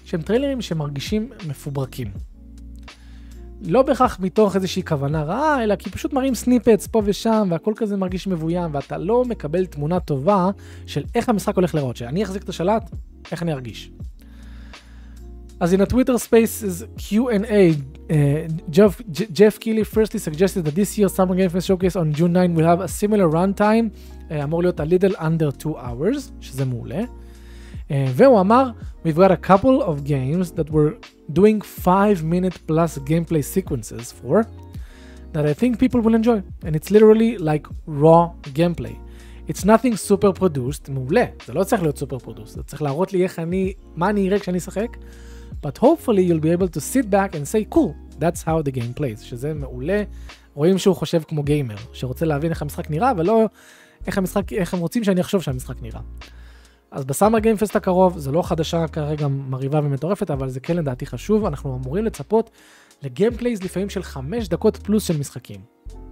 שהם 0.06 0.22
טריילרים 0.22 0.62
שמרגישים 0.62 1.30
מפוברקים. 1.48 2.08
לא 3.62 3.82
בהכרח 3.82 4.20
מתוך 4.20 4.56
איזושהי 4.56 4.84
כוונה 4.84 5.24
רעה, 5.24 5.64
אלא 5.64 5.76
כי 5.76 5.90
פשוט 5.90 6.14
מראים 6.14 6.36
snippets 6.36 6.88
פה 6.88 7.02
ושם, 7.06 7.48
והכל 7.52 7.74
כזה 7.76 7.98
מרגיש 7.98 8.28
מבוים, 8.28 8.74
ואתה 8.74 8.98
לא 8.98 9.26
מקבל 9.26 9.66
תמונה 9.66 10.00
טובה 10.00 10.50
של 10.86 11.04
איך 11.16 11.30
המשחק 11.30 11.56
הולך 11.56 11.76
לראות, 11.76 11.98
שאני 11.98 12.24
אחזיק 12.24 12.44
את 12.44 12.50
השלט, 12.50 12.90
איך 13.32 13.44
אני 13.44 13.54
ארגיש. 13.54 13.92
אז 15.63 15.75
in 15.75 15.79
a 15.79 15.87
Twitter 15.87 16.19
Spaces 16.19 16.85
Q&A, 16.97 17.75
uh, 17.75 18.49
Jeff, 18.71 19.01
Jeff 19.39 19.59
Keighley 19.59 19.85
firstly 19.85 20.21
suggested 20.21 20.65
that 20.65 20.75
this 20.75 20.97
year's 20.97 21.13
Summer 21.15 21.35
Game 21.35 21.51
Fest 21.51 21.67
Showcase 21.67 21.97
on 21.97 22.13
June 22.13 22.33
9 22.33 22.55
will 22.55 22.65
have 22.65 22.81
a 22.81 22.89
similar 22.89 23.29
runtime, 23.29 23.91
uh, 24.31 24.45
אמור 24.45 24.63
להיות 24.63 24.81
a 24.81 24.85
little 24.85 25.17
under 25.19 25.51
2 25.51 25.77
hours, 25.77 26.33
שזה 26.41 26.65
מעולה. 26.65 27.03
Uh, 27.89 27.93
והוא 28.15 28.41
אמר, 28.41 28.71
we've 29.05 29.17
got 29.17 29.31
a 29.31 29.37
couple 29.37 29.83
of 29.83 30.05
games 30.05 30.53
that 30.53 30.71
we're 30.71 30.95
doing 31.33 31.61
5 31.61 32.23
minute 32.25 32.59
plus 32.67 32.99
gameplay 32.99 33.43
sequences 33.43 34.13
for, 34.13 34.47
that 35.33 35.45
I 35.45 35.55
think 35.55 35.79
people 35.79 36.01
will 36.01 36.15
enjoy, 36.15 36.43
and 36.65 36.77
it's 36.77 36.91
literally 36.91 37.37
like 37.37 37.67
raw 37.87 38.31
gameplay. 38.55 38.97
It's 39.49 39.65
nothing 39.65 39.97
super 39.97 40.33
produced, 40.33 40.91
מעולה, 40.91 41.25
זה 41.47 41.53
לא 41.53 41.65
צריך 41.65 41.83
להיות 41.83 41.99
super 41.99 42.25
produced, 42.27 42.49
זה 42.49 42.63
צריך 42.63 42.83
להראות 42.83 43.13
לי 43.13 43.23
איך 43.23 43.39
אני, 43.39 43.73
מה 43.97 44.11
אני 44.11 44.29
אראה 44.29 44.39
כשאני 44.39 44.59
אשחק. 44.59 44.97
But 45.62 45.78
hopefully 45.78 46.24
you'll 46.28 46.46
be 46.46 46.52
able 46.58 46.68
to 46.68 46.80
sit 46.80 47.10
back 47.10 47.36
and 47.36 47.48
say, 47.48 47.66
cool, 47.76 47.94
that's 48.20 48.44
how 48.44 48.62
the 48.68 48.72
game 48.76 49.00
plays, 49.00 49.24
שזה 49.24 49.54
מעולה. 49.54 50.04
רואים 50.54 50.78
שהוא 50.78 50.96
חושב 50.96 51.22
כמו 51.28 51.44
גיימר, 51.44 51.76
שרוצה 51.94 52.26
להבין 52.26 52.52
איך 52.52 52.62
המשחק 52.62 52.90
נראה, 52.90 53.12
ולא 53.18 53.46
איך, 54.08 54.18
המשחק, 54.18 54.54
איך 54.54 54.74
הם 54.74 54.80
רוצים 54.80 55.04
שאני 55.04 55.22
אחשוב 55.22 55.42
שהמשחק 55.42 55.82
נראה. 55.82 56.02
אז 56.92 57.06
ב 57.06 57.11
Summer 57.11 57.40
Game 57.40 57.58
Fest 57.58 57.76
הקרוב, 57.76 58.18
זה 58.18 58.32
לא 58.32 58.42
חדשה 58.42 58.88
כרגע 58.88 59.28
מרהיבה 59.28 59.80
ומטורפת, 59.84 60.32
אבל 60.32 60.50
זה 60.50 60.60
כן 60.60 60.78
לדעתי 60.78 61.06
חשוב, 61.06 61.46
אנחנו 61.46 61.76
אמורים 61.76 62.06
לצפות 62.06 62.50
ל 63.02 63.08
gameplays 63.08 63.64
לפעמים 63.64 63.90
של 63.90 64.04
5 64.04 64.48
דקות 64.48 64.78
פלוס 64.78 65.04
של 65.04 65.18
משחקים. 65.18 65.62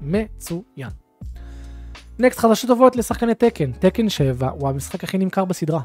מצוין. 0.02 0.89
נקסט 2.20 2.39
חדשות 2.39 2.68
טובות 2.68 2.96
לשחקני 2.96 3.36
תקן, 3.36 3.72
תקן 3.72 4.10
7 4.10 4.50
הוא 4.50 4.70
המשחק 4.70 5.04
הכי 5.04 5.18
נמכר 5.18 5.46
בסדרה. 5.46 5.82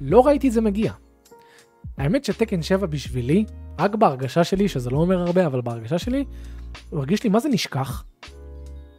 לא 0.00 0.26
ראיתי 0.26 0.48
את 0.48 0.52
זה 0.52 0.60
מגיע. 0.60 0.92
האמת 1.98 2.24
שתקן 2.24 2.62
7 2.62 2.86
בשבילי, 2.86 3.44
רק 3.78 3.94
בהרגשה 3.94 4.44
שלי, 4.44 4.68
שזה 4.68 4.90
לא 4.90 4.96
אומר 4.96 5.20
הרבה, 5.20 5.46
אבל 5.46 5.60
בהרגשה 5.60 5.98
שלי, 5.98 6.24
הוא 6.90 6.98
הרגיש 6.98 7.24
לי 7.24 7.30
מה 7.30 7.40
זה 7.40 7.48
נשכח. 7.48 8.04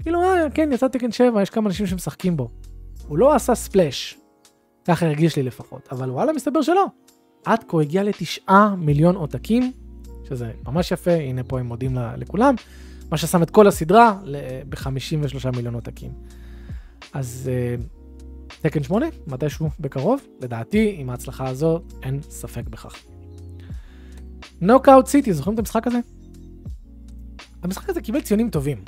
כאילו, 0.02 0.22
אה, 0.24 0.50
כן, 0.54 0.70
יצא 0.74 0.88
תקן 0.88 1.12
7, 1.12 1.42
יש 1.42 1.50
כמה 1.50 1.68
אנשים 1.68 1.88
שמשחקים 1.88 2.38
בו. 2.38 2.50
הוא 3.08 3.18
לא 3.18 3.36
עשה 3.36 3.56
ספלאש, 3.56 4.18
ככה 4.86 5.06
הרגיש 5.06 5.36
לי 5.36 5.44
לפחות, 5.44 5.90
אבל 5.92 6.12
וואלה, 6.12 6.34
מסתבר 6.34 6.62
שלא. 6.62 6.86
עד 7.46 7.64
כה 7.68 7.82
הגיע 7.82 8.04
לתשעה 8.04 8.76
מיליון 8.78 9.16
עותקים, 9.16 9.72
שזה 10.30 10.52
ממש 10.66 10.92
יפה, 10.92 11.12
הנה 11.12 11.44
פה 11.44 11.60
הם 11.60 11.66
מודים 11.66 11.98
לכולם, 12.18 12.56
מה 13.12 13.18
ששם 13.18 13.44
את 13.44 13.50
כל 13.50 13.68
הסדרה 13.68 14.20
ב-53 14.70 15.56
מיליון 15.56 15.74
עותקים. 15.74 16.12
אז 17.14 17.50
אה, 17.50 17.97
Tekken 18.62 18.84
8, 18.84 19.06
מתישהו 19.28 19.70
בקרוב, 19.80 20.22
לדעתי, 20.42 20.96
עם 20.98 21.10
ההצלחה 21.10 21.48
הזו, 21.48 21.82
אין 22.04 22.22
ספק 22.22 22.68
בכך. 22.70 22.96
Knockout 24.62 25.08
City, 25.08 25.34
זוכרים 25.34 25.54
את 25.54 25.60
המשחק 25.60 25.88
הזה? 25.88 26.00
המשחק 27.64 27.90
הזה 27.90 28.02
קיבל 28.02 28.22
ציונים 28.22 28.50
טובים. 28.50 28.84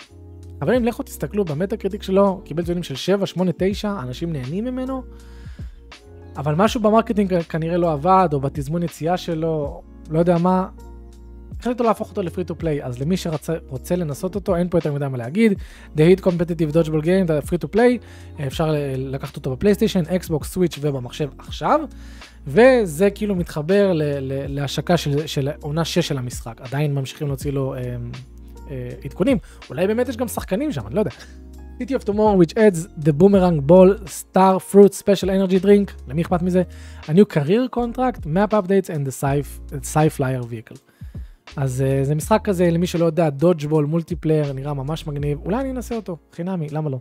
חברים, 0.60 0.86
לכו 0.86 1.04
תסתכלו 1.04 1.46
ב 1.46 1.78
Metacritic 1.78 2.04
שלו, 2.04 2.42
קיבל 2.46 2.64
ציונים 2.64 2.84
של 2.84 2.96
7, 2.96 3.26
8, 3.26 3.52
9, 3.58 4.00
אנשים 4.00 4.34
נהנים 4.34 4.66
ממנו, 4.66 5.04
אבל 6.38 6.56
משהו 6.56 6.82
ב 6.82 6.88
marketing 6.88 7.42
כנראה 7.42 7.78
לא 7.78 7.92
עבד, 7.92 8.30
או 8.34 8.40
בתזמון 8.40 8.84
יציאה 8.84 9.18
שלו, 9.18 9.82
לא 10.10 10.20
יודע 10.20 10.38
מה, 10.38 10.68
החליטו 11.60 11.84
להפוך 11.84 12.10
אותו 12.10 12.22
ל 12.22 12.26
free 12.26 12.44
to 12.44 12.56
play, 12.56 12.84
אז 12.84 13.00
למי 13.00 13.18
שרוצה 13.18 13.96
לנסות 13.96 14.36
אותו, 14.36 14.56
אין 14.56 14.70
פה 14.70 14.78
יותר 14.78 14.94
מדי 14.94 15.08
מה 15.08 15.18
להגיד. 15.18 15.54
The 15.98 16.00
Hit 16.00 16.22
Competitive 16.22 16.74
Dodgeball 16.74 17.04
Game, 17.04 17.28
זה 17.28 17.42
free 17.42 17.58
to 17.58 17.68
play, 17.68 17.98
אפשר 18.48 18.76
לקחת 18.98 19.36
אותו 19.36 19.52
בפלייסטיישן, 19.52 20.04
אקסבוקס, 20.16 20.54
סוויץ' 20.54 20.80
ובמחשב 20.82 21.30
עכשיו, 21.38 21.80
וזה 22.48 23.10
כאילו 23.10 23.36
מתחבר 23.36 23.92
להשקה 24.48 24.98
של, 24.98 25.28
של 25.28 25.50
עונה 25.62 25.86
6 25.86 26.08
של 26.08 26.18
המשחק, 26.18 26.62
עדיין 26.62 26.96
ממשיכים 26.96 27.28
להוציא 27.28 27.52
לו 27.52 27.74
אה, 27.74 27.80
אה, 28.72 28.90
עדכונים, 29.06 29.38
אולי 29.70 29.88
באמת 29.88 30.10
יש 30.10 30.18
גם 30.18 30.28
שחקנים 30.28 30.72
שם, 30.72 30.88
אני 30.88 30.96
לא 30.96 31.00
יודע. 31.00 31.12
City 31.82 31.94
of 31.94 32.04
Tomorrow 32.04 32.36
which 32.36 32.54
adds 32.58 32.88
the 33.06 33.14
Boomerang 33.14 33.62
Ball 33.62 33.90
Star 34.06 34.60
Fruit 34.60 34.94
Special 34.94 35.30
Energy 35.30 35.64
Drink, 35.64 35.92
למי 36.08 36.22
אכפת 36.22 36.42
מזה? 36.42 36.64
A 37.04 37.12
new 37.12 37.36
career 37.36 37.78
contract, 37.78 38.26
map 38.26 38.54
updates 38.54 38.90
and 38.90 39.08
the 39.08 39.12
Sci-Flyer 39.82 40.44
vehicle. 40.44 40.89
אז 41.56 41.84
אה, 41.88 42.06
זה 42.06 42.16
משחק 42.16 42.42
כזה, 42.44 42.72
למי 42.72 42.88
שלא 42.88 43.06
יודע, 43.06 43.30
dodgeball, 43.30 43.86
multiplayer, 43.86 44.54
נראה 44.54 44.74
ממש 44.74 45.08
מגניב. 45.08 45.40
אולי 45.46 45.60
אני 45.60 45.72
אנסה 45.72 45.96
אותו, 45.96 46.18
חינמי, 46.34 46.68
למה 46.70 46.90
לא? 46.90 47.00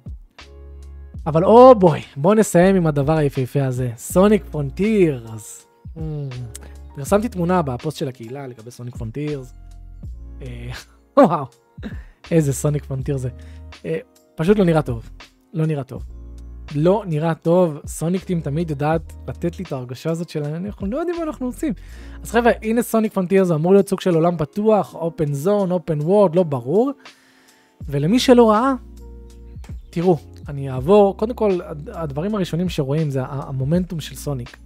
אבל 1.26 1.44
או 1.44 1.72
oh 1.72 1.74
בואי, 1.74 2.00
בואו 2.16 2.34
נסיים 2.34 2.76
עם 2.76 2.86
הדבר 2.86 3.16
היפהפה 3.16 3.64
הזה. 3.64 3.90
Sonic 3.96 4.44
Frontiers. 4.50 5.66
אממ, 5.96 6.00
פרסמתי 6.94 7.28
תמונה 7.28 7.62
בפוסט 7.62 7.96
של 7.96 8.08
הקהילה 8.08 8.46
לגבי 8.46 8.70
Sonic 8.70 8.96
Frontiers. 8.96 9.54
אה, 10.42 10.70
וואו, 11.18 11.44
איזה 12.30 12.52
Sonic 12.52 12.84
Frontier 12.84 13.16
זה. 13.16 13.28
אה, 13.84 13.98
פשוט 14.34 14.58
לא 14.58 14.64
נראה 14.64 14.82
טוב. 14.82 15.10
לא 15.54 15.66
נראה 15.66 15.84
טוב. 15.84 16.17
לא 16.74 17.02
נראה 17.06 17.34
טוב, 17.34 17.78
Sonic 17.86 18.24
Team 18.24 18.40
תמיד 18.40 18.70
יודעת 18.70 19.12
לתת 19.28 19.58
לי 19.58 19.64
את 19.64 19.72
ההרגשה 19.72 20.10
הזאת 20.10 20.28
של 20.28 20.44
אנחנו 20.44 20.86
לא 20.86 20.98
יודעים 20.98 21.16
מה 21.16 21.22
אנחנו 21.22 21.46
עושים. 21.46 21.72
אז 22.22 22.30
חבר'ה, 22.30 22.52
הנה 22.62 22.82
Sonic 22.82 23.12
Frontier 23.12 23.44
זה 23.44 23.54
אמור 23.54 23.72
להיות 23.72 23.88
סוג 23.88 24.00
של 24.00 24.14
עולם 24.14 24.36
פתוח, 24.36 24.94
open 24.94 25.32
zone, 25.32 25.70
open 25.70 26.00
world, 26.00 26.34
לא 26.34 26.42
ברור. 26.42 26.90
ולמי 27.88 28.18
שלא 28.18 28.50
ראה, 28.50 28.74
תראו, 29.90 30.16
אני 30.48 30.70
אעבור, 30.70 31.16
קודם 31.16 31.34
כל, 31.34 31.58
הדברים 31.92 32.34
הראשונים 32.34 32.68
שרואים 32.68 33.10
זה 33.10 33.22
המומנטום 33.24 34.00
של 34.00 34.14
סוניק. 34.14 34.56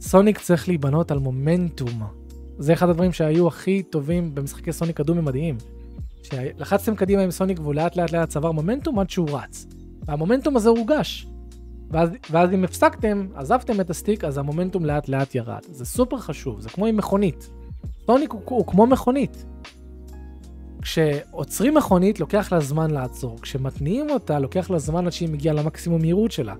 סוניק 0.00 0.38
צריך 0.38 0.68
להיבנות 0.68 1.10
על 1.10 1.18
מומנטום. 1.18 2.02
זה 2.58 2.72
אחד 2.72 2.88
הדברים 2.88 3.12
שהיו 3.12 3.48
הכי 3.48 3.82
טובים 3.82 4.34
במשחקי 4.34 4.72
סוניק 4.72 5.00
הדו-ממדיים. 5.00 5.56
שלחצתם 6.22 6.94
קדימה 6.94 7.22
עם 7.22 7.30
סוניק 7.30 7.58
והוא 7.60 7.74
לאט 7.74 7.96
לאט 7.96 8.12
לאט 8.12 8.28
צבר 8.28 8.52
מומנטום 8.52 8.98
עד 8.98 9.10
שהוא 9.10 9.38
רץ. 9.38 9.66
והמומנטום 10.06 10.56
הזה 10.56 10.68
הורגש. 10.68 11.26
ואז, 11.90 12.10
ואז 12.30 12.52
אם 12.52 12.64
הפסקתם, 12.64 13.26
עזבתם 13.34 13.80
את 13.80 13.90
ה 13.90 13.95
stick, 13.95 14.24
אז 14.24 14.38
המומנטום 14.38 14.84
לאט 14.84 15.08
לאט 15.08 15.34
ירד. 15.34 15.60
זה 15.70 15.84
סופר 15.84 16.18
חשוב, 16.18 16.60
זה 16.60 16.68
כמו 16.68 16.86
עם 16.86 16.96
מכונית. 16.96 17.50
סוניק 18.06 18.32
הוא, 18.32 18.42
הוא 18.44 18.66
כמו 18.66 18.86
מכונית. 18.86 19.44
כשעוצרים 20.82 21.74
מכונית, 21.74 22.20
לוקח 22.20 22.52
לה 22.52 22.60
זמן 22.60 22.90
לעצור. 22.90 23.38
כשמתניעים 23.42 24.10
אותה, 24.10 24.38
לוקח 24.38 24.70
לה 24.70 24.78
זמן 24.78 25.06
עד 25.06 25.12
שהיא 25.12 25.28
מגיעה 25.28 25.54
למקסימום 25.54 26.00
מהירות 26.00 26.32
שלה. 26.32 26.54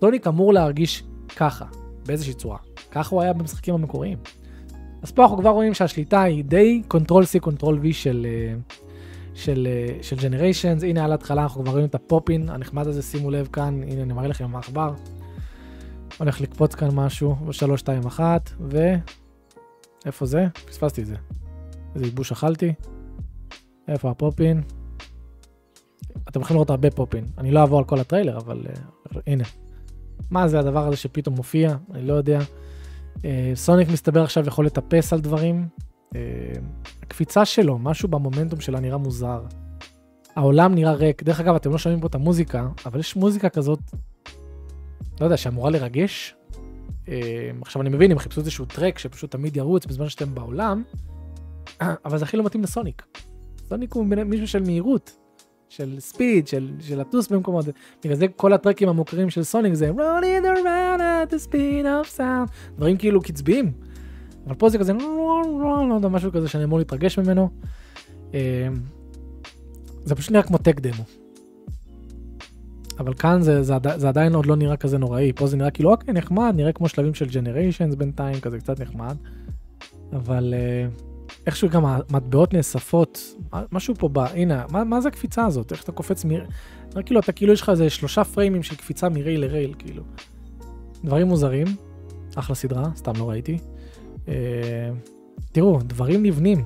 סוניק 0.00 0.26
אמור 0.26 0.52
להרגיש 0.52 1.02
ככה, 1.36 1.64
באיזושהי 2.06 2.34
צורה. 2.34 2.58
ככה 2.90 3.14
הוא 3.14 3.22
היה 3.22 3.32
במשחקים 3.32 3.74
המקוריים. 3.74 4.18
אז 5.02 5.10
פה 5.10 5.22
אנחנו 5.22 5.38
כבר 5.38 5.50
רואים 5.50 5.74
שהשליטה 5.74 6.22
היא 6.22 6.44
די 6.44 6.82
Ctrl-C, 6.94 7.40
Ctrl-V 7.46 7.92
של, 7.92 8.26
אה, 8.30 8.54
של, 8.72 8.87
אה, 9.48 10.02
של 10.02 10.16
Generations. 10.16 10.84
הנה 10.84 11.04
על 11.04 11.12
ההתחלה 11.12 11.42
אנחנו 11.42 11.62
כבר 11.62 11.72
רואים 11.72 11.86
את 11.86 11.94
הפופין 11.94 12.48
הנחמד 12.48 12.86
הזה, 12.86 13.02
שימו 13.02 13.30
לב 13.30 13.48
כאן, 13.52 13.82
הנה 13.82 14.02
אני 14.02 14.12
מראה 14.12 14.28
לכם 14.28 14.56
העכבר. 14.56 14.94
הולך 16.18 16.40
לקפוץ 16.40 16.74
כאן 16.74 16.88
משהו, 16.94 17.34
ב-3, 17.34 17.76
2, 17.76 18.06
1, 18.06 18.50
ו... 18.60 18.94
איפה 20.06 20.26
זה? 20.26 20.46
פספסתי 20.66 21.02
את 21.02 21.06
זה. 21.06 21.14
איזה 21.94 22.06
ייבוש 22.06 22.32
אכלתי. 22.32 22.72
איפה 23.88 24.10
הפופין? 24.10 24.62
אתם 26.28 26.40
יכולים 26.40 26.56
לראות 26.56 26.70
הרבה 26.70 26.90
פופין. 26.90 27.24
אני 27.38 27.50
לא 27.50 27.60
אעבור 27.60 27.78
על 27.78 27.84
כל 27.84 27.98
הטריילר, 27.98 28.38
אבל 28.38 28.66
uh, 28.66 29.18
הנה. 29.26 29.44
מה 30.30 30.48
זה 30.48 30.58
הדבר 30.58 30.86
הזה 30.86 30.96
שפתאום 30.96 31.36
מופיע? 31.36 31.76
אני 31.94 32.06
לא 32.06 32.14
יודע. 32.14 32.40
Uh, 33.16 33.20
סוניק 33.54 33.88
מסתבר 33.88 34.22
עכשיו 34.22 34.46
יכול 34.46 34.66
לטפס 34.66 35.12
על 35.12 35.20
דברים. 35.20 35.68
Uh, 36.08 36.16
הקפיצה 37.02 37.44
שלו, 37.44 37.78
משהו 37.78 38.08
במומנטום 38.08 38.60
שלה 38.60 38.80
נראה 38.80 38.98
מוזר. 38.98 39.42
העולם 40.36 40.74
נראה 40.74 40.92
ריק. 40.92 41.22
דרך 41.22 41.40
אגב, 41.40 41.54
אתם 41.54 41.70
לא 41.70 41.78
שומעים 41.78 42.00
פה 42.00 42.06
את 42.06 42.14
המוזיקה, 42.14 42.68
אבל 42.86 43.00
יש 43.00 43.16
מוזיקה 43.16 43.48
כזאת, 43.48 43.80
לא 45.20 45.26
יודע, 45.26 45.36
שאמורה 45.36 45.70
לרגש. 45.70 46.34
Uh, 47.06 47.08
עכשיו 47.62 47.82
אני 47.82 47.90
מבין, 47.90 48.10
הם 48.10 48.18
חיפשו 48.18 48.40
איזשהו 48.40 48.64
טרק 48.64 48.98
שפשוט 48.98 49.30
תמיד 49.30 49.56
ירוץ 49.56 49.86
בזמן 49.86 50.08
שאתם 50.08 50.34
בעולם, 50.34 50.82
אבל 52.04 52.18
זה 52.18 52.24
הכי 52.24 52.36
לא 52.36 52.44
מתאים 52.44 52.62
לסוניק. 52.62 53.02
סוניק 53.68 53.92
הוא 53.92 54.04
מישהו 54.04 54.48
של 54.48 54.62
מהירות, 54.62 55.16
של 55.68 55.96
ספיד, 55.98 56.48
של, 56.48 56.72
של 56.80 57.00
לטוס 57.00 57.28
במקומות, 57.28 57.66
בגלל 58.04 58.16
זה 58.16 58.28
כל 58.28 58.52
הטרקים 58.52 58.88
המוכרים 58.88 59.30
של 59.30 59.42
סוניק 59.42 59.74
זה 59.74 59.90
running 59.90 60.44
around 60.44 61.00
at 61.00 61.32
the 61.32 61.48
speed 61.48 61.84
of 61.84 62.18
sound, 62.18 62.50
דברים 62.76 62.96
כאילו 62.96 63.20
קצביים. 63.20 63.72
אבל 64.48 64.56
פה 64.56 64.68
זה 64.68 64.78
כזה, 64.78 64.92
לא 64.92 65.94
יודע, 65.94 66.08
משהו 66.08 66.32
כזה 66.32 66.48
שאני 66.48 66.64
אמור 66.64 66.78
להתרגש 66.78 67.18
ממנו. 67.18 67.48
אמ, 68.34 68.38
זה 70.04 70.14
פשוט 70.14 70.30
נראה 70.30 70.42
כמו 70.42 70.58
טק 70.58 70.80
דמו. 70.80 71.04
אבל 72.98 73.14
כאן 73.14 73.42
זה, 73.42 73.62
זה, 73.62 73.74
זה 73.96 74.08
עדיין 74.08 74.34
עוד 74.34 74.46
לא 74.46 74.56
נראה 74.56 74.76
כזה 74.76 74.98
נוראי, 74.98 75.32
פה 75.36 75.46
זה 75.46 75.56
נראה 75.56 75.70
כאילו 75.70 75.90
אוקיי 75.90 76.14
נחמד, 76.14 76.52
נראה 76.56 76.72
כמו 76.72 76.88
שלבים 76.88 77.14
של 77.14 77.26
ג'נריישנס 77.26 77.94
בינתיים, 77.94 78.40
כזה 78.40 78.58
קצת 78.58 78.80
נחמד. 78.80 79.16
אבל 80.12 80.54
uh, 80.54 81.02
איכשהו 81.46 81.68
גם 81.68 81.86
המטבעות 81.86 82.54
נאספות, 82.54 83.34
משהו 83.72 83.94
פה 83.94 84.08
בא, 84.08 84.26
הנה, 84.32 84.64
מה, 84.70 84.84
מה 84.84 85.00
זה 85.00 85.08
הקפיצה 85.08 85.46
הזאת? 85.46 85.72
איך 85.72 85.84
אתה 85.84 85.92
קופץ 85.92 86.24
מ... 86.24 86.28
נראה 86.28 87.02
כאילו, 87.06 87.20
אתה 87.20 87.32
כאילו 87.32 87.52
יש 87.52 87.60
לך 87.60 87.68
איזה 87.68 87.90
שלושה 87.90 88.24
פריימים 88.24 88.62
של 88.62 88.76
קפיצה 88.76 89.08
מרייל 89.08 89.40
לרייל, 89.40 89.74
כאילו. 89.78 90.02
דברים 91.04 91.26
מוזרים, 91.26 91.66
אחלה 92.36 92.56
סדרה, 92.56 92.90
סתם 92.96 93.12
לא 93.16 93.30
ראיתי. 93.30 93.58
אה, 94.28 94.90
תראו, 95.52 95.78
דברים 95.82 96.22
נבנים. 96.22 96.64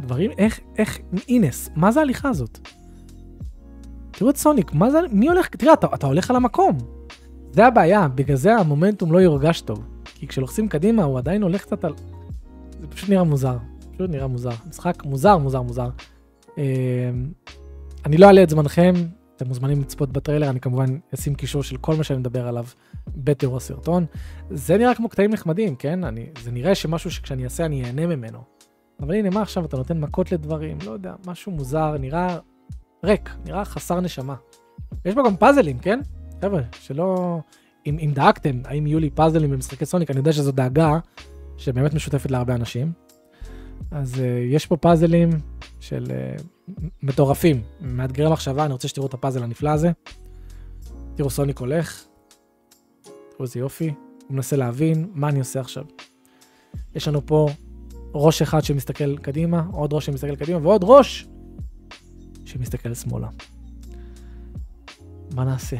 דברים, 0.00 0.30
איך, 0.38 0.60
איך, 0.78 0.98
אינס, 1.28 1.70
מה 1.76 1.92
זה 1.92 2.00
ההליכה 2.00 2.28
הזאת? 2.28 2.58
תראו 4.10 4.30
את 4.30 4.36
סוניק, 4.36 4.72
מה 4.72 4.90
זה, 4.90 4.98
מי 5.12 5.28
הולך, 5.28 5.48
תראה, 5.48 5.72
אתה, 5.72 5.86
אתה 5.94 6.06
הולך 6.06 6.30
על 6.30 6.36
המקום. 6.36 6.78
זה 7.52 7.66
הבעיה, 7.66 8.08
בגלל 8.08 8.36
זה 8.36 8.56
המומנטום 8.56 9.12
לא 9.12 9.18
יורגש 9.18 9.60
טוב. 9.60 9.84
כי 10.14 10.26
כשלוחצים 10.26 10.68
קדימה, 10.68 11.04
הוא 11.04 11.18
עדיין 11.18 11.42
הולך 11.42 11.62
קצת 11.62 11.84
על... 11.84 11.94
זה 12.80 12.86
פשוט 12.86 13.08
נראה 13.08 13.24
מוזר. 13.24 13.56
פשוט 13.92 14.10
נראה 14.10 14.26
מוזר. 14.26 14.50
משחק 14.68 15.04
מוזר, 15.04 15.38
מוזר, 15.38 15.62
מוזר. 15.62 15.88
אמ, 16.58 16.62
אני 18.06 18.16
לא 18.16 18.26
אעלה 18.26 18.42
את 18.42 18.50
זמנכם, 18.50 18.94
אתם 19.38 19.48
מוזמנים 19.48 19.80
לצפות 19.80 20.12
בטריילר, 20.12 20.50
אני 20.50 20.60
כמובן 20.60 20.98
אשים 21.14 21.34
קישור 21.34 21.62
של 21.62 21.76
כל 21.76 21.96
מה 21.96 22.04
שאני 22.04 22.18
מדבר 22.18 22.48
עליו 22.48 22.64
בתיאור 23.16 23.56
הסרטון. 23.56 24.06
זה 24.50 24.78
נראה 24.78 24.94
כמו 24.94 25.08
קטעים 25.08 25.30
נחמדים, 25.30 25.76
כן? 25.76 26.04
אני, 26.04 26.26
זה 26.42 26.50
נראה 26.50 26.74
שמשהו 26.74 27.10
שכשאני 27.10 27.44
אעשה 27.44 27.64
אני 27.64 27.84
אהנה 27.84 28.06
ממנו. 28.06 28.38
אבל 29.00 29.14
הנה, 29.14 29.30
מה 29.30 29.42
עכשיו 29.42 29.64
אתה 29.64 29.76
נותן 29.76 30.00
מכות 30.00 30.32
לדברים? 30.32 30.78
לא 30.86 30.90
יודע, 30.90 31.14
משהו 31.26 31.52
מוזר, 31.52 31.96
נראה 31.98 32.38
ריק, 33.04 33.30
נראה 33.44 33.64
חסר 33.64 34.00
נשמה. 34.00 34.34
יש 35.04 35.14
בו 35.14 35.24
גם 35.24 35.36
פאזלים, 35.36 35.78
כן? 35.78 36.00
חבר'ה, 36.40 36.62
שלא... 36.80 37.38
אם, 37.86 37.98
אם 38.00 38.10
דאגתם, 38.14 38.60
האם 38.64 38.86
יהיו 38.86 38.98
לי 38.98 39.10
פאזלים 39.10 39.50
במשחקי 39.50 39.86
סוניק, 39.86 40.10
אני 40.10 40.18
יודע 40.18 40.32
שזו 40.32 40.52
דאגה, 40.52 40.98
שבאמת 41.56 41.94
משותפת 41.94 42.30
להרבה 42.30 42.54
אנשים. 42.54 42.92
אז 43.90 44.14
uh, 44.14 44.18
יש 44.54 44.66
פה 44.66 44.76
פאזלים 44.76 45.30
של 45.80 46.04
uh, 46.04 46.42
מטורפים, 47.02 47.62
מאתגרי 47.80 48.32
מחשבה, 48.32 48.64
אני 48.64 48.72
רוצה 48.72 48.88
שתראו 48.88 49.06
את 49.06 49.14
הפאזל 49.14 49.42
הנפלא 49.42 49.70
הזה. 49.70 49.90
תראו 51.14 51.30
סוניק 51.30 51.58
הולך, 51.58 52.04
תראו 53.02 53.42
איזה 53.42 53.60
יופי, 53.60 53.88
הוא 54.28 54.34
מנסה 54.34 54.56
להבין 54.56 55.10
מה 55.14 55.28
אני 55.28 55.38
עושה 55.38 55.60
עכשיו. 55.60 55.84
יש 56.94 57.08
לנו 57.08 57.26
פה 57.26 57.48
ראש 58.14 58.42
אחד 58.42 58.64
שמסתכל 58.64 59.18
קדימה, 59.18 59.62
עוד 59.72 59.92
ראש 59.92 60.06
שמסתכל 60.06 60.36
קדימה, 60.36 60.58
ועוד 60.62 60.80
ראש 60.84 61.26
שמסתכל 62.44 62.94
שמאלה. 62.94 63.28
מה 65.34 65.44
נעשה? 65.44 65.76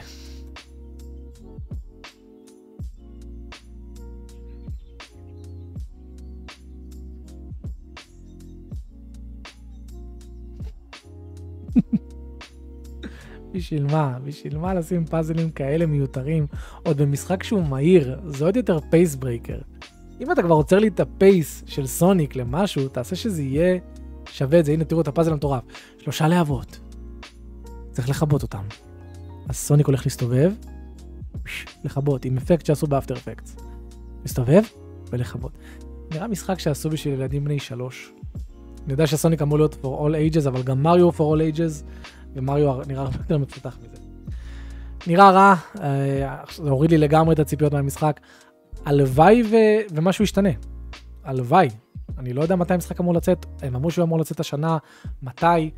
בשביל 13.58 13.86
מה? 13.86 14.18
בשביל 14.24 14.58
מה 14.58 14.74
לשים 14.74 15.04
פאזלים 15.04 15.50
כאלה 15.50 15.86
מיותרים? 15.86 16.46
עוד 16.82 16.96
במשחק 16.96 17.42
שהוא 17.42 17.62
מהיר, 17.62 18.20
זה 18.26 18.44
עוד 18.44 18.56
יותר 18.56 18.78
pace 18.90 19.14
breaker. 19.14 19.58
אם 20.20 20.32
אתה 20.32 20.42
כבר 20.42 20.54
עוצר 20.54 20.78
לי 20.78 20.88
את 20.88 21.00
ה 21.00 21.13
pace 21.13 21.62
של 21.66 21.86
סוניק 21.86 22.36
למשהו, 22.36 22.88
תעשה 22.88 23.16
שזה 23.16 23.42
יהיה 23.42 23.78
שווה 24.26 24.60
את 24.60 24.64
זה. 24.64 24.72
הנה, 24.72 24.84
תראו 24.84 25.00
את 25.00 25.08
הפאזל 25.08 25.32
המטורף. 25.32 25.62
שלושה 25.98 26.28
להבות. 26.28 26.80
צריך 27.90 28.08
לכבות 28.08 28.42
אותם. 28.42 28.62
אז 29.48 29.56
סוניק 29.56 29.86
הולך 29.86 30.06
להסתובב, 30.06 30.52
לכבות, 31.84 32.24
עם 32.24 32.36
אפקט 32.36 32.66
שעשו 32.66 32.86
באפטר 32.86 33.14
אפקט. 33.14 33.50
להסתובב 34.22 34.62
ולכבות. 35.10 35.52
נראה 36.10 36.28
משחק 36.28 36.58
שעשו 36.58 36.90
בשביל 36.90 37.14
ילדים 37.14 37.44
בני 37.44 37.58
שלוש. 37.58 38.12
אני 38.84 38.92
יודע 38.92 39.06
שסוניק 39.06 39.42
אמור 39.42 39.58
להיות 39.58 39.74
for 39.82 39.86
all 39.86 40.34
ages, 40.34 40.48
אבל 40.48 40.62
גם 40.62 40.82
מריו 40.82 41.10
for 41.10 41.14
all 41.14 41.56
ages, 41.56 41.84
ומריו 42.38 42.80
נראה 42.86 43.02
הרבה 43.02 43.16
יותר 43.18 43.38
מפותח 43.38 43.78
מזה. 43.78 44.02
נראה 45.06 45.30
רע, 45.30 45.54
אה, 45.80 46.36
זה 46.56 46.70
הוריד 46.70 46.90
לי 46.90 46.98
לגמרי 46.98 47.34
את 47.34 47.38
הציפיות 47.38 47.72
מהמשחק. 47.72 48.20
הלוואי 48.84 49.42
ו... 49.42 49.56
ומשהו 49.90 50.24
ישתנה. 50.24 50.48
הלוואי. 51.24 51.68
אני 52.18 52.32
לא 52.32 52.42
יודע 52.42 52.56
מתי 52.56 52.74
המשחק 52.74 53.00
אמור 53.00 53.14
לצאת, 53.14 53.46
הם 53.62 53.76
אמרו 53.76 53.90
שהוא 53.90 54.04
אמור 54.04 54.18
לצאת 54.18 54.40
השנה, 54.40 54.78
מתי. 55.22 55.70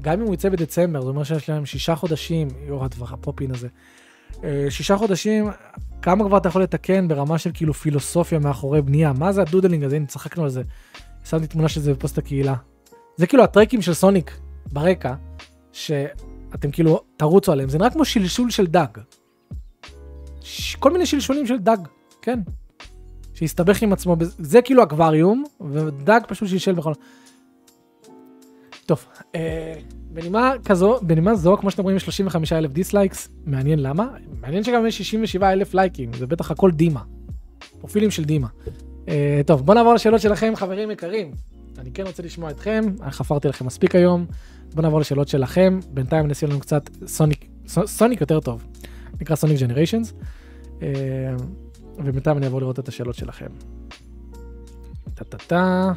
גם 0.00 0.20
אם 0.20 0.26
הוא 0.26 0.34
יצא 0.34 0.48
בדצמבר, 0.48 1.02
זה 1.02 1.08
אומר 1.08 1.24
שיש 1.24 1.50
להם 1.50 1.66
שישה 1.66 1.94
חודשים, 1.94 2.48
יו"ר 2.66 2.84
הדבר 2.84 3.06
הפופין 3.10 3.50
הזה. 3.50 3.68
אה, 4.44 4.66
שישה 4.70 4.96
חודשים, 4.96 5.50
כמה 6.02 6.24
כבר 6.24 6.36
אתה 6.36 6.48
יכול 6.48 6.62
לתקן 6.62 7.08
ברמה 7.08 7.38
של 7.38 7.50
כאילו 7.54 7.74
פילוסופיה 7.74 8.38
מאחורי 8.38 8.82
בנייה? 8.82 9.12
מה 9.12 9.32
זה 9.32 9.42
ה 9.42 9.47
doodling 9.47 9.84
הזה? 9.84 9.96
הנה, 9.96 10.06
צחקנו 10.06 10.44
על 10.44 10.50
זה. 10.50 10.62
שמתי 11.24 11.46
תמונה 11.46 11.68
של 11.68 11.80
זה 11.80 11.94
בפוסט 11.94 12.18
הקהילה. 12.18 12.54
זה 13.16 13.26
כאילו 13.26 13.44
הטרקים 13.44 13.82
של 13.82 13.94
סוניק 13.94 14.38
ברקע, 14.72 15.14
שאתם 15.72 16.70
כאילו 16.72 17.00
תרוצו 17.16 17.52
עליהם, 17.52 17.68
זה 17.68 17.78
נראה 17.78 17.90
כמו 17.90 18.04
שלשול 18.04 18.50
של 18.50 18.66
דג. 18.66 18.86
ש... 20.40 20.76
כל 20.76 20.92
מיני 20.92 21.06
שלשולים 21.06 21.46
של 21.46 21.58
דג, 21.58 21.78
כן. 22.22 22.40
שיסתבך 23.34 23.82
עם 23.82 23.92
עצמו, 23.92 24.16
זה 24.20 24.62
כאילו 24.62 24.82
אקווריום, 24.82 25.44
ודג 25.70 26.20
פשוט 26.28 26.48
שישל 26.48 26.72
בכל... 26.72 26.92
טוב, 28.86 29.06
אה, 29.34 29.74
בנימה 30.12 30.52
כזו, 30.64 30.98
בנימה 31.02 31.34
זו, 31.34 31.56
כמו 31.56 31.70
שאתם 31.70 31.82
רואים, 31.82 31.96
יש 31.96 32.02
35 32.02 32.52
אלף 32.52 32.70
dislikes, 32.70 33.28
מעניין 33.46 33.78
למה? 33.78 34.08
מעניין 34.40 34.64
שגם 34.64 34.86
יש 34.86 34.98
67 34.98 35.52
אלף 35.52 35.74
לייקים, 35.74 36.12
זה 36.12 36.26
בטח 36.26 36.50
הכל 36.50 36.70
דימה. 36.70 37.00
פרופילים 37.80 38.10
של 38.10 38.24
דימה. 38.24 38.46
אה, 39.08 39.40
טוב, 39.46 39.66
בואו 39.66 39.76
נעבור 39.76 39.94
לשאלות 39.94 40.20
שלכם, 40.20 40.52
חברים 40.56 40.90
יקרים. 40.90 41.30
אני 41.78 41.92
כן 41.92 42.06
רוצה 42.06 42.22
לשמוע 42.22 42.50
אתכם, 42.50 42.84
חפרתי 43.10 43.48
לכם 43.48 43.66
מספיק 43.66 43.94
היום. 43.94 44.26
בואו 44.74 44.82
נעבור 44.82 45.00
לשאלות 45.00 45.28
שלכם, 45.28 45.80
בינתיים 45.90 46.26
נשים 46.26 46.48
לנו 46.48 46.60
קצת 46.60 46.90
סוניק, 47.06 47.48
סוניק 47.66 48.20
יותר 48.20 48.40
טוב, 48.40 48.66
נקרא 49.20 49.36
סוניק 49.36 49.60
ג'נריישנס. 49.60 50.12
אה, 50.82 50.88
ובינתיים 51.98 52.36
אני 52.36 52.46
אעבור 52.46 52.60
לראות 52.60 52.78
את 52.78 52.88
השאלות 52.88 53.14
שלכם. 53.14 53.46
טה 55.14 55.24
טה 55.24 55.38
טה. 55.38 55.92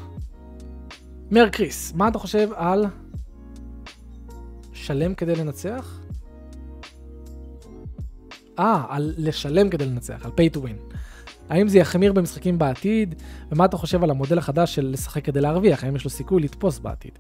מר 1.32 1.50
קריס, 1.50 1.94
מה 1.94 2.08
אתה 2.08 2.20
חושב 2.20 2.50
על 2.56 2.86
שלם 4.74 5.16
כדי 5.16 5.36
לנצח? 5.36 6.00
אה, 8.60 8.86
על 8.90 9.14
לשלם 9.18 9.70
כדי 9.70 9.86
לנצח, 9.86 10.26
על 10.26 10.32
pay 10.32 10.58
to 10.58 10.60
win. 10.60 10.93
האם 11.50 11.68
זה 11.68 11.78
יחמיר 11.78 12.14
במשחקים 12.14 12.58
בעתיד? 12.58 13.16
ומה 13.52 13.66
אתה 13.66 13.78
חושב 13.78 14.04
על 14.04 14.10
המודל 14.10 14.38
החדש 14.38 14.76
של 14.76 14.86
לשחק 14.86 15.26
כדי 15.26 15.42
להרוויח? 15.42 15.84
האם 15.84 15.96
יש 15.96 16.04
לו 16.04 16.10
סיכוי 16.10 16.42
לתפוס 16.42 16.80
בעתיד? 16.80 17.12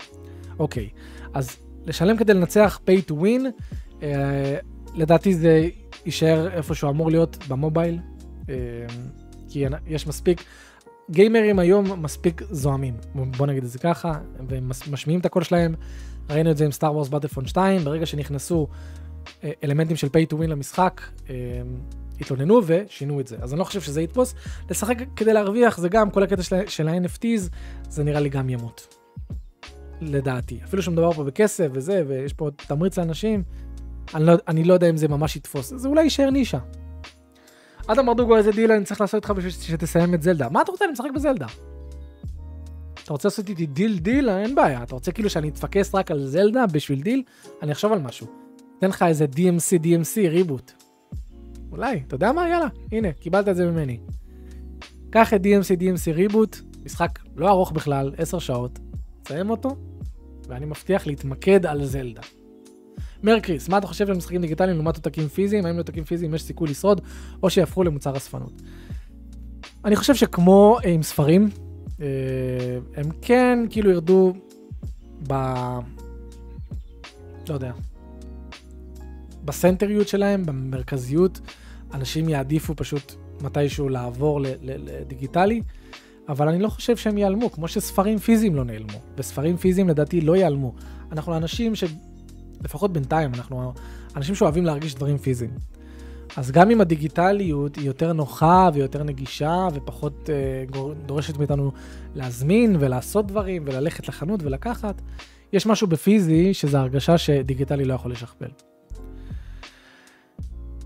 אוקיי, 0.60 0.90
אז 1.34 1.58
לשלם 1.86 2.18
כדי 2.18 2.34
לנצח 2.34 2.80
pay 2.88 3.12
to 3.12 3.14
win, 3.14 3.64
אה, 4.04 4.58
לדעתי 4.96 5.34
זה 5.34 5.70
יישאר 6.06 6.52
איפה 6.52 6.76
שהוא 6.76 6.90
אמור 6.90 7.12
להיות 7.12 7.38
במובייל, 7.48 8.00
אה, 8.50 8.56
כי 9.50 9.66
יש 9.88 10.08
מספיק, 10.08 10.44
גיימרים 11.12 11.60
היום 11.60 12.02
מספיק 12.04 12.42
זועמים, 12.52 12.94
בוא 13.38 13.48
נגיד 13.48 13.64
את 13.64 13.70
זה 13.70 13.80
ככה, 13.80 14.14
והם 14.48 14.72
משמיעים 14.92 15.20
את 15.20 15.26
הקול 15.26 15.44
שלהם, 15.44 15.76
ראינו 16.30 16.52
את 16.52 16.58
זה 16.58 16.66
עם 16.66 16.72
סטאר 16.72 16.96
וורס 16.96 17.10
בטלפון 17.10 17.48
2, 17.48 17.82
ברגע 17.82 18.06
שנכנסו 18.06 18.68
אה, 19.44 19.52
אלמנטים 19.64 19.96
של 19.96 20.08
pay 20.08 20.34
to 20.34 20.36
win 20.36 20.48
למשחק, 20.48 21.02
אה, 21.30 21.36
התלוננו 22.22 22.62
ושינו 22.66 23.20
את 23.20 23.28
זה. 23.28 23.38
אז 23.42 23.54
אני 23.54 23.60
לא 23.60 23.64
חושב 23.64 23.82
שזה 23.82 24.02
יתפוס. 24.02 24.36
לשחק 24.70 24.98
כדי 25.16 25.34
להרוויח 25.34 25.78
זה 25.78 25.90
גם, 25.90 26.12
כל 26.12 26.24
הקטע 26.24 26.44
של, 26.44 26.56
של 26.68 26.88
ה-NFTs, 26.88 27.50
זה 27.90 28.04
נראה 28.04 28.20
לי 28.20 28.30
גם 28.30 28.50
ימות. 28.50 28.96
לדעתי. 30.02 30.60
אפילו 30.64 30.82
שמדובר 30.82 31.12
פה 31.12 31.24
בכסף 31.24 31.68
וזה, 31.74 32.04
ויש 32.08 32.34
פה 32.34 32.50
תמריץ 32.68 32.98
לאנשים, 32.98 33.44
אני 34.16 34.26
לא, 34.26 34.34
אני 34.48 34.64
לא 34.64 34.74
יודע 34.74 34.90
אם 34.90 34.98
זה 34.98 35.08
ממש 35.08 35.36
יתפוס. 35.36 35.74
זה 35.76 35.88
אולי 35.88 36.04
יישאר 36.04 36.30
נישה. 36.30 36.60
אדם 37.88 38.06
ברדוגו, 38.06 38.38
איזה 38.38 38.52
דיל 38.52 38.72
אני 38.72 38.86
צריך 38.86 39.02
לעשות 39.02 39.16
איתך 39.16 39.32
בשביל 39.32 39.52
שתסיים 39.52 40.14
את 40.14 40.22
זלדה. 40.22 40.50
מה 40.50 40.62
אתה 40.62 40.72
רוצה? 40.72 40.86
אני 40.86 40.92
משחק 40.92 41.10
בזלדה. 41.16 41.48
אתה 43.04 43.14
רוצה 43.14 43.28
לעשות 43.28 43.50
איתי 43.50 43.66
דיל 43.66 44.00
דיל? 44.00 44.30
אין 44.30 44.56
בעיה. 44.56 44.84
אתה 44.84 44.96
רוצה 44.96 45.12
כאילו 45.12 45.30
שאני 45.30 45.50
אתפקס 45.50 45.96
רק 45.96 46.12
על 46.12 46.28
זלדה 46.28 46.68
בשביל 46.68 47.02
דיל? 47.02 47.24
אני 47.62 47.72
אחשוב 47.72 47.94
על 47.94 48.00
משהו. 48.00 48.28
אתן 48.78 48.90
לך 48.90 49.04
איזה 49.04 49.26
DMC 49.36 49.84
DMC 49.84 50.30
reboot. 50.30 50.83
אולי, 51.74 52.04
אתה 52.08 52.16
יודע 52.16 52.32
מה? 52.32 52.50
יאללה, 52.50 52.68
הנה, 52.92 53.12
קיבלת 53.12 53.48
את 53.48 53.56
זה 53.56 53.72
ממני. 53.72 54.00
קח 55.10 55.34
את 55.34 55.42
DMC 55.42 55.80
DMC 55.80 56.12
ריבוט, 56.14 56.58
משחק 56.86 57.20
לא 57.36 57.50
ארוך 57.50 57.72
בכלל, 57.72 58.14
10 58.18 58.40
שעות, 58.40 58.80
תסיים 59.24 59.50
אותו, 59.50 59.76
ואני 60.48 60.66
מבטיח 60.66 61.08
להתמקד 61.08 61.66
על 61.66 61.86
זלדה. 61.86 62.22
מרקריס, 63.24 63.70
מה 63.70 63.78
אתה 63.78 63.88
חושב 63.88 64.10
על 64.10 64.18
משחקים 64.18 64.42
דיגיטליים 64.42 64.78
לעומת 64.78 64.96
עותקים 64.96 65.28
פיזיים? 65.28 65.66
האם 65.66 65.76
לעותקים 65.76 66.04
פיזיים 66.04 66.34
יש 66.34 66.44
סיכוי 66.44 66.70
לשרוד, 66.70 67.02
או 67.44 67.50
שיהפכו 67.50 67.84
למוצר 67.84 68.18
אספנות? 68.18 68.62
אני 69.86 69.96
חושב 69.96 70.16
שכמו 70.16 70.78
עם 70.86 71.04
ספרים, 71.04 71.50
אה, 72.02 72.08
הם 72.96 73.06
כן 73.22 73.60
כאילו 73.70 73.90
ירדו 73.90 74.34
ב... 75.28 75.34
לא 77.50 77.54
יודע, 77.54 77.72
בסנטריות 79.46 80.08
שלהם, 80.08 80.46
במרכזיות, 80.46 81.40
אנשים 81.94 82.30
יעדיפו 82.30 82.76
פשוט 82.76 83.16
מתישהו 83.42 83.90
לעבור 83.90 84.40
לדיגיטלי, 84.64 85.62
אבל 86.30 86.48
אני 86.48 86.60
לא 86.60 86.70
חושב 86.70 86.98
שהם 86.98 87.18
ייעלמו, 87.18 87.52
כמו 87.52 87.68
שספרים 87.68 88.18
פיזיים 88.18 88.56
לא 88.56 88.64
נעלמו, 88.64 89.00
וספרים 89.18 89.58
פיזיים 89.58 89.90
לדעתי 89.90 90.22
לא 90.22 90.36
ייעלמו. 90.36 90.74
אנחנו 91.12 91.38
אנשים 91.38 91.76
ש... 91.76 91.84
לפחות 92.64 92.94
בינתיים, 92.94 93.34
אנחנו 93.34 93.74
אנשים 94.16 94.36
שאוהבים 94.36 94.66
להרגיש 94.66 94.96
דברים 94.96 95.18
פיזיים. 95.18 95.52
אז 96.38 96.52
גם 96.52 96.72
אם 96.72 96.82
הדיגיטליות 96.82 97.76
היא 97.76 97.86
יותר 97.86 98.14
נוחה 98.14 98.70
ויותר 98.74 99.04
נגישה 99.04 99.68
ופחות 99.74 100.30
אה, 100.30 100.80
דורשת 101.06 101.38
מאיתנו 101.38 101.72
להזמין 102.16 102.76
ולעשות 102.80 103.28
דברים 103.28 103.64
וללכת 103.66 104.08
לחנות 104.08 104.44
ולקחת, 104.44 105.02
יש 105.54 105.66
משהו 105.66 105.88
בפיזי 105.88 106.54
שזה 106.54 106.80
הרגשה 106.80 107.18
שדיגיטלי 107.18 107.86
לא 107.86 107.94
יכול 107.94 108.12
לשכפל. 108.12 108.73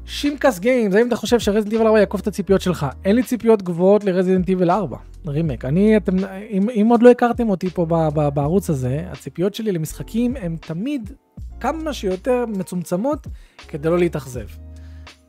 שימקס 0.07 0.59
גיימס, 0.59 0.95
האם 0.95 1.07
אתה 1.07 1.15
חושב 1.15 1.39
ש 1.39 1.46
Resident 1.46 1.73
Evil 1.73 1.87
4 1.87 1.99
יעקוף 1.99 2.21
את 2.21 2.27
הציפיות 2.27 2.61
שלך? 2.61 2.85
אין 3.05 3.15
לי 3.15 3.23
ציפיות 3.23 3.61
גבוהות 3.61 4.03
ל 4.03 4.08
Resident 4.08 4.49
Evil 4.49 4.71
4, 4.71 4.97
רימק. 5.27 5.65
אני, 5.65 5.97
אתם, 5.97 6.15
אם, 6.49 6.69
אם 6.69 6.87
עוד 6.89 7.03
לא 7.03 7.11
הכרתם 7.11 7.49
אותי 7.49 7.69
פה 7.69 7.85
ב, 7.85 7.93
ב, 7.93 8.29
בערוץ 8.29 8.69
הזה, 8.69 9.05
הציפיות 9.11 9.55
שלי 9.55 9.71
למשחקים 9.71 10.35
הן 10.35 10.57
תמיד 10.57 11.11
כמה 11.59 11.93
שיותר 11.93 12.45
מצומצמות 12.47 13.27
כדי 13.67 13.89
לא 13.89 13.97
להתאכזב. 13.99 14.47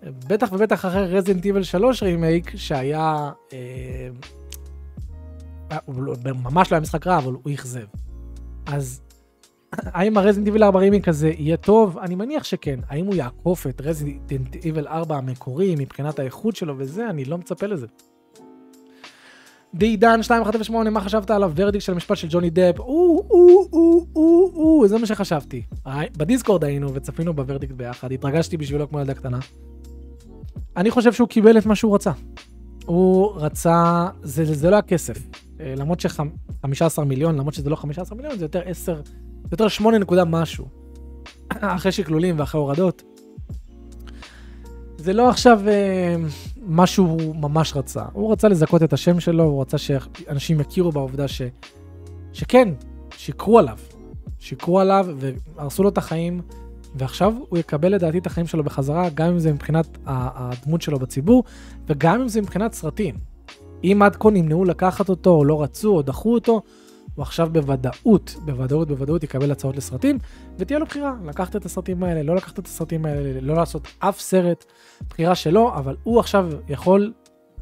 בטח 0.03 0.53
ובטח 0.53 0.85
אחרי 0.87 1.07
Resident 1.07 1.44
Evil 1.44 1.62
3 1.62 2.03
רימייק, 2.03 2.57
שהיה... 2.57 3.31
אה, 3.53 4.09
הוא 5.85 6.03
לא, 6.03 6.14
ממש 6.24 6.72
לא 6.72 6.76
היה 6.76 6.83
משחק 6.83 7.07
רע, 7.07 7.18
אבל 7.18 7.33
הוא 7.33 7.53
אכזב. 7.55 7.87
אז 8.66 9.01
האם 9.72 10.16
ה 10.16 10.20
Resident 10.20 10.46
Evil 10.46 10.62
4 10.62 10.80
רימיק 10.80 11.08
הזה 11.08 11.28
יהיה 11.38 11.56
טוב? 11.56 11.98
אני 11.98 12.14
מניח 12.14 12.44
שכן. 12.44 12.80
האם 12.88 13.06
הוא 13.06 13.14
יעקוף 13.14 13.66
את 13.66 13.80
Resident 13.80 14.57
Evil 14.64 14.86
4 14.86 15.16
המקורי 15.16 15.74
מבחינת 15.78 16.18
האיכות 16.18 16.56
שלו 16.56 16.74
וזה? 16.78 17.10
אני 17.10 17.24
לא 17.24 17.38
מצפה 17.38 17.66
לזה. 17.66 17.86
די 19.74 19.86
עידן 19.86 20.14
2108, 20.14 20.90
מה 20.90 21.00
חשבת 21.00 21.30
עליו? 21.30 21.52
ורדיק 21.56 21.80
של 21.80 21.92
המשפט 21.92 22.16
של 22.16 22.28
ג'וני 22.30 22.50
דפ? 22.50 22.78
או, 22.78 22.84
או, 23.30 23.68
או, 23.72 24.06
או, 24.16 24.52
או, 24.54 24.88
זה 24.88 24.98
מה 24.98 25.06
שחשבתי. 25.06 25.62
בדיסקורד 26.16 26.64
היינו 26.64 26.94
וצפינו 26.94 27.34
בוורדיקט 27.34 27.72
ביחד, 27.72 28.12
התרגשתי 28.12 28.56
בשבילו 28.56 28.88
כמו 28.88 29.00
ילדה 29.00 29.14
קטנה. 29.14 29.38
אני 30.76 30.90
חושב 30.90 31.12
שהוא 31.12 31.28
קיבל 31.28 31.58
את 31.58 31.66
מה 31.66 31.74
שהוא 31.74 31.94
רצה. 31.94 32.12
הוא 32.86 33.32
רצה, 33.36 34.06
זה, 34.22 34.54
זה 34.54 34.70
לא 34.70 34.76
הכסף. 34.76 35.18
אה, 35.60 35.74
למרות 35.76 36.00
ש-15 36.00 37.04
מיליון, 37.06 37.36
למרות 37.36 37.54
שזה 37.54 37.70
לא 37.70 37.76
15 37.76 38.16
מיליון, 38.16 38.38
זה 38.38 38.44
יותר 38.44 38.62
10 38.64 39.00
יותר 39.53 39.68
8 39.68 39.99
נקודה 39.99 40.24
משהו. 40.24 40.66
אחרי 41.49 41.92
שקלולים 41.92 42.38
ואחרי 42.38 42.61
הורדות. 42.61 43.03
זה 44.99 45.12
לא 45.12 45.28
עכשיו 45.28 45.61
אה, 45.68 46.16
מה 46.62 46.86
שהוא 46.86 47.36
ממש 47.36 47.76
רצה. 47.76 48.05
הוא 48.12 48.32
רצה 48.32 48.49
לזכות 48.49 48.82
את 48.82 48.92
השם 48.92 49.20
שלו, 49.20 49.44
הוא 49.44 49.61
רצה 49.61 49.78
שאנשים 49.78 50.61
יכירו 50.61 50.92
בעובדה 50.92 51.28
ש... 51.28 51.42
שכן, 52.32 52.68
שיקרו 53.16 53.59
עליו. 53.59 53.78
שיקרו 54.38 54.80
עליו 54.80 55.07
והרסו 55.57 55.82
לו 55.82 55.88
את 55.88 55.99
החיים, 55.99 56.40
ועכשיו 56.94 57.34
הוא 57.49 57.59
יקבל 57.59 57.94
לדעתי 57.94 58.18
את 58.18 58.26
החיים 58.26 58.46
שלו 58.46 58.64
בחזרה, 58.64 59.09
גם 59.14 59.28
אם 59.28 59.38
זה 59.38 59.53
מבחינת 59.53 59.99
הדמות 60.07 60.82
שלו 60.82 60.99
בציבור, 60.99 61.44
וגם 61.86 62.20
אם 62.20 62.28
זה 62.28 62.40
מבחינת 62.40 62.72
סרטים. 62.72 63.14
אם 63.84 64.03
עד 64.05 64.16
כה 64.16 64.30
נמנעו 64.30 64.64
לקחת 64.64 65.09
אותו, 65.09 65.30
או 65.30 65.44
לא 65.44 65.62
רצו, 65.62 65.96
או 65.96 66.03
דחו 66.03 66.34
אותו, 66.34 66.62
הוא 67.18 67.22
עכשיו 67.22 67.48
בוודאות, 67.52 68.36
בוודאות, 68.44 68.88
בוודאות 68.88 69.22
יקבל 69.22 69.50
הצעות 69.50 69.76
לסרטים, 69.76 70.18
ותהיה 70.58 70.78
לו 70.78 70.86
בחירה, 70.86 71.14
לקחת 71.24 71.56
את 71.56 71.64
הסרטים 71.64 72.02
האלה, 72.02 72.22
לא 72.22 72.36
לקחת 72.36 72.58
את 72.58 72.66
הסרטים 72.66 73.04
האלה, 73.04 73.40
לא 73.40 73.54
לעשות 73.54 73.88
אף 73.98 74.20
סרט, 74.20 74.64
בחירה 75.10 75.34
שלו, 75.34 75.74
אבל 75.74 75.96
הוא 76.02 76.20
עכשיו 76.20 76.50
יכול, 76.68 77.12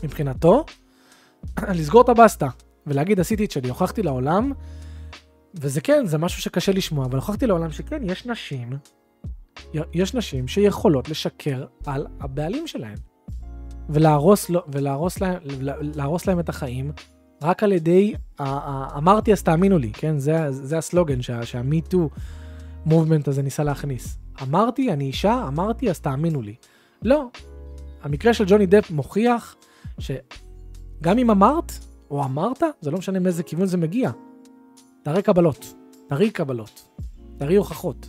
מבחינתו, 0.05 0.65
לסגור 1.79 2.03
את 2.03 2.09
הבסטה, 2.09 2.49
ולהגיד 2.87 3.21
עשיתי 3.21 3.45
את 3.45 3.51
שלי, 3.51 3.69
הוכחתי 3.69 4.03
לעולם, 4.03 4.53
וזה 5.55 5.81
כן, 5.81 6.07
זה 6.07 6.19
משהו 6.19 6.43
שקשה 6.43 6.73
לשמוע, 6.73 7.07
אבל 7.07 7.17
הוכחתי 7.17 7.47
לעולם 7.47 7.71
שכן, 7.71 8.11
יש 8.11 8.27
נשים, 8.27 8.71
יש 9.95 10.15
נשים 10.15 10.49
שיכולות 10.49 11.09
לשקר 11.09 11.65
על 11.87 12.07
הבעלים 12.21 12.67
שלהם, 12.67 12.99
ולהרוס, 13.89 14.51
ולהרוס 14.69 15.21
להם, 15.21 15.39
להרוס 15.81 16.27
להם 16.27 16.41
את 16.41 16.49
החיים. 16.49 16.93
רק 17.43 17.63
על 17.63 17.73
ידי, 17.73 18.15
אמרתי 18.97 19.33
אז 19.33 19.43
תאמינו 19.43 19.79
לי, 19.79 19.93
כן? 19.93 20.19
זה, 20.19 20.53
זה 20.53 20.79
הסלוגן 20.79 21.23
שה-MeToo 21.23 22.19
מובמנט 22.87 23.29
הזה 23.29 23.43
ניסה 23.43 23.65
להכניס. 23.65 24.19
אמרתי, 24.43 24.93
אני 24.93 25.05
אישה, 25.05 25.45
אמרתי 25.49 25.91
אז 25.91 26.01
תאמינו 26.01 26.43
לי. 26.43 26.55
לא. 27.03 27.29
המקרה 28.03 28.35
של 28.35 28.45
ג'וני 28.47 28.67
דפ 28.67 28.91
מוכיח 28.91 29.57
שגם 29.99 31.19
אם 31.19 31.31
אמרת, 31.31 31.73
או 32.11 32.25
אמרת, 32.25 32.63
זה 32.81 32.91
לא 32.91 32.99
משנה 32.99 33.19
מאיזה 33.19 33.43
כיוון 33.43 33.67
זה 33.67 33.77
מגיע. 33.77 34.11
תראי 35.03 35.23
קבלות, 35.23 35.75
תראי 36.09 36.31
קבלות, 36.31 36.89
תראי 37.39 37.57
הוכחות. 37.57 38.09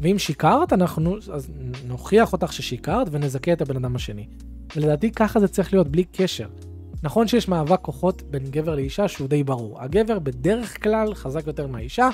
ואם 0.00 0.18
שיקרת, 0.18 0.72
אנחנו 0.72 1.16
אז 1.16 1.50
נוכיח 1.86 2.32
אותך 2.32 2.52
ששיקרת 2.52 3.08
ונזכה 3.10 3.52
את 3.52 3.60
הבן 3.60 3.76
אדם 3.76 3.96
השני. 3.96 4.28
ולדעתי 4.76 5.10
ככה 5.10 5.40
זה 5.40 5.48
צריך 5.48 5.72
להיות 5.72 5.88
בלי 5.88 6.04
קשר. 6.04 6.48
נכון 7.02 7.28
שיש 7.28 7.48
מאבק 7.48 7.78
כוחות 7.82 8.22
בין 8.22 8.42
גבר 8.50 8.74
לאישה 8.74 9.08
שהוא 9.08 9.28
די 9.28 9.44
ברור. 9.44 9.82
הגבר 9.82 10.18
בדרך 10.18 10.82
כלל 10.82 11.14
חזק 11.14 11.46
יותר 11.46 11.66
מהאישה, 11.66 12.08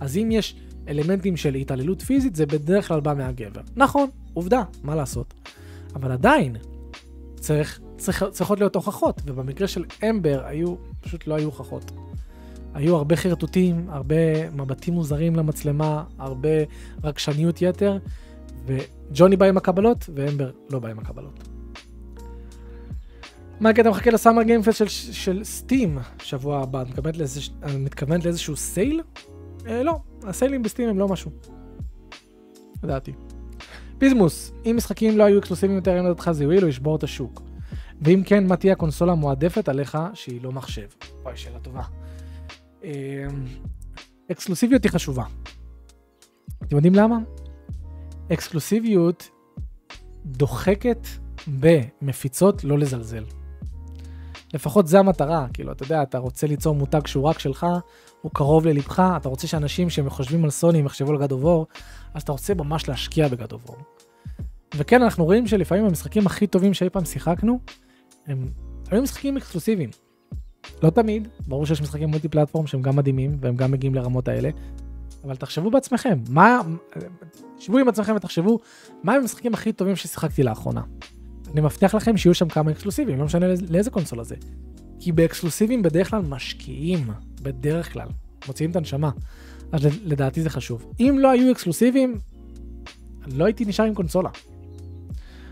אז 0.00 0.16
אם 0.16 0.28
יש 0.32 0.56
אלמנטים 0.88 1.36
של 1.36 1.54
התעללות 1.54 2.02
פיזית, 2.02 2.34
זה 2.36 2.46
בדרך 2.46 2.88
כלל 2.88 3.00
בא 3.00 3.14
מהגבר. 3.14 3.60
נכון, 3.76 4.08
עובדה, 4.34 4.62
מה 4.82 4.94
לעשות. 4.94 5.34
אבל 5.94 6.12
עדיין, 6.12 6.56
צריך, 7.40 7.80
צריך, 7.96 8.24
צריכות 8.30 8.58
להיות 8.58 8.74
הוכחות, 8.74 9.22
ובמקרה 9.26 9.68
של 9.68 9.84
אמבר 10.10 10.42
היו, 10.44 10.74
פשוט 11.00 11.26
לא 11.26 11.34
היו 11.34 11.44
הוכחות. 11.44 11.92
היו 12.74 12.96
הרבה 12.96 13.16
חרטוטים, 13.16 13.86
הרבה 13.90 14.50
מבטים 14.50 14.94
מוזרים 14.94 15.36
למצלמה, 15.36 16.04
הרבה 16.18 16.48
רגשניות 17.04 17.62
יתר, 17.62 17.98
וג'וני 18.66 19.36
בא 19.36 19.46
עם 19.46 19.56
הקבלות, 19.56 20.08
ואמבר 20.14 20.50
לא 20.70 20.78
בא 20.78 20.88
עם 20.88 20.98
הקבלות. 20.98 21.53
מה 23.60 23.70
הקטע 23.70 23.90
מחכה 23.90 24.10
לסאמר 24.10 24.42
גיימפס 24.42 24.76
של, 24.76 24.88
של 25.12 25.44
סטים 25.44 25.98
שבוע 26.22 26.62
הבא? 26.62 26.82
את 26.82 26.88
מתכוונת, 26.88 27.16
לאיזה, 27.16 27.40
מתכוונת 27.78 28.24
לאיזשהו 28.24 28.56
סייל? 28.56 29.02
אה, 29.66 29.82
לא, 29.82 29.98
הסיילים 30.22 30.62
בסטים 30.62 30.88
הם 30.88 30.98
לא 30.98 31.08
משהו. 31.08 31.30
לדעתי. 32.82 33.12
פיזמוס, 33.98 34.52
אם 34.66 34.74
משחקים 34.76 35.18
לא 35.18 35.24
היו 35.24 35.38
אקסקלוסיביים 35.38 35.78
יותר, 35.78 35.96
אין 35.96 36.04
לדעתך 36.04 36.30
זה 36.32 36.44
יועיל 36.44 36.62
או 36.64 36.68
ישבור 36.68 36.96
את 36.96 37.02
השוק? 37.02 37.42
ואם 38.02 38.22
כן, 38.26 38.46
מה 38.46 38.56
תהיה 38.56 38.72
הקונסולה 38.72 39.12
המועדפת 39.12 39.68
עליך 39.68 39.98
שהיא 40.14 40.42
לא 40.42 40.52
מחשב? 40.52 40.86
וואי, 41.22 41.36
שאלה 41.36 41.58
טובה. 41.58 41.82
אמ, 42.84 42.90
אקסקלוסיביות 44.32 44.84
היא 44.84 44.92
חשובה. 44.92 45.24
אתם 46.62 46.76
יודעים 46.76 46.94
למה? 46.94 47.18
אקסקלוסיביות 48.32 49.30
דוחקת 50.26 51.06
במפיצות 51.60 52.64
לא 52.64 52.78
לזלזל. 52.78 53.24
לפחות 54.54 54.86
זה 54.86 54.98
המטרה, 54.98 55.46
כאילו, 55.52 55.72
אתה 55.72 55.82
יודע, 55.82 56.02
אתה 56.02 56.18
רוצה 56.18 56.46
ליצור 56.46 56.74
מותג 56.74 57.06
שהוא 57.06 57.24
רק 57.24 57.38
שלך, 57.38 57.66
הוא 58.20 58.32
קרוב 58.34 58.66
ללבך, 58.66 59.02
אתה 59.16 59.28
רוצה 59.28 59.46
שאנשים 59.46 59.90
שחושבים 59.90 60.44
על 60.44 60.50
סוני 60.50 60.78
יחשבו 60.78 61.10
על 61.10 61.18
גד 61.18 61.32
אובור, 61.32 61.66
אז 62.14 62.22
אתה 62.22 62.32
רוצה 62.32 62.54
ממש 62.54 62.88
להשקיע 62.88 63.28
בגד 63.28 63.52
אובור. 63.52 63.76
וכן, 64.76 65.02
אנחנו 65.02 65.24
רואים 65.24 65.46
שלפעמים 65.46 65.84
המשחקים 65.84 66.26
הכי 66.26 66.46
טובים 66.46 66.74
שאי 66.74 66.90
פעם 66.90 67.04
שיחקנו, 67.04 67.58
הם 68.26 68.48
היו 68.90 69.02
משחקים 69.02 69.36
אקסקלוסיביים. 69.36 69.90
לא 70.82 70.90
תמיד, 70.90 71.28
ברור 71.46 71.66
שיש 71.66 71.82
משחקים 71.82 72.08
מולטי 72.08 72.28
פלטפורם 72.28 72.66
שהם 72.66 72.82
גם 72.82 72.96
מדהימים, 72.96 73.36
והם 73.40 73.56
גם 73.56 73.70
מגיעים 73.70 73.94
לרמות 73.94 74.28
האלה, 74.28 74.50
אבל 75.24 75.36
תחשבו 75.36 75.70
בעצמכם, 75.70 76.18
מה, 76.28 76.60
שבו 77.58 77.78
עם 77.78 77.88
עצמכם 77.88 78.14
ותחשבו, 78.16 78.58
מה 79.02 79.12
הם 79.12 79.20
המשחקים 79.20 79.54
הכי 79.54 79.72
טובים 79.72 79.96
ששיחקתי 79.96 80.42
לאחרונה. 80.42 80.82
אני 81.54 81.60
מבטיח 81.60 81.94
לכם 81.94 82.16
שיהיו 82.16 82.34
שם 82.34 82.48
כמה 82.48 82.70
אקסקלוסיביים, 82.70 83.18
לא 83.18 83.24
משנה 83.24 83.46
לאיזה 83.68 83.90
קונסולה 83.90 84.24
זה. 84.24 84.34
כי 85.00 85.12
באקסקלוסיביים 85.12 85.82
בדרך 85.82 86.10
כלל 86.10 86.22
משקיעים, 86.22 87.10
בדרך 87.42 87.92
כלל, 87.92 88.08
מוציאים 88.46 88.70
את 88.70 88.76
הנשמה. 88.76 89.10
אז 89.72 89.86
לדעתי 90.04 90.42
זה 90.42 90.50
חשוב. 90.50 90.92
אם 91.00 91.16
לא 91.20 91.30
היו 91.30 91.52
אקסקלוסיביים, 91.52 92.18
לא 93.26 93.44
הייתי 93.44 93.64
נשאר 93.64 93.84
עם 93.84 93.94
קונסולה. 93.94 94.30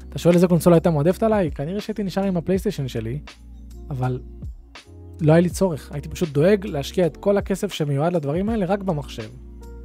אתה 0.08 0.18
שואל 0.18 0.34
איזה 0.34 0.48
קונסולה 0.48 0.76
הייתה 0.76 0.90
מועדפת 0.90 1.22
עליי? 1.22 1.50
כנראה 1.50 1.80
שהייתי 1.80 2.02
נשאר 2.02 2.22
עם 2.22 2.36
הפלייסטיישן 2.36 2.88
שלי, 2.88 3.18
אבל 3.90 4.20
לא 5.20 5.32
היה 5.32 5.40
לי 5.40 5.50
צורך. 5.50 5.92
הייתי 5.92 6.08
פשוט 6.08 6.28
דואג 6.28 6.66
להשקיע 6.66 7.06
את 7.06 7.16
כל 7.16 7.36
הכסף 7.36 7.72
שמיועד 7.72 8.12
לדברים 8.12 8.48
האלה 8.48 8.66
רק 8.66 8.82
במחשב. 8.82 9.30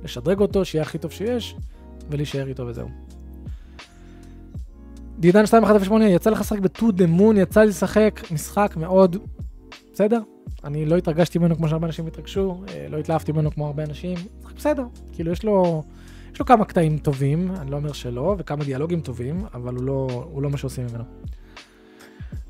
לשדרג 0.04 0.40
אותו, 0.40 0.66
שיהיה 0.66 0.82
הכי 0.82 0.98
טוב 0.98 1.12
שיש, 1.12 1.56
ולהישאר 2.10 2.48
איתו 2.48 2.68
וזהו. 2.68 3.07
דידן 5.20 5.40
2108, 5.40 6.10
יצא 6.10 6.30
לך 6.30 6.40
לשחק 6.40 6.60
ב-To 6.60 6.84
the 6.84 7.20
Moon, 7.20 7.38
יצא 7.38 7.62
לי 7.62 7.68
לשחק 7.68 8.22
משחק 8.32 8.74
מאוד... 8.78 9.18
בסדר? 9.94 10.22
אני 10.64 10.86
לא 10.86 10.98
התרגשתי 10.98 11.40
ממנו 11.40 11.56
כמו 11.56 11.70
שהרבה 11.70 11.88
אנשים 11.88 12.08
התרגשו, 12.08 12.64
אה, 12.70 12.88
לא 12.90 12.98
התלהבתי 12.98 13.32
ממנו 13.32 13.52
כמו 13.52 13.66
הרבה 13.66 13.84
אנשים, 13.84 14.18
בסדר. 14.58 14.86
כאילו 15.12 15.32
יש 15.32 15.44
לו, 15.44 15.84
יש 16.34 16.40
לו 16.40 16.46
כמה 16.46 16.66
קטעים 16.66 16.98
טובים, 16.98 17.52
אני 17.52 17.72
לא 17.72 17.76
אומר 17.76 17.94
שלא, 17.94 18.36
וכמה 18.38 18.64
דיאלוגים 18.64 19.02
טובים, 19.02 19.46
אבל 19.54 19.76
הוא 19.76 19.84
לא, 19.84 20.28
הוא 20.32 20.42
לא 20.42 20.50
מה 20.50 20.58
שעושים 20.58 20.86
ממנו. 20.86 21.04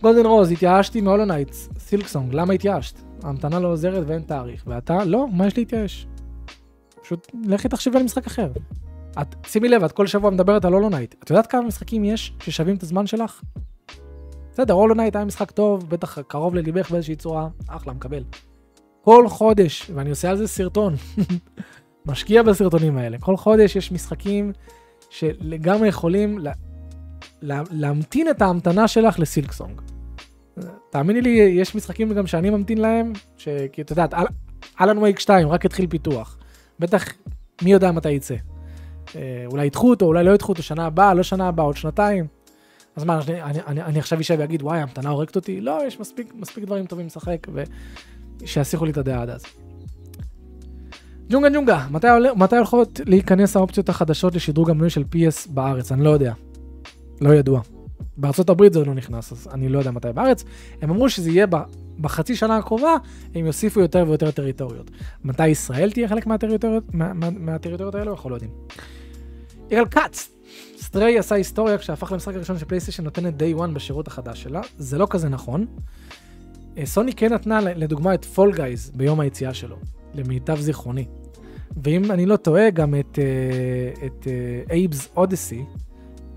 Golden 0.01 0.25
Rose, 0.25 0.51
התייאשתי 0.51 1.01
מ 1.01 1.05
Hollow 1.05 1.25
Knight, 1.25 1.69
Silksong, 1.79 2.33
למה 2.33 2.53
התייאשת? 2.53 2.95
ההמתנה 3.23 3.59
לא 3.59 3.67
עוזרת 3.67 4.03
ואין 4.07 4.21
תאריך, 4.21 4.63
ואתה? 4.67 5.05
לא, 5.05 5.27
מה 5.33 5.47
יש 5.47 5.57
להתייאש? 5.57 6.07
פשוט 7.01 7.31
לכי 7.43 7.69
תחשבי 7.69 7.97
על 7.97 8.03
משחק 8.03 8.25
אחר. 8.25 8.51
את, 9.21 9.35
שימי 9.47 9.69
לב, 9.69 9.83
את 9.83 9.91
כל 9.91 10.07
שבוע 10.07 10.29
מדברת 10.29 10.65
על 10.65 10.73
Hollow 10.73 10.89
Knight. 10.89 11.15
את 11.23 11.29
יודעת 11.29 11.47
כמה 11.47 11.61
משחקים 11.61 12.05
יש 12.05 12.33
ששווים 12.43 12.75
את 12.75 12.83
הזמן 12.83 13.07
שלך? 13.07 13.41
בסדר, 14.51 14.73
Hollow 14.73 14.95
Knight 14.95 15.15
היה 15.15 15.25
משחק 15.25 15.51
טוב, 15.51 15.89
בטח 15.89 16.21
קרוב 16.21 16.55
לליבך 16.55 16.91
באיזושהי 16.91 17.15
צורה, 17.15 17.47
אחלה, 17.67 17.93
מקבל. 17.93 18.23
כל 19.01 19.27
חודש, 19.27 19.91
ואני 19.95 20.09
עושה 20.09 20.29
על 20.29 20.37
זה 20.37 20.47
סרטון, 20.47 20.95
משקיע 22.05 22.43
בסרטונים 22.43 22.97
האלה, 22.97 23.17
כל 23.19 23.37
חודש 23.37 23.75
יש 23.75 23.91
משחקים 23.91 24.51
שלגמרי 25.09 25.87
יכולים 25.87 26.37
לה, 26.37 26.51
לה, 27.41 27.63
להמתין 27.71 28.29
את 28.29 28.41
ההמתנה 28.41 28.87
שלך 28.87 29.19
ל 29.19 29.26
Silksong. 29.26 29.81
תאמיני 30.89 31.21
לי, 31.21 31.29
יש 31.29 31.75
משחקים 31.75 32.13
גם 32.13 32.27
שאני 32.27 32.49
ממתין 32.49 32.77
להם, 32.77 33.13
כי 33.71 33.81
את 33.81 33.89
יודעת, 33.89 34.13
אלן 34.81 34.97
וייק 34.97 35.19
2 35.19 35.47
רק 35.47 35.65
התחיל 35.65 35.87
פיתוח. 35.87 36.37
בטח, 36.79 37.05
מי 37.61 37.71
יודע 37.71 37.91
מתי 37.91 38.11
יצא. 38.11 38.35
אה, 39.15 39.45
אולי 39.45 39.65
ידחו 39.65 39.89
אותו, 39.89 40.05
אולי 40.05 40.23
לא 40.23 40.31
ידחו 40.31 40.51
אותו, 40.51 40.63
שנה 40.63 40.85
הבאה, 40.85 41.13
לא 41.13 41.23
שנה 41.23 41.47
הבאה, 41.47 41.65
עוד 41.65 41.77
שנתיים. 41.77 42.27
אז 42.95 43.03
מה, 43.03 43.19
אני, 43.27 43.41
אני, 43.41 43.59
אני, 43.67 43.81
אני 43.81 43.99
עכשיו 43.99 44.19
אשב 44.19 44.35
ואגיד, 44.39 44.63
וואי, 44.63 44.79
המתנה 44.79 45.09
הורגת 45.09 45.35
אותי? 45.35 45.61
לא, 45.61 45.81
יש 45.87 45.99
מספיק, 45.99 46.33
מספיק 46.35 46.63
דברים 46.63 46.85
טובים 46.85 47.05
לשחק, 47.05 47.47
ושיסיחו 48.41 48.85
לי 48.85 48.91
את 48.91 48.97
הדעה 48.97 49.21
עד 49.21 49.29
אז. 49.29 49.43
ג'ונגה 51.29 51.49
ג'ונגה, 51.49 51.87
מתי, 51.91 52.07
מתי 52.35 52.55
הולכות 52.55 52.99
להיכנס 53.05 53.55
האופציות 53.55 53.89
החדשות 53.89 54.35
לשדרוג 54.35 54.69
המנוי 54.69 54.89
של 54.89 55.01
PS 55.01 55.49
בארץ? 55.49 55.91
אני 55.91 56.03
לא 56.03 56.09
יודע. 56.09 56.33
לא 57.21 57.33
ידוע. 57.33 57.61
בארצות 58.17 58.49
הברית 58.49 58.73
זה 58.73 58.85
לא 58.85 58.93
נכנס, 58.93 59.31
אז 59.31 59.47
אני 59.53 59.69
לא 59.69 59.79
יודע 59.79 59.91
מתי 59.91 60.07
בארץ. 60.13 60.43
הם 60.81 60.89
אמרו 60.89 61.09
שזה 61.09 61.29
יהיה 61.29 61.45
בחצי 62.01 62.35
שנה 62.35 62.57
הקרובה, 62.57 62.95
הם 63.35 63.45
יוסיפו 63.45 63.79
יותר 63.79 64.05
ויותר 64.07 64.31
טריטוריות. 64.31 64.91
מתי 65.23 65.47
ישראל 65.47 65.91
תהיה 65.91 66.07
חלק 66.07 66.27
מהטריטוריות, 66.27 66.83
מה, 66.93 67.13
מה, 67.13 67.29
מהטריטוריות 67.29 67.95
האלו? 67.95 68.11
אנחנו 68.11 68.29
לא 68.29 68.35
יודעים. 68.35 68.51
יגאל 69.71 69.85
כץ, 69.85 70.29
Stray 70.77 71.19
עשה 71.19 71.35
היסטוריה 71.35 71.77
כשהפך 71.77 72.11
למשחק 72.11 72.35
הראשון 72.35 72.59
של 72.59 72.65
שפלייסטיישן 72.65 73.03
נותנת 73.03 73.33
day 73.41 73.59
one 73.59 73.71
בשירות 73.73 74.07
החדש 74.07 74.43
שלה, 74.43 74.61
זה 74.77 74.97
לא 74.97 75.07
כזה 75.09 75.29
נכון. 75.29 75.65
אה, 76.77 76.85
סוני 76.85 77.13
כן 77.13 77.33
נתנה 77.33 77.59
לדוגמה 77.61 78.13
את 78.13 78.25
Fall 78.25 78.55
Guys 78.55 78.91
ביום 78.95 79.19
היציאה 79.19 79.53
שלו, 79.53 79.75
למיטב 80.13 80.59
זיכרוני. 80.59 81.05
ואם 81.83 82.11
אני 82.11 82.25
לא 82.25 82.35
טועה, 82.35 82.69
גם 82.69 82.95
את, 82.95 83.19
אה, 84.27 84.73
אייבס 84.73 85.05
uh, 85.05 85.09
אודסי, 85.15 85.63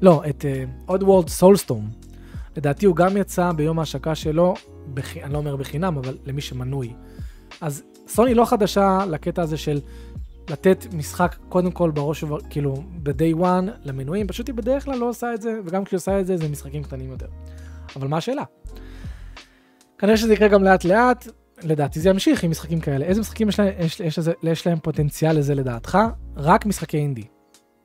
לא, 0.02 0.22
את 0.28 0.44
עוד 0.86 1.02
וולד 1.02 1.28
סולסטורם. 1.28 1.88
לדעתי 2.56 2.86
הוא 2.86 2.96
גם 2.96 3.16
יצא 3.16 3.52
ביום 3.52 3.78
ההשקה 3.78 4.14
שלו, 4.14 4.54
בח... 4.94 5.16
אני 5.16 5.32
לא 5.32 5.38
אומר 5.38 5.56
בחינם, 5.56 5.96
אבל 5.96 6.18
למי 6.26 6.40
שמנוי. 6.40 6.92
אז 7.60 7.82
סוני 8.08 8.34
לא 8.34 8.44
חדשה 8.44 8.98
לקטע 9.10 9.42
הזה 9.42 9.56
של 9.56 9.80
לתת 10.50 10.86
משחק 10.92 11.36
קודם 11.48 11.70
כל 11.70 11.90
בראש, 11.90 12.24
כאילו, 12.50 12.74
ב-day 13.02 13.40
one 13.40 13.70
למנויים, 13.84 14.26
פשוט 14.26 14.46
היא 14.46 14.54
בדרך 14.54 14.84
כלל 14.84 14.98
לא 14.98 15.08
עושה 15.08 15.34
את 15.34 15.42
זה, 15.42 15.60
וגם 15.64 15.84
כשהיא 15.84 15.98
עושה 15.98 16.20
את 16.20 16.26
זה, 16.26 16.36
זה 16.36 16.48
משחקים 16.48 16.82
קטנים 16.82 17.10
יותר. 17.10 17.26
אבל 17.96 18.08
מה 18.08 18.16
השאלה? 18.16 18.44
כנראה 19.98 20.16
שזה 20.16 20.32
יקרה 20.32 20.48
גם 20.48 20.64
לאט 20.64 20.84
לאט, 20.84 21.28
לדעתי 21.62 22.00
זה 22.00 22.08
ימשיך 22.08 22.44
עם 22.44 22.50
משחקים 22.50 22.80
כאלה. 22.80 23.04
איזה 23.04 23.20
משחקים 23.20 23.48
יש 23.48 23.60
להם, 23.60 23.72
יש, 23.78 24.00
יש, 24.00 24.18
יש, 24.18 24.28
יש 24.42 24.66
להם 24.66 24.78
פוטנציאל 24.78 25.38
לזה 25.38 25.54
לדעתך? 25.54 25.98
רק 26.36 26.66
משחקי 26.66 26.96
אינדי. 26.96 27.24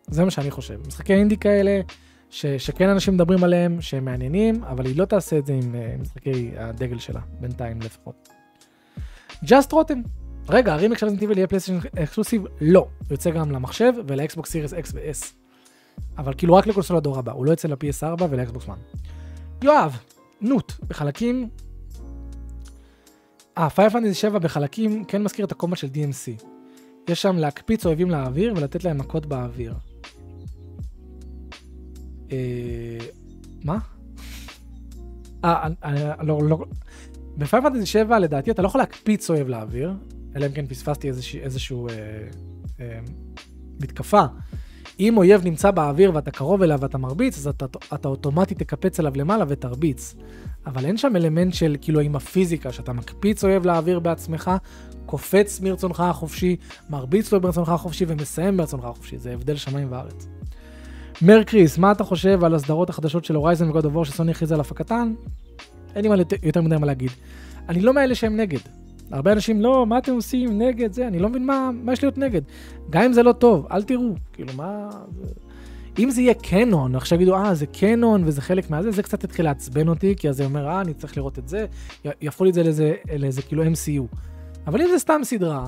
זה 0.07 0.23
מה 0.23 0.31
שאני 0.31 0.51
חושב. 0.51 0.87
משחקי 0.87 1.13
אינדי 1.13 1.37
כאלה, 1.37 1.81
ש, 2.29 2.45
שכן 2.45 2.89
אנשים 2.89 3.13
מדברים 3.13 3.43
עליהם, 3.43 3.81
שהם 3.81 4.05
מעניינים, 4.05 4.63
אבל 4.63 4.85
היא 4.85 4.97
לא 4.97 5.05
תעשה 5.05 5.37
את 5.37 5.45
זה 5.45 5.53
עם 5.53 5.75
אה, 5.75 6.01
משחקי 6.01 6.51
הדגל 6.57 6.99
שלה, 6.99 7.21
בינתיים 7.39 7.79
לפחות. 7.81 8.29
Just 9.43 9.71
רותם. 9.71 10.01
רגע, 10.49 10.73
הרימק 10.73 10.97
של 10.97 11.05
Resident 11.05 11.27
Evil 11.27 11.37
יהיה 11.37 11.47
פלייסטיישן 11.47 11.87
exclusive? 11.99 12.43
לא. 12.61 12.79
הוא 12.79 13.07
יוצא 13.11 13.29
גם 13.31 13.51
למחשב 13.51 13.93
ולאקסבוקס 14.07 14.51
Series 14.51 14.73
X 14.73 14.91
ו-S. 14.93 15.25
אבל 16.17 16.33
כאילו 16.37 16.55
רק 16.55 16.67
לקונסול 16.67 16.97
הדור 16.97 17.19
הבא, 17.19 17.31
הוא 17.31 17.45
לא 17.45 17.51
יוצא 17.51 17.67
ל-PS4 17.67 18.23
ולאקסבוקס 18.29 18.65
1. 18.65 18.77
יואב, 19.63 19.97
נוט, 20.41 20.73
בחלקים... 20.87 21.49
אה, 23.57 23.69
פייר 23.69 23.89
פנטזי 23.89 24.13
7 24.13 24.39
בחלקים 24.39 25.05
כן 25.05 25.23
מזכיר 25.23 25.45
את 25.45 25.51
הקומבט 25.51 25.77
של 25.77 25.87
DMC. 25.87 26.43
יש 27.09 27.21
שם 27.21 27.37
להקפיץ 27.37 27.85
אויבים 27.85 28.11
לאוויר 28.11 28.53
ולתת 28.57 28.83
להם 28.83 28.97
מכות 28.97 29.25
באוויר. 29.25 29.73
אה... 32.31 32.37
מה? 33.63 33.77
אה, 35.43 35.67
לא, 36.23 36.39
לא... 36.43 36.65
בפייר 37.37 37.63
פנטזי 37.63 37.85
7 37.85 38.19
לדעתי 38.19 38.51
אתה 38.51 38.61
לא 38.61 38.67
יכול 38.67 38.81
להקפיץ 38.81 39.29
אויב 39.29 39.47
לאוויר, 39.47 39.93
אלא 40.35 40.45
אם 40.45 40.51
כן 40.51 40.67
פספסתי 40.67 41.07
איזשה, 41.07 41.37
איזשהו 41.37 41.87
אה, 41.87 41.93
אה, 42.79 42.99
מתקפה. 43.81 44.23
אם 44.99 45.17
אויב 45.17 45.45
נמצא 45.45 45.71
באוויר 45.71 46.11
ואתה 46.13 46.31
קרוב 46.31 46.61
אליו 46.61 46.79
ואתה 46.81 46.97
מרביץ, 46.97 47.37
אז 47.37 47.47
אתה, 47.47 47.65
אתה 47.93 48.07
אוטומטית 48.07 48.59
תקפץ 48.59 48.99
אליו 48.99 49.13
למעלה 49.15 49.45
ותרביץ. 49.47 50.15
אבל 50.65 50.85
אין 50.85 50.97
שם 50.97 51.15
אלמנט 51.15 51.53
של 51.53 51.75
כאילו 51.81 51.99
עם 51.99 52.15
הפיזיקה, 52.15 52.71
שאתה 52.71 52.93
מקפיץ 52.93 53.43
אויב 53.43 53.65
לאוויר 53.65 53.99
בעצמך, 53.99 54.51
קופץ 55.05 55.59
מרצונך 55.59 55.99
החופשי, 55.99 56.55
מרביץ 56.89 57.31
לו 57.31 57.41
ברצונך 57.41 57.69
החופשי 57.69 58.05
ומסיים 58.07 58.57
ברצונך 58.57 58.83
החופשי. 58.83 59.17
זה 59.17 59.33
הבדל 59.33 59.55
שמיים 59.55 59.87
וארץ. 59.91 60.27
מרקריס, 61.21 61.77
מה 61.77 61.91
אתה 61.91 62.03
חושב 62.03 62.43
על 62.43 62.55
הסדרות 62.55 62.89
החדשות 62.89 63.25
של 63.25 63.35
הורייזן 63.35 63.69
וגוד 63.69 63.85
אבור 63.85 64.05
שסוני 64.05 64.31
הכריזה 64.31 64.53
על 64.53 64.59
הפקתן? 64.59 65.13
אין 65.95 66.03
לי 66.03 66.09
מה 66.09 66.15
יותר 66.43 66.61
מדי 66.61 66.77
מה 66.77 66.85
להגיד. 66.85 67.11
אני 67.69 67.81
לא 67.81 67.93
מאלה 67.93 68.15
שהם 68.15 68.37
נגד. 68.37 68.59
הרבה 69.11 69.31
אנשים, 69.31 69.61
לא, 69.61 69.85
מה 69.85 69.97
אתם 69.97 70.13
עושים 70.13 70.61
נגד 70.61 70.93
זה? 70.93 71.07
אני 71.07 71.19
לא 71.19 71.29
מבין 71.29 71.45
מה, 71.45 71.69
מה 71.83 71.93
יש 71.93 72.03
להיות 72.03 72.17
נגד. 72.17 72.41
גם 72.89 73.01
אם 73.01 73.13
זה 73.13 73.23
לא 73.23 73.31
טוב, 73.31 73.67
אל 73.71 73.83
תראו. 73.83 74.13
כאילו, 74.33 74.53
מה... 74.55 74.89
אם 75.99 76.09
זה 76.09 76.21
יהיה 76.21 76.33
קנון, 76.33 76.95
עכשיו 76.95 77.17
יגידו, 77.17 77.35
אה, 77.35 77.55
זה 77.55 77.65
קנון 77.65 78.23
וזה 78.25 78.41
חלק 78.41 78.69
מהזה, 78.69 78.91
זה 78.91 79.03
קצת 79.03 79.23
יתחיל 79.23 79.45
לעצבן 79.45 79.87
אותי, 79.87 80.15
כי 80.17 80.29
אז 80.29 80.37
זה 80.37 80.45
אומר, 80.45 80.67
אה, 80.67 80.81
אני 80.81 80.93
צריך 80.93 81.17
לראות 81.17 81.39
את 81.39 81.47
זה, 81.47 81.65
יהפכו 82.21 82.43
לי 82.43 82.49
את 82.49 82.53
זה 82.53 82.63
לאיזה, 82.63 82.95
לאיזה 83.19 83.41
כאילו 83.41 83.63
MCU. 83.63 84.15
אבל 84.67 84.81
אם 84.81 84.87
זה 84.91 84.99
סתם 84.99 85.21
סדרה, 85.23 85.65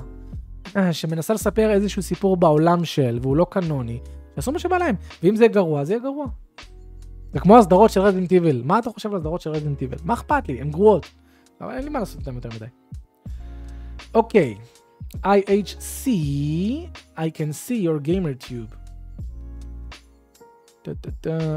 אה, 0.76 0.94
שמנסה 0.94 1.34
לספר 1.34 1.72
איזשהו 1.72 2.02
סיפור 2.02 2.38
בעולם 2.38 2.86
של, 2.86 3.20
והוא 3.22 3.38
לא 3.38 3.46
קנוני, 3.50 4.00
יעשו 4.38 4.52
מה 4.52 4.60
שבא 4.60 4.78
להם. 4.78 4.96
ואם 5.24 5.36
זה 5.36 5.48
גרוע, 5.48 5.84
זה 5.84 5.94
יהיה 5.94 6.04
גרוע. 6.04 6.26
זה 7.34 7.40
כמו 7.40 7.58
הסדרות 7.58 7.92
של 7.92 8.02
רזינט 8.02 8.32
איבל. 8.32 8.62
מה 8.66 8.80
אתה 8.80 8.90
חושב 8.90 9.10
על 9.10 9.16
הסדרות 9.16 9.42
של 9.42 9.50
רזינט 9.50 9.82
איבל? 9.82 9.98
מה 10.04 10.14
אכפת 10.14 10.48
לי? 10.48 10.62
הן 10.62 10.72
גרועות. 10.72 11.06
אבל 11.62 11.74
אין 11.74 11.84
לי 11.84 11.90
מה 11.90 12.00
לעשות 12.00 12.20
איתן 12.20 12.36
יותר 12.36 12.50
מדי. 12.56 12.66
אוקיי, 14.14 14.58
IHC, 15.16 16.08
I 17.18 17.30
can 17.30 17.52
see 17.52 17.84
your 17.84 18.08
gamer 18.08 18.50
tube. 18.50 18.76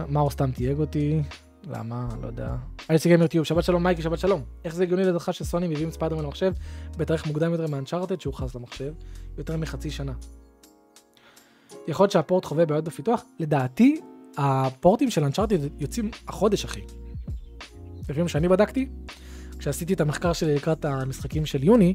מאור 0.08 0.30
סתם 0.30 0.50
תייג 0.50 0.78
אותי, 0.78 1.22
למה? 1.64 2.08
לא 2.22 2.26
יודע. 2.26 2.56
IHC 2.78 3.04
gamer 3.04 3.32
tube, 3.32 3.44
שבת 3.44 3.64
שלום 3.64 3.82
מייקי, 3.82 4.02
שבת 4.02 4.18
שלום. 4.18 4.42
איך 4.64 4.74
זה 4.74 4.82
הגיוני 4.82 5.04
לדעתך 5.04 5.28
שסוני 5.32 5.68
מביאים 5.68 5.90
ספיידרמן 5.90 6.24
למחשב 6.24 6.52
בתאריך 6.96 7.26
מוקדם 7.26 7.52
יותר 7.52 7.66
מאנצ'ארטד 7.66 8.20
שהוכרז 8.20 8.54
למחשב, 8.54 8.92
יותר 9.38 9.56
מחצי 9.56 9.90
שנה. 9.90 10.12
יכול 11.88 12.04
להיות 12.04 12.10
שהפורט 12.12 12.44
חווה 12.44 12.66
בעיות 12.66 12.84
בפיתוח? 12.84 13.24
לדעתי, 13.38 14.00
הפורטים 14.36 15.10
של 15.10 15.24
אנצ'ארטד 15.24 15.80
יוצאים 15.80 16.10
החודש, 16.28 16.64
אחי. 16.64 16.82
לפי 18.08 18.22
מה 18.22 18.28
שאני 18.28 18.48
בדקתי, 18.48 18.88
כשעשיתי 19.58 19.94
את 19.94 20.00
המחקר 20.00 20.32
שלי 20.32 20.54
לקראת 20.54 20.84
המשחקים 20.84 21.46
של 21.46 21.64
יוני, 21.64 21.94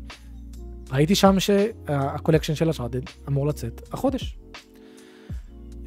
ראיתי 0.91 1.15
שם 1.15 1.39
שה 1.39 1.66
collection 1.66 2.55
של 2.55 2.65
Uncharted 2.65 3.01
אמור 3.27 3.47
לצאת 3.47 3.93
החודש. 3.93 4.37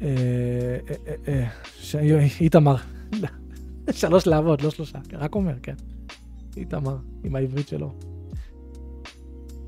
אה, 0.01 0.07
אה, 1.27 1.45
אה, 1.95 2.27
איתמר, 2.41 2.75
שלוש 3.91 4.27
לעבוד, 4.27 4.61
לא 4.61 4.69
שלושה, 4.69 4.99
רק 5.13 5.35
אומר, 5.35 5.53
כן. 5.63 5.75
איתמר, 6.57 6.97
עם 7.23 7.35
העברית 7.35 7.67
שלו. 7.67 7.91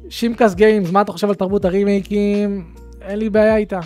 שימקס 0.10 0.54
גיימס, 0.54 0.92
מה 0.92 1.02
אתה 1.02 1.12
חושב 1.12 1.30
על 1.30 1.36
תרבות 1.36 1.66
הרימייקים? 1.66 2.74
אין 3.02 3.20
לי 3.20 3.30
בעיה 3.30 3.58
איתה. 3.58 3.80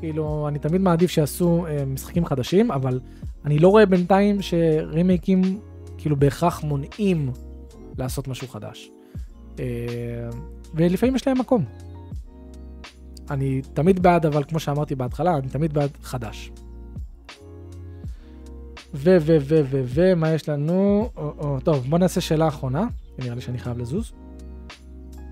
כאילו, 0.00 0.48
אני 0.48 0.58
תמיד 0.58 0.80
מעדיף 0.80 1.10
שיעשו 1.10 1.66
משחקים 1.86 2.24
חדשים, 2.26 2.70
אבל 2.70 3.00
אני 3.44 3.58
לא 3.58 3.68
רואה 3.68 3.86
בינתיים 3.86 4.42
שרימייקים 4.42 5.60
כאילו 5.98 6.16
בהכרח 6.16 6.64
מונעים 6.64 7.30
לעשות 7.98 8.28
משהו 8.28 8.48
חדש. 8.48 8.90
ולפעמים 10.74 11.16
יש 11.16 11.26
להם 11.26 11.38
מקום. 11.38 11.64
אני 13.30 13.62
תמיד 13.72 14.02
בעד, 14.02 14.26
אבל 14.26 14.44
כמו 14.44 14.60
שאמרתי 14.60 14.94
בהתחלה, 14.94 15.36
אני 15.36 15.48
תמיד 15.48 15.72
בעד 15.72 15.90
חדש. 16.02 16.50
ו, 18.94 19.16
ו, 19.20 19.36
ו, 19.40 19.60
ו, 19.70 19.82
ו, 19.84 20.16
מה 20.16 20.30
יש 20.30 20.48
לנו? 20.48 21.10
או, 21.16 21.34
או, 21.38 21.60
טוב, 21.60 21.86
בוא 21.88 21.98
נעשה 21.98 22.20
שאלה 22.20 22.48
אחרונה, 22.48 22.86
נראה 23.18 23.34
לי 23.34 23.40
שאני 23.40 23.58
חייב 23.58 23.78
לזוז. 23.78 24.12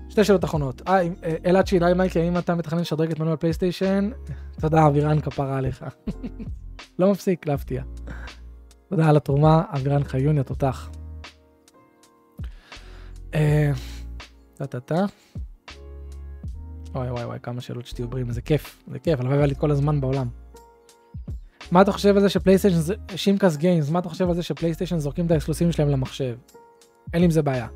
שתי 0.09 0.23
שאלות 0.23 0.45
אחרונות. 0.45 0.81
אה, 0.87 1.01
אה 1.23 1.35
אלעד 1.45 1.67
שאלה, 1.67 1.93
מייקי, 1.93 2.19
האם 2.19 2.37
אתה 2.37 2.55
מתכנן 2.55 2.79
לשדרג 2.79 3.11
את 3.11 3.19
מנוע 3.19 3.35
פלייסטיישן? 3.35 4.09
תודה, 4.61 4.87
אבירן 4.87 5.19
כפרה 5.21 5.57
עליך. 5.57 5.85
לא 6.99 7.11
מפסיק 7.11 7.47
להפתיע. 7.47 7.83
תודה 8.89 9.09
על 9.09 9.17
התרומה, 9.17 9.63
אבירן 9.75 10.03
חיוני, 10.03 10.39
התותח. 10.39 10.89
טה-טה-טה. 14.59 15.05
וואי 16.91 17.11
וואי 17.11 17.25
וואי, 17.25 17.39
כמה 17.43 17.61
שאלות 17.61 17.85
שתהיו 17.85 18.07
בריאים, 18.07 18.31
זה 18.31 18.41
כיף, 18.41 18.83
זה 18.91 18.99
כיף, 18.99 19.19
הלוואי 19.19 19.37
היה 19.37 19.45
לי 19.45 19.55
כל 19.55 19.71
הזמן 19.71 20.01
בעולם. 20.01 20.27
מה 21.71 21.81
אתה 21.81 21.91
חושב 21.91 22.15
על 22.15 22.21
זה 22.21 22.29
שפלייסטיישן, 22.29 22.93
שימקס 23.15 23.55
גיימס, 23.55 23.89
מה 23.89 23.99
אתה 23.99 24.09
חושב 24.09 24.29
על 24.29 24.35
זה 24.35 24.43
שפלייסטיישן 24.43 24.97
זורקים 24.97 25.25
את 25.25 25.31
האקסקלוסיבים 25.31 25.71
שלהם 25.71 25.89
למחשב? 25.89 26.37
אין 27.13 27.21
לי 27.21 27.25
עם 27.25 27.31
זה 27.31 27.41
בעיה. 27.41 27.67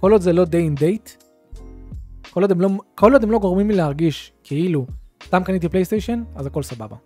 כל 0.00 0.12
עוד 0.12 0.20
זה 0.20 0.32
לא 0.32 0.42
day 0.44 0.78
and 0.78 0.80
date, 0.80 1.24
כל 2.30 2.42
עוד, 2.42 2.62
לא, 2.62 2.68
כל 2.94 3.12
עוד 3.12 3.22
הם 3.22 3.30
לא 3.30 3.38
גורמים 3.38 3.70
לי 3.70 3.76
להרגיש 3.76 4.32
כאילו 4.44 4.86
סתם 5.24 5.44
קניתי 5.44 5.68
פלייסטיישן, 5.68 6.22
אז 6.34 6.46
הכל 6.46 6.62
סבבה. 6.62 6.96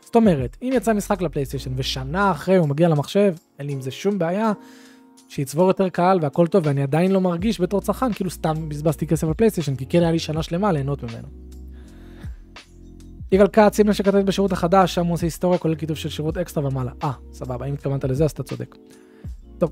זאת 0.00 0.16
אומרת, 0.16 0.56
אם 0.62 0.70
יצא 0.72 0.92
משחק 0.92 1.22
לפלייסטיישן 1.22 1.72
ושנה 1.76 2.30
אחרי 2.30 2.56
הוא 2.56 2.68
מגיע 2.68 2.88
למחשב, 2.88 3.34
אין 3.58 3.66
לי 3.66 3.72
עם 3.72 3.80
זה 3.80 3.90
שום 3.90 4.18
בעיה, 4.18 4.52
שיצבור 5.28 5.68
יותר 5.68 5.88
קהל 5.88 6.18
והכל 6.22 6.46
טוב, 6.46 6.66
ואני 6.66 6.82
עדיין 6.82 7.12
לא 7.12 7.20
מרגיש 7.20 7.60
בתור 7.60 7.80
צרכן 7.80 8.12
כאילו 8.12 8.30
סתם 8.30 8.68
בזבזתי 8.68 9.06
כסף 9.06 9.26
על 9.26 9.34
פלייסטיישן, 9.34 9.76
כי 9.76 9.86
כן 9.86 10.02
היה 10.02 10.12
לי 10.12 10.18
שנה 10.18 10.42
שלמה 10.42 10.72
ליהנות 10.72 11.02
ממנו. 11.02 11.28
יגאל 13.32 13.46
כץ, 13.48 13.76
שים 13.76 13.86
לב 13.86 13.92
שכתבת 13.92 14.24
בשירות 14.24 14.52
החדש, 14.52 14.94
שם 14.94 15.06
הוא 15.06 15.14
עושה 15.14 15.26
היסטוריה 15.26 15.58
כולל 15.58 15.74
כיתוב 15.74 15.96
של 15.96 16.08
שירות 16.08 16.38
אקסטרה 16.38 16.66
ומעלה. 16.66 16.92
אה, 17.04 17.12
סבבה, 17.32 17.66
אם 17.66 17.74
התכוונת 17.74 18.04
לזה 18.04 18.24
אז 18.24 18.30
אתה 18.30 18.42
צודק. 18.42 18.76
טוב, 19.58 19.70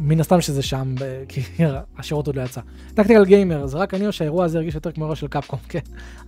מן 0.00 0.20
הסתם 0.20 0.40
שזה 0.40 0.62
שם, 0.62 0.94
כי 1.28 1.40
השירות 1.98 2.26
עוד 2.26 2.36
לא 2.36 2.42
יצא. 2.42 2.60
Tactical 2.94 3.24
Gamer, 3.24 3.66
זה 3.66 3.78
רק 3.78 3.94
אני 3.94 4.06
או 4.06 4.12
שהאירוע 4.12 4.44
הזה 4.44 4.58
הרגיש 4.58 4.74
יותר 4.74 4.92
כמו 4.92 5.04
אירוע 5.04 5.16
של 5.16 5.28
קפקום, 5.28 5.58
כן. 5.68 5.78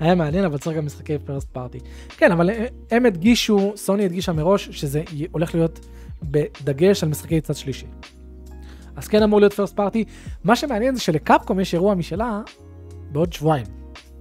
היה 0.00 0.14
מעניין, 0.14 0.44
אבל 0.44 0.58
צריך 0.58 0.76
גם 0.76 0.86
משחקי 0.86 1.18
first 1.18 1.48
party. 1.52 1.78
כן, 2.08 2.32
אבל 2.32 2.50
הם 2.90 3.06
הדגישו, 3.06 3.72
סוני 3.76 4.04
הדגישה 4.04 4.32
מראש, 4.32 4.68
שזה 4.70 5.02
הולך 5.32 5.54
להיות 5.54 5.86
בדגש 6.22 7.02
על 7.02 7.08
משחקי 7.08 7.40
צד 7.40 7.54
שלישי. 7.54 7.86
אז 8.96 9.08
כן 9.08 9.22
אמור 9.22 9.40
להיות 9.40 9.52
first 9.52 9.76
party. 9.76 10.04
מה 10.44 10.56
שמעניין 10.56 10.94
זה 10.94 11.00
שלקפקום 11.00 11.60
יש 11.60 11.74
אירוע 11.74 11.94
משלה 11.94 12.40
בעוד 13.12 13.32
שבועיים. 13.32 13.66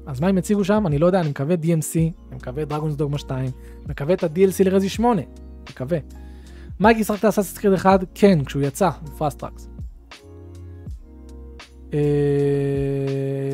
אז 0.05 0.19
מה 0.19 0.27
הם 0.27 0.37
יציגו 0.37 0.63
שם? 0.63 0.87
אני 0.87 0.97
לא 0.97 1.05
יודע, 1.05 1.19
אני 1.19 1.29
מקווה 1.29 1.55
DMC, 1.55 1.95
אני 1.95 2.35
מקווה 2.35 2.65
Dragon's 2.65 2.95
Dogma 2.95 3.17
2, 3.17 3.51
מקווה 3.87 4.13
את 4.13 4.23
ה-DLC 4.23 4.63
ל 4.65 4.70
Resi 4.70 4.89
8, 4.89 5.21
מקווה. 5.69 5.97
מייק 6.79 6.97
ישחק 6.97 7.19
את 7.19 7.25
Assassin's 7.25 7.57
Creed 7.57 7.73
1? 7.73 8.03
כן, 8.15 8.43
כשהוא 8.43 8.61
יצא, 8.61 8.89
בפאסט 9.03 9.39
טראקס. 9.39 9.69
אה, 11.93 11.99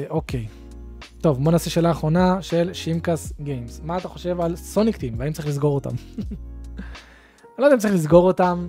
אוקיי. 0.09 0.47
טוב, 1.22 1.43
בוא 1.43 1.51
נעשה 1.51 1.70
שאלה 1.70 1.91
אחרונה 1.91 2.41
של 2.41 2.70
שימקס 2.74 3.34
גיימס. 3.41 3.82
מה 3.84 3.97
אתה 3.97 4.07
חושב 4.07 4.41
על 4.41 4.55
Sonic 4.55 4.97
Team, 4.97 5.13
והאם 5.18 5.34
צריך 5.34 5.47
לסגור 5.47 5.76
אותם? 5.76 5.89
אני 7.57 7.59
לא 7.59 7.65
יודע 7.65 7.76
אם 7.76 7.80
צריך 7.80 7.93
לסגור 7.93 8.28
אותם. 8.28 8.68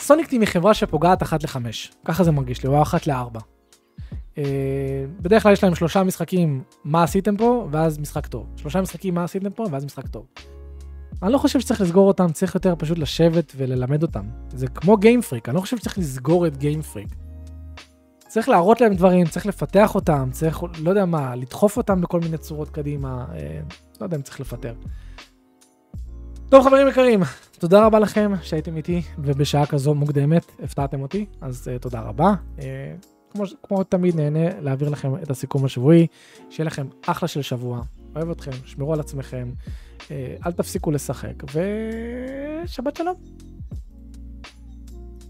Sonic 0.00 0.26
Team 0.26 0.40
היא 0.40 0.48
חברה 0.48 0.74
שפוגעת 0.74 1.22
אחת 1.22 1.42
לחמש, 1.42 1.92
ככה 2.04 2.24
זה 2.24 2.32
מרגיש 2.32 2.62
לי, 2.62 2.68
או 2.68 2.82
אחת 2.82 3.06
לארבע. 3.06 3.40
אה, 4.34 4.38
בדרך 5.20 5.42
כלל 5.42 5.52
יש 5.52 5.64
להם 5.64 5.74
שלושה 5.74 6.02
משחקים, 6.02 6.62
מה 6.84 7.02
עשיתם 7.02 7.36
פה, 7.36 7.68
ואז 7.70 7.98
משחק 7.98 8.26
טוב. 8.26 8.46
שלושה 8.56 8.80
משחקים, 8.80 9.14
מה 9.14 9.24
עשיתם 9.24 9.50
פה, 9.50 9.64
ואז 9.70 9.84
משחק 9.84 10.08
טוב. 10.08 10.26
אני 11.22 11.32
לא 11.32 11.38
חושב 11.38 11.60
שצריך 11.60 11.80
לסגור 11.80 12.08
אותם, 12.08 12.32
צריך 12.32 12.54
יותר 12.54 12.74
פשוט 12.78 12.98
לשבת 12.98 13.52
וללמד 13.56 14.02
אותם. 14.02 14.24
זה 14.48 14.66
כמו 14.66 14.96
Game 14.96 15.17
Freak, 15.17 15.48
אני 15.48 15.56
לא 15.56 15.60
חושב 15.60 15.76
שצריך 15.76 15.98
לסגור 15.98 16.46
את 16.46 16.56
Game 16.56 16.77
Freak. 16.77 17.08
צריך 18.28 18.48
להראות 18.48 18.80
להם 18.80 18.94
דברים, 18.94 19.26
צריך 19.26 19.46
לפתח 19.46 19.94
אותם, 19.94 20.28
צריך, 20.32 20.62
לא 20.78 20.90
יודע 20.90 21.04
מה, 21.04 21.36
לדחוף 21.36 21.76
אותם 21.76 22.00
בכל 22.00 22.20
מיני 22.20 22.38
צורות 22.38 22.68
קדימה, 22.68 23.24
אה, 23.32 23.60
לא 24.00 24.06
יודע 24.06 24.16
אם 24.16 24.22
צריך 24.22 24.40
לפטר. 24.40 24.74
טוב 26.48 26.64
חברים 26.64 26.88
יקרים, 26.88 27.20
תודה 27.58 27.86
רבה 27.86 27.98
לכם 27.98 28.32
שהייתם 28.42 28.76
איתי 28.76 29.02
ובשעה 29.18 29.66
כזו 29.66 29.94
מוקדמת 29.94 30.52
הפתעתם 30.62 31.02
אותי, 31.02 31.26
אז 31.40 31.68
uh, 31.68 31.78
תודה 31.78 32.00
רבה. 32.00 32.34
Uh, 32.58 32.62
כמו, 33.30 33.44
כמו 33.62 33.84
תמיד 33.84 34.16
נהנה 34.16 34.60
להעביר 34.60 34.88
לכם 34.88 35.16
את 35.22 35.30
הסיכום 35.30 35.64
השבועי, 35.64 36.06
שיהיה 36.50 36.66
לכם 36.66 36.86
אחלה 37.06 37.28
של 37.28 37.42
שבוע, 37.42 37.82
אוהב 38.16 38.30
אתכם, 38.30 38.50
שמרו 38.64 38.92
על 38.92 39.00
עצמכם, 39.00 39.50
אה, 40.10 40.36
אל 40.46 40.52
תפסיקו 40.52 40.90
לשחק, 40.90 41.34
ושבת 41.44 42.96
שלום. 42.96 43.16